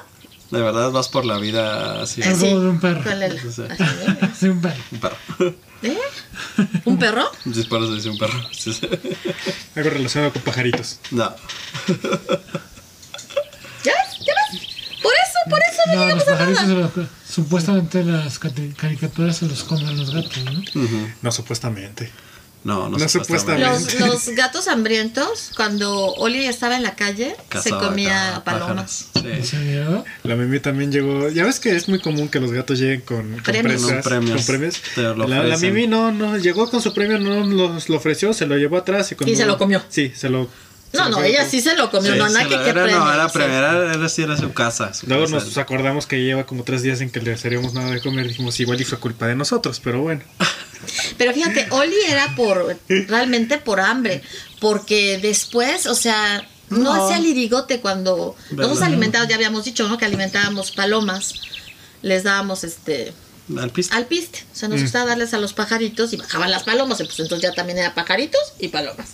[0.51, 2.21] de verdad vas por la vida así.
[2.23, 3.03] Algo Sí, de un perro.
[3.03, 3.61] Sí, sí.
[3.69, 4.81] así, Sí, un perro.
[4.91, 5.17] Un perro.
[5.83, 5.97] ¿eh?
[6.85, 7.31] ¿Un perro?
[7.53, 8.39] Sí, por eso dice un perro.
[8.51, 8.87] Sí, sí.
[9.75, 10.99] Algo relacionado con pajaritos.
[11.11, 11.35] No.
[13.83, 14.19] ¿Ya ves?
[14.25, 14.61] ¿Ya ves?
[15.01, 16.91] Por eso, por eso no, No, los a pajaritos, nada.
[16.95, 20.63] los- supuestamente las caricaturas se los comen los gatos, ¿no?
[21.21, 22.11] No, supuestamente.
[22.65, 23.63] No, no, No supuestamente.
[23.63, 23.99] supuestamente.
[24.07, 29.05] Los, los gatos hambrientos, cuando Oli estaba en la calle, se Cazaba comía acá palomas.
[29.13, 29.33] pájaros.
[29.37, 29.49] ¿En Sí.
[29.51, 30.03] serio?
[30.23, 31.29] La Mimi también llegó.
[31.29, 33.83] Ya ves que es muy común que los gatos lleguen con, con Premios.
[33.83, 34.35] presas, premios.
[34.37, 34.81] con premios.
[34.97, 35.57] La, la.
[35.57, 39.11] Mimi no, no, llegó con su premio, no los, lo ofreció, se lo llevó atrás
[39.11, 39.83] y, cuando- Y se lo comió.
[39.89, 40.49] Sí, se lo.
[40.91, 42.81] se No, no, ella sí se lo comió, Sí, no, se nada que qué era,
[42.83, 42.99] premio.
[42.99, 43.33] No, era sí.
[43.37, 44.91] premio, era, era, sí, era su casa.
[44.95, 45.35] su Luego casa.
[45.45, 48.27] nos acordamos que lleva como tres días en que le haríamos nada de comer.
[48.27, 50.21] Dijimos, igual y fue culpa de nosotros, pero bueno.
[51.17, 54.21] Pero fíjate, Oli era por realmente por hambre,
[54.59, 57.05] porque después, o sea, no, No.
[57.05, 58.83] hacía lirigote cuando nosotros ¿Verdad?
[58.87, 59.97] alimentábamos, ya habíamos dicho, ¿no?
[59.97, 61.35] Que alimentábamos palomas,
[62.01, 63.13] les dábamos este
[63.57, 63.95] Al pisto.
[63.95, 67.19] al piste, o sea, nos gustaba darles a los pajaritos y bajaban las palomas, pues
[67.19, 69.09] entonces ya también era pajaritos y palomas.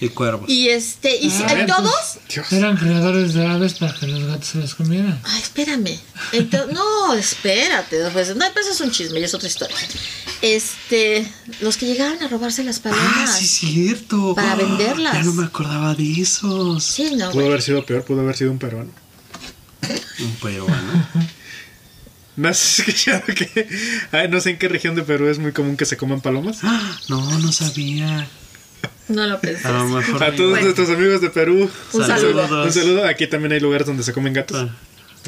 [0.00, 0.48] Y cuervos.
[0.48, 2.50] Y este, y si- Ah, y todos, Dios.
[2.52, 5.20] Eran creadores de aves para que los gatos se las comieran.
[5.24, 5.98] Ay, espérame.
[6.32, 7.98] Entonces, no, espérate.
[8.12, 9.76] Pues, no, pues eso es un chisme y es otra historia.
[10.42, 13.04] este, los que llegaban a robarse las palomas.
[13.14, 14.34] Ah, sí, cierto.
[14.34, 15.12] Para Ah, venderlas.
[15.12, 16.82] Ya no me acordaba de esos.
[16.82, 17.46] Sí, no, Pudo güey.
[17.48, 18.90] haber sido peor, pudo haber sido un peruano.
[20.20, 21.08] Un peruano.
[22.36, 23.68] ¿No has escuchado que
[24.12, 26.58] ay, no sé en qué región de Perú es muy común que se coman palomas?
[26.62, 28.26] Ah, No, no sabía.
[29.10, 29.66] No lo pensé.
[29.68, 30.22] A lo mejor.
[30.22, 30.64] A todos Bueno.
[30.64, 31.70] nuestros amigos de Perú.
[31.92, 32.46] Un Saludos.
[32.48, 32.64] saludo.
[32.64, 33.06] Un saludo.
[33.06, 34.68] Aquí también hay lugares donde se comen gatos.
[34.68, 34.74] Ah,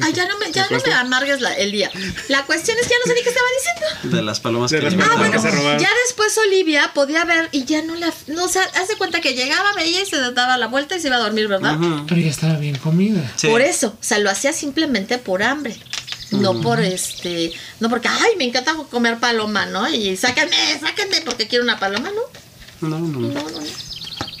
[0.01, 1.91] Ay, ya no me, ya no me amargues la- el día.
[2.27, 4.17] La cuestión es que ya no sé ni qué estaba diciendo.
[4.17, 5.79] De las palomas De que las Ah, palomas bueno, que se robaron.
[5.79, 8.11] ya después Olivia podía ver y ya no la.
[8.27, 11.07] No, o sea, hace cuenta que llegaba, veía y se daba la vuelta y se
[11.09, 11.77] iba a dormir, ¿verdad?
[12.07, 13.21] Pero ya estaba bien comida.
[13.35, 13.47] Sí.
[13.49, 15.75] Por eso, o sea, lo hacía simplemente por hambre.
[16.31, 19.87] No por este, no porque, ay, me encanta comer paloma, ¿no?
[19.87, 22.21] Y sáquenme, sáquenme porque quiero una paloma, ¿no?
[22.89, 23.27] No, no, No, no.
[23.33, 23.59] no, no.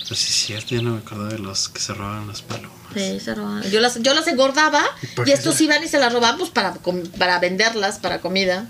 [0.07, 2.71] Pues sí, es cierto, ya no me acuerdo de los que se robaban las palomas.
[2.93, 3.63] Sí, se robaban.
[3.71, 4.83] Yo las, yo las engordaba
[5.25, 6.73] y estos iban y se las robaban pues para,
[7.17, 8.69] para venderlas, para comida.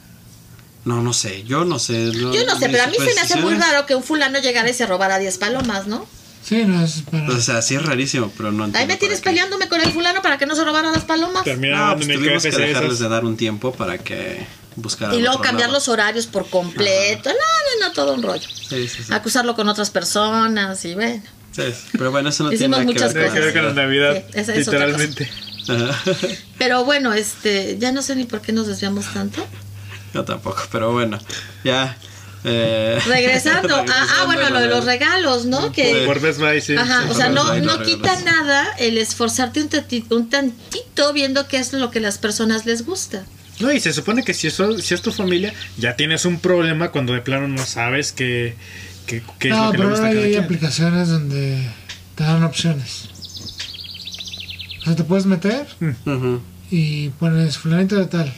[0.86, 2.12] No, no sé, yo no sé.
[2.12, 4.70] Yo no sé, pero a mí se me hace muy raro que un fulano llegara
[4.70, 6.06] y se robara 10 palomas, ¿no?
[6.44, 7.30] Sí, no es para.
[7.30, 10.22] O sea, sí es rarísimo, pero no Ahí entiendo me tienes peleándome con el fulano
[10.22, 11.44] para que no se robaran las palomas.
[11.46, 13.00] Terminaron No, pues tuvimos que dejarles esas.
[13.00, 14.46] de dar un tiempo para que
[14.76, 15.80] buscaran Y luego cambiar lado.
[15.80, 17.30] los horarios por completo.
[17.30, 18.48] No, no, no, todo un rollo.
[18.50, 19.14] Sí, sí, sí.
[19.14, 21.24] Acusarlo con otras personas y bueno.
[21.92, 24.24] Pero bueno, eso no Hicimos tiene nada muchas que ver que ver con la Navidad,
[24.34, 25.30] esa es literalmente.
[26.58, 29.46] Pero bueno, este, ya no sé ni por qué nos desviamos tanto.
[30.14, 31.20] Yo tampoco, pero bueno,
[31.64, 31.98] ya.
[32.44, 33.76] eh, Regresando.
[33.78, 35.72] ah, ah, regresando bueno, a lo de los regalos, ¿no?
[35.72, 36.76] Que, Por Best Buy, sí.
[36.76, 41.58] ajá, o sea, no, no quita nada el esforzarte un tantito, un tantito viendo qué
[41.58, 43.26] es lo que las personas les gusta.
[43.64, 46.92] No, y se supone que si, eso, si es tu familia, ya tienes un problema
[46.92, 48.56] cuando de plano no sabes qué,
[49.08, 50.44] qué, qué es no, lo que le pero gusta a ahora cada hay quien.
[50.44, 51.66] aplicaciones donde
[52.16, 53.10] te dan opciones.
[54.82, 55.66] O sea, te puedes meter
[56.70, 58.34] y pones fulanito de tal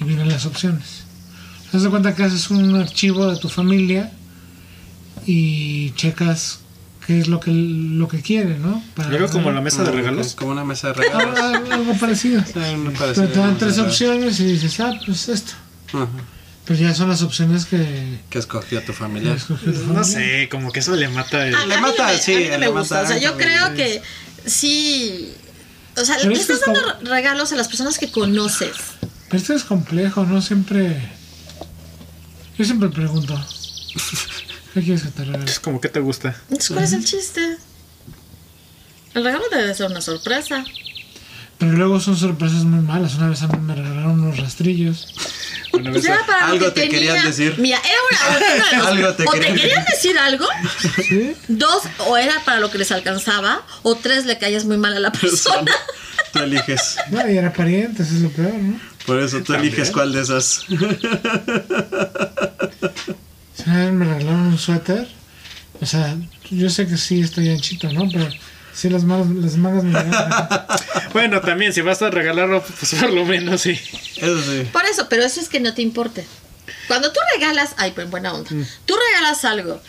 [0.00, 1.04] y vienen las opciones.
[1.70, 4.10] Te das cuenta que haces un archivo de tu familia
[5.26, 6.61] y checas
[7.06, 8.82] qué es lo que lo que quiere, ¿no?
[8.94, 10.34] Para Algo como la mesa de regalos.
[10.34, 11.38] Como una mesa de Ah, regalos.
[11.40, 12.42] ah, algo parecido.
[12.44, 15.52] Sí, Pero te dan tres opciones y dices, ah, pues esto.
[15.92, 16.06] Ujú.
[16.64, 19.34] Pues ya son las opciones que Que escogió tu familia.
[19.34, 20.04] escogió tu No familia.
[20.04, 21.54] sé, como que eso le mata el...
[21.56, 23.02] A, Le a mata, no me, sí, a mí no le me mata gusta.
[23.02, 24.00] O sea, yo creo que
[24.46, 25.34] sí.
[25.96, 28.76] O sea, Pero le es que estás es dando regalos a las personas que conoces.
[29.28, 30.96] Pero esto es complejo, no siempre.
[32.56, 33.34] Yo siempre pregunto.
[34.74, 35.44] ¿Qué quieres que te regale?
[35.44, 36.34] Es como que te gusta.
[36.44, 37.56] Entonces, ¿cuál es el chiste?
[39.14, 40.64] El regalo debe ser una sorpresa.
[41.58, 43.14] Pero luego son sorpresas muy malas.
[43.16, 45.14] Una vez a mí me regalaron unos rastrillos.
[45.72, 46.98] Una vez era para Algo que te tenía.
[46.98, 47.54] querían decir.
[47.58, 47.98] Mira, era
[48.80, 48.86] una.
[48.88, 50.46] Algo te o querían te querían decir algo,
[51.06, 51.34] ¿Sí?
[51.48, 55.00] dos, o era para lo que les alcanzaba, o tres, le caías muy mal a
[55.00, 55.70] la persona.
[56.32, 56.96] Tú eliges.
[57.10, 58.80] Bueno, y era pariente, eso es lo peor, ¿no?
[59.06, 60.64] Por eso tú eliges cuál de esas.
[63.56, 65.08] Si una vez me regalaron un suéter.
[65.80, 66.16] O sea,
[66.50, 68.08] yo sé que sí estoy anchito, ¿no?
[68.12, 68.28] Pero
[68.72, 70.20] sí las mangas, las mangas me llegan.
[71.12, 73.78] Bueno, también, si vas a regalarlo, pues por lo menos sí.
[74.16, 74.66] Eso sí.
[74.72, 76.24] Por eso, pero eso es que no te importe.
[76.88, 78.50] Cuando tú regalas, ay, pues buena onda.
[78.50, 78.64] Mm.
[78.86, 79.80] Tú regalas algo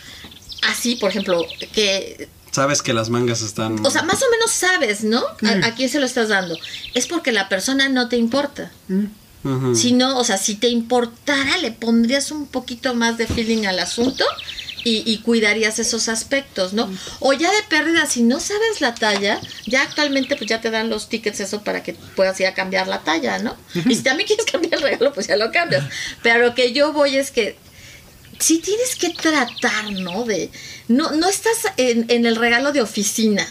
[0.68, 3.84] así, por ejemplo, que Sabes que las mangas están.
[3.84, 5.18] O sea, más o menos sabes, ¿no?
[5.18, 6.56] A, a quién se lo estás dando.
[6.94, 8.70] Es porque la persona no te importa.
[9.74, 13.78] Si no, o sea, si te importara, le pondrías un poquito más de feeling al
[13.78, 14.24] asunto
[14.84, 16.90] y, y cuidarías esos aspectos, ¿no?
[17.20, 20.88] O ya de pérdida, si no sabes la talla, ya actualmente pues ya te dan
[20.88, 23.54] los tickets eso para que puedas ir a cambiar la talla, ¿no?
[23.74, 25.84] Y si también quieres cambiar el regalo, pues ya lo cambias.
[26.22, 27.56] Pero lo que yo voy es que
[28.38, 30.24] sí tienes que tratar, ¿no?
[30.24, 30.50] De,
[30.88, 33.46] no, no estás en, en el regalo de oficina,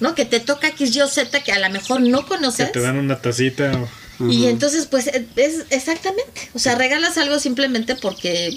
[0.00, 0.14] ¿no?
[0.14, 2.72] Que te toca X, Y o Z que a lo mejor no Que conoces.
[2.72, 4.03] te dan una tacita o...
[4.20, 6.50] Y entonces, pues, e- es exactamente.
[6.54, 8.56] O sea, regalas algo simplemente porque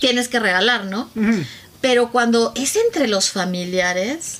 [0.00, 1.10] tienes que regalar, ¿no?
[1.80, 4.38] Pero cuando es entre los familiares,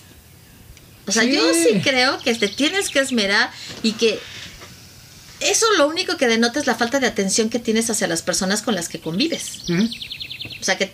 [1.06, 1.80] o sea, yo Sí.
[1.82, 3.50] creo que te tienes que esmerar
[3.82, 4.20] y que
[5.40, 8.62] eso lo único que denota es la falta de atención que tienes hacia las personas
[8.62, 9.62] con las que convives.
[10.60, 10.92] O sea, que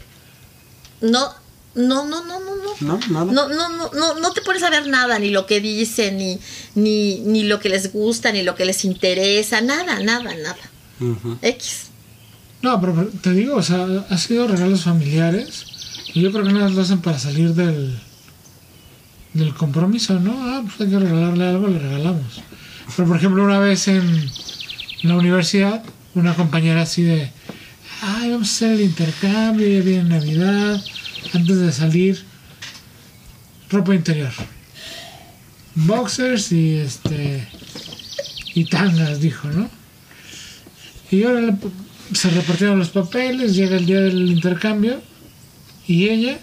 [1.01, 1.35] no,
[1.74, 2.69] no, no, no, no, no.
[2.81, 3.32] No, nada.
[3.32, 6.39] No, no, no, no, no te pones a ver nada, ni lo que dicen, ni,
[6.74, 11.39] ni, ni lo que les gusta, ni lo que les interesa, nada, nada, nada.
[11.43, 11.89] X.
[12.62, 15.65] No, pero, te digo, o sea, ha sido regalos familiares.
[16.15, 17.99] Y yo creo que nada lo hacen para salir del,
[19.35, 20.32] del compromiso, ¿no?
[20.40, 22.40] Ah, pues hay que regalarle algo, le regalamos.
[22.97, 24.31] Pero por ejemplo, una vez en
[25.03, 25.85] la universidad,
[26.15, 27.31] una compañera así de,
[28.03, 30.82] ay, vamos a hacer el intercambio, ya viene Navidad,
[31.35, 32.25] antes de salir,
[33.71, 34.33] ropa interior.
[35.75, 37.47] Boxers y este
[38.55, 39.69] y tangas, dijo, ¿no?
[41.11, 41.55] Y órale,
[42.13, 45.01] se repartieron los papeles, llega el día del intercambio
[45.87, 46.39] y ella,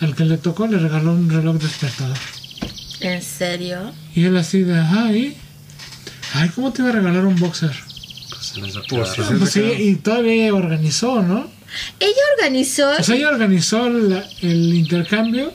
[0.00, 2.16] al que le tocó, le regaló un reloj despertador.
[3.00, 3.92] ¿En serio?
[4.14, 5.36] Y él así de, ay,
[6.34, 7.72] ay, ¿cómo te iba a regalar un boxer?
[8.30, 9.28] Pues se les Pues, quedar.
[9.28, 9.34] sí.
[9.38, 11.48] Pues sí, y todavía ella organizó, ¿no?
[12.00, 12.90] Ella organizó.
[12.98, 15.52] O sea, ella organizó la- el intercambio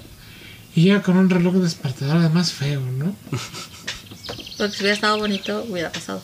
[0.75, 3.15] y llega con un reloj despertador, además feo, ¿no?
[4.57, 6.21] Porque si hubiera estado bonito, hubiera pasado.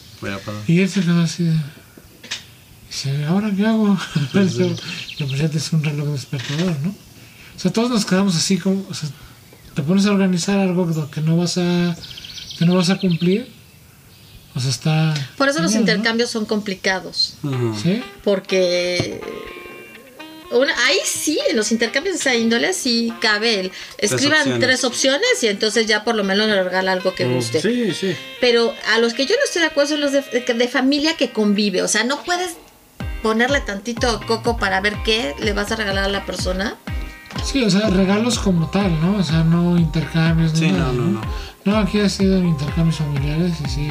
[0.68, 1.56] Y él se quedó así de...
[2.90, 3.98] Dice, ¿ahora qué hago?
[4.16, 4.30] Yo,
[5.28, 6.90] pues ya te es un reloj despertador, ¿no?
[7.56, 8.86] O sea, todos nos quedamos así como...
[8.90, 9.10] O sea,
[9.76, 11.96] te pones a organizar algo que no vas a...
[12.58, 13.48] que no vas a cumplir.
[14.56, 15.14] O sea, está...
[15.38, 17.36] Por eso los intercambios son complicados.
[17.82, 18.02] ¿Sí?
[18.24, 19.20] Porque.
[20.54, 23.72] Una- ahí sí, en los intercambios de esa índole sí cabe el.
[23.98, 24.60] Escriban opciones.
[24.62, 27.62] tres opciones y entonces ya por lo menos le regala algo que guste.
[27.62, 28.16] Sí, sí.
[28.42, 31.32] Pero a los que yo no estoy de acuerdo son los de, de familia que
[31.32, 31.82] convive.
[31.82, 32.52] O sea, no puedes
[33.22, 36.76] ponerle tantito coco para ver qué le vas a regalar a la persona.
[37.44, 39.18] Sí, o sea, regalos como tal, ¿no?
[39.18, 41.22] O sea, no intercambios, Sí, nada, no, no, no.
[41.66, 43.88] No, aquí ha sido intercambios familiares y sí...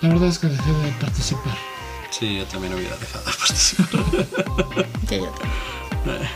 [0.00, 1.56] La verdad es que dejé de participar.
[2.18, 3.88] Sí, yo también hubiera dejado de participar.
[5.08, 5.34] Que yo
[6.04, 6.28] también.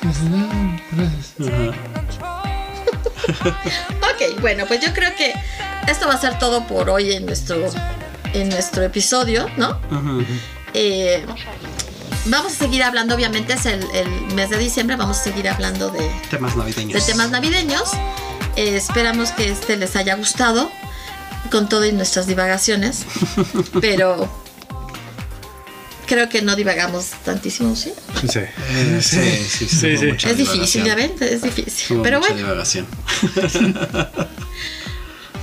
[0.00, 0.28] Sí, sí,
[0.92, 2.18] gracias.
[3.98, 5.34] Ok, bueno, pues yo creo que
[5.86, 7.56] esto va a ser todo por hoy en nuestro,
[8.32, 9.78] en nuestro episodio, ¿no?
[9.90, 10.24] Ujú.
[10.74, 11.24] Eh,
[12.26, 15.90] vamos a seguir hablando, obviamente es el, el mes de diciembre, vamos a seguir hablando
[15.90, 17.06] de, Temas de navideños.
[17.06, 17.90] temas navideños.
[18.56, 20.70] Eh, esperamos que este les haya gustado
[21.50, 23.04] con todo y nuestras divagaciones,
[23.80, 24.28] pero
[26.08, 27.92] creo que no divagamos tantísimo, ¿sí?
[28.28, 28.38] Sí.
[28.40, 29.18] Eh, sí,
[29.48, 29.86] sí, sí,
[30.26, 31.96] Es difícil, ya ven, es difícil.
[31.96, 32.86] Hubo Pero mucha bueno, divagación.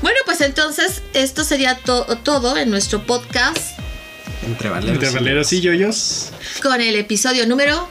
[0.02, 3.58] bueno, pues entonces esto sería to- todo en nuestro podcast
[4.46, 4.96] Entre valeros.
[4.96, 6.32] Entre valeros y yoyos.
[6.62, 7.88] con el episodio número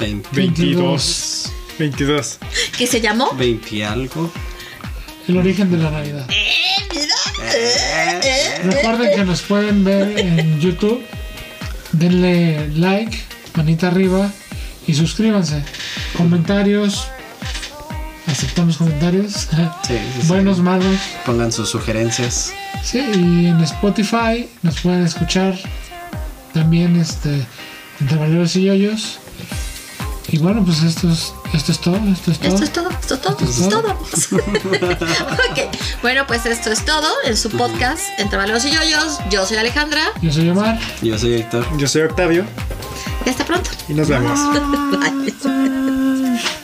[0.00, 1.50] 20, 22.
[1.78, 2.38] 22.
[2.76, 4.30] que se llamó 20 y algo.
[5.28, 6.26] El origen de la Navidad.
[8.64, 11.00] Recuerden que nos pueden ver en YouTube.
[11.94, 13.16] Denle like,
[13.56, 14.30] manita arriba
[14.86, 15.62] y suscríbanse.
[16.16, 17.08] Comentarios.
[18.26, 19.32] Aceptamos comentarios.
[19.32, 19.56] Sí,
[19.86, 20.26] sí, sí.
[20.26, 20.96] Buenos, malos.
[21.24, 22.52] Pongan sus sugerencias.
[22.82, 25.58] Sí, y en Spotify nos pueden escuchar
[26.52, 27.46] también este
[28.00, 29.20] entre valeros y yoyos.
[30.28, 32.54] Y bueno, pues esto es, esto es todo, esto es todo.
[32.54, 33.88] Esto es todo, esto es todo, esto es todo.
[35.50, 39.18] ok, bueno, pues esto es todo en su podcast Entre Valeros y Yoyos.
[39.30, 40.78] Yo soy Alejandra Yo soy Omar.
[41.02, 41.66] Yo soy Héctor.
[41.76, 42.44] Yo soy Octavio
[43.24, 43.70] y hasta pronto.
[43.88, 44.38] y nos vemos.
[45.44, 46.63] Bye.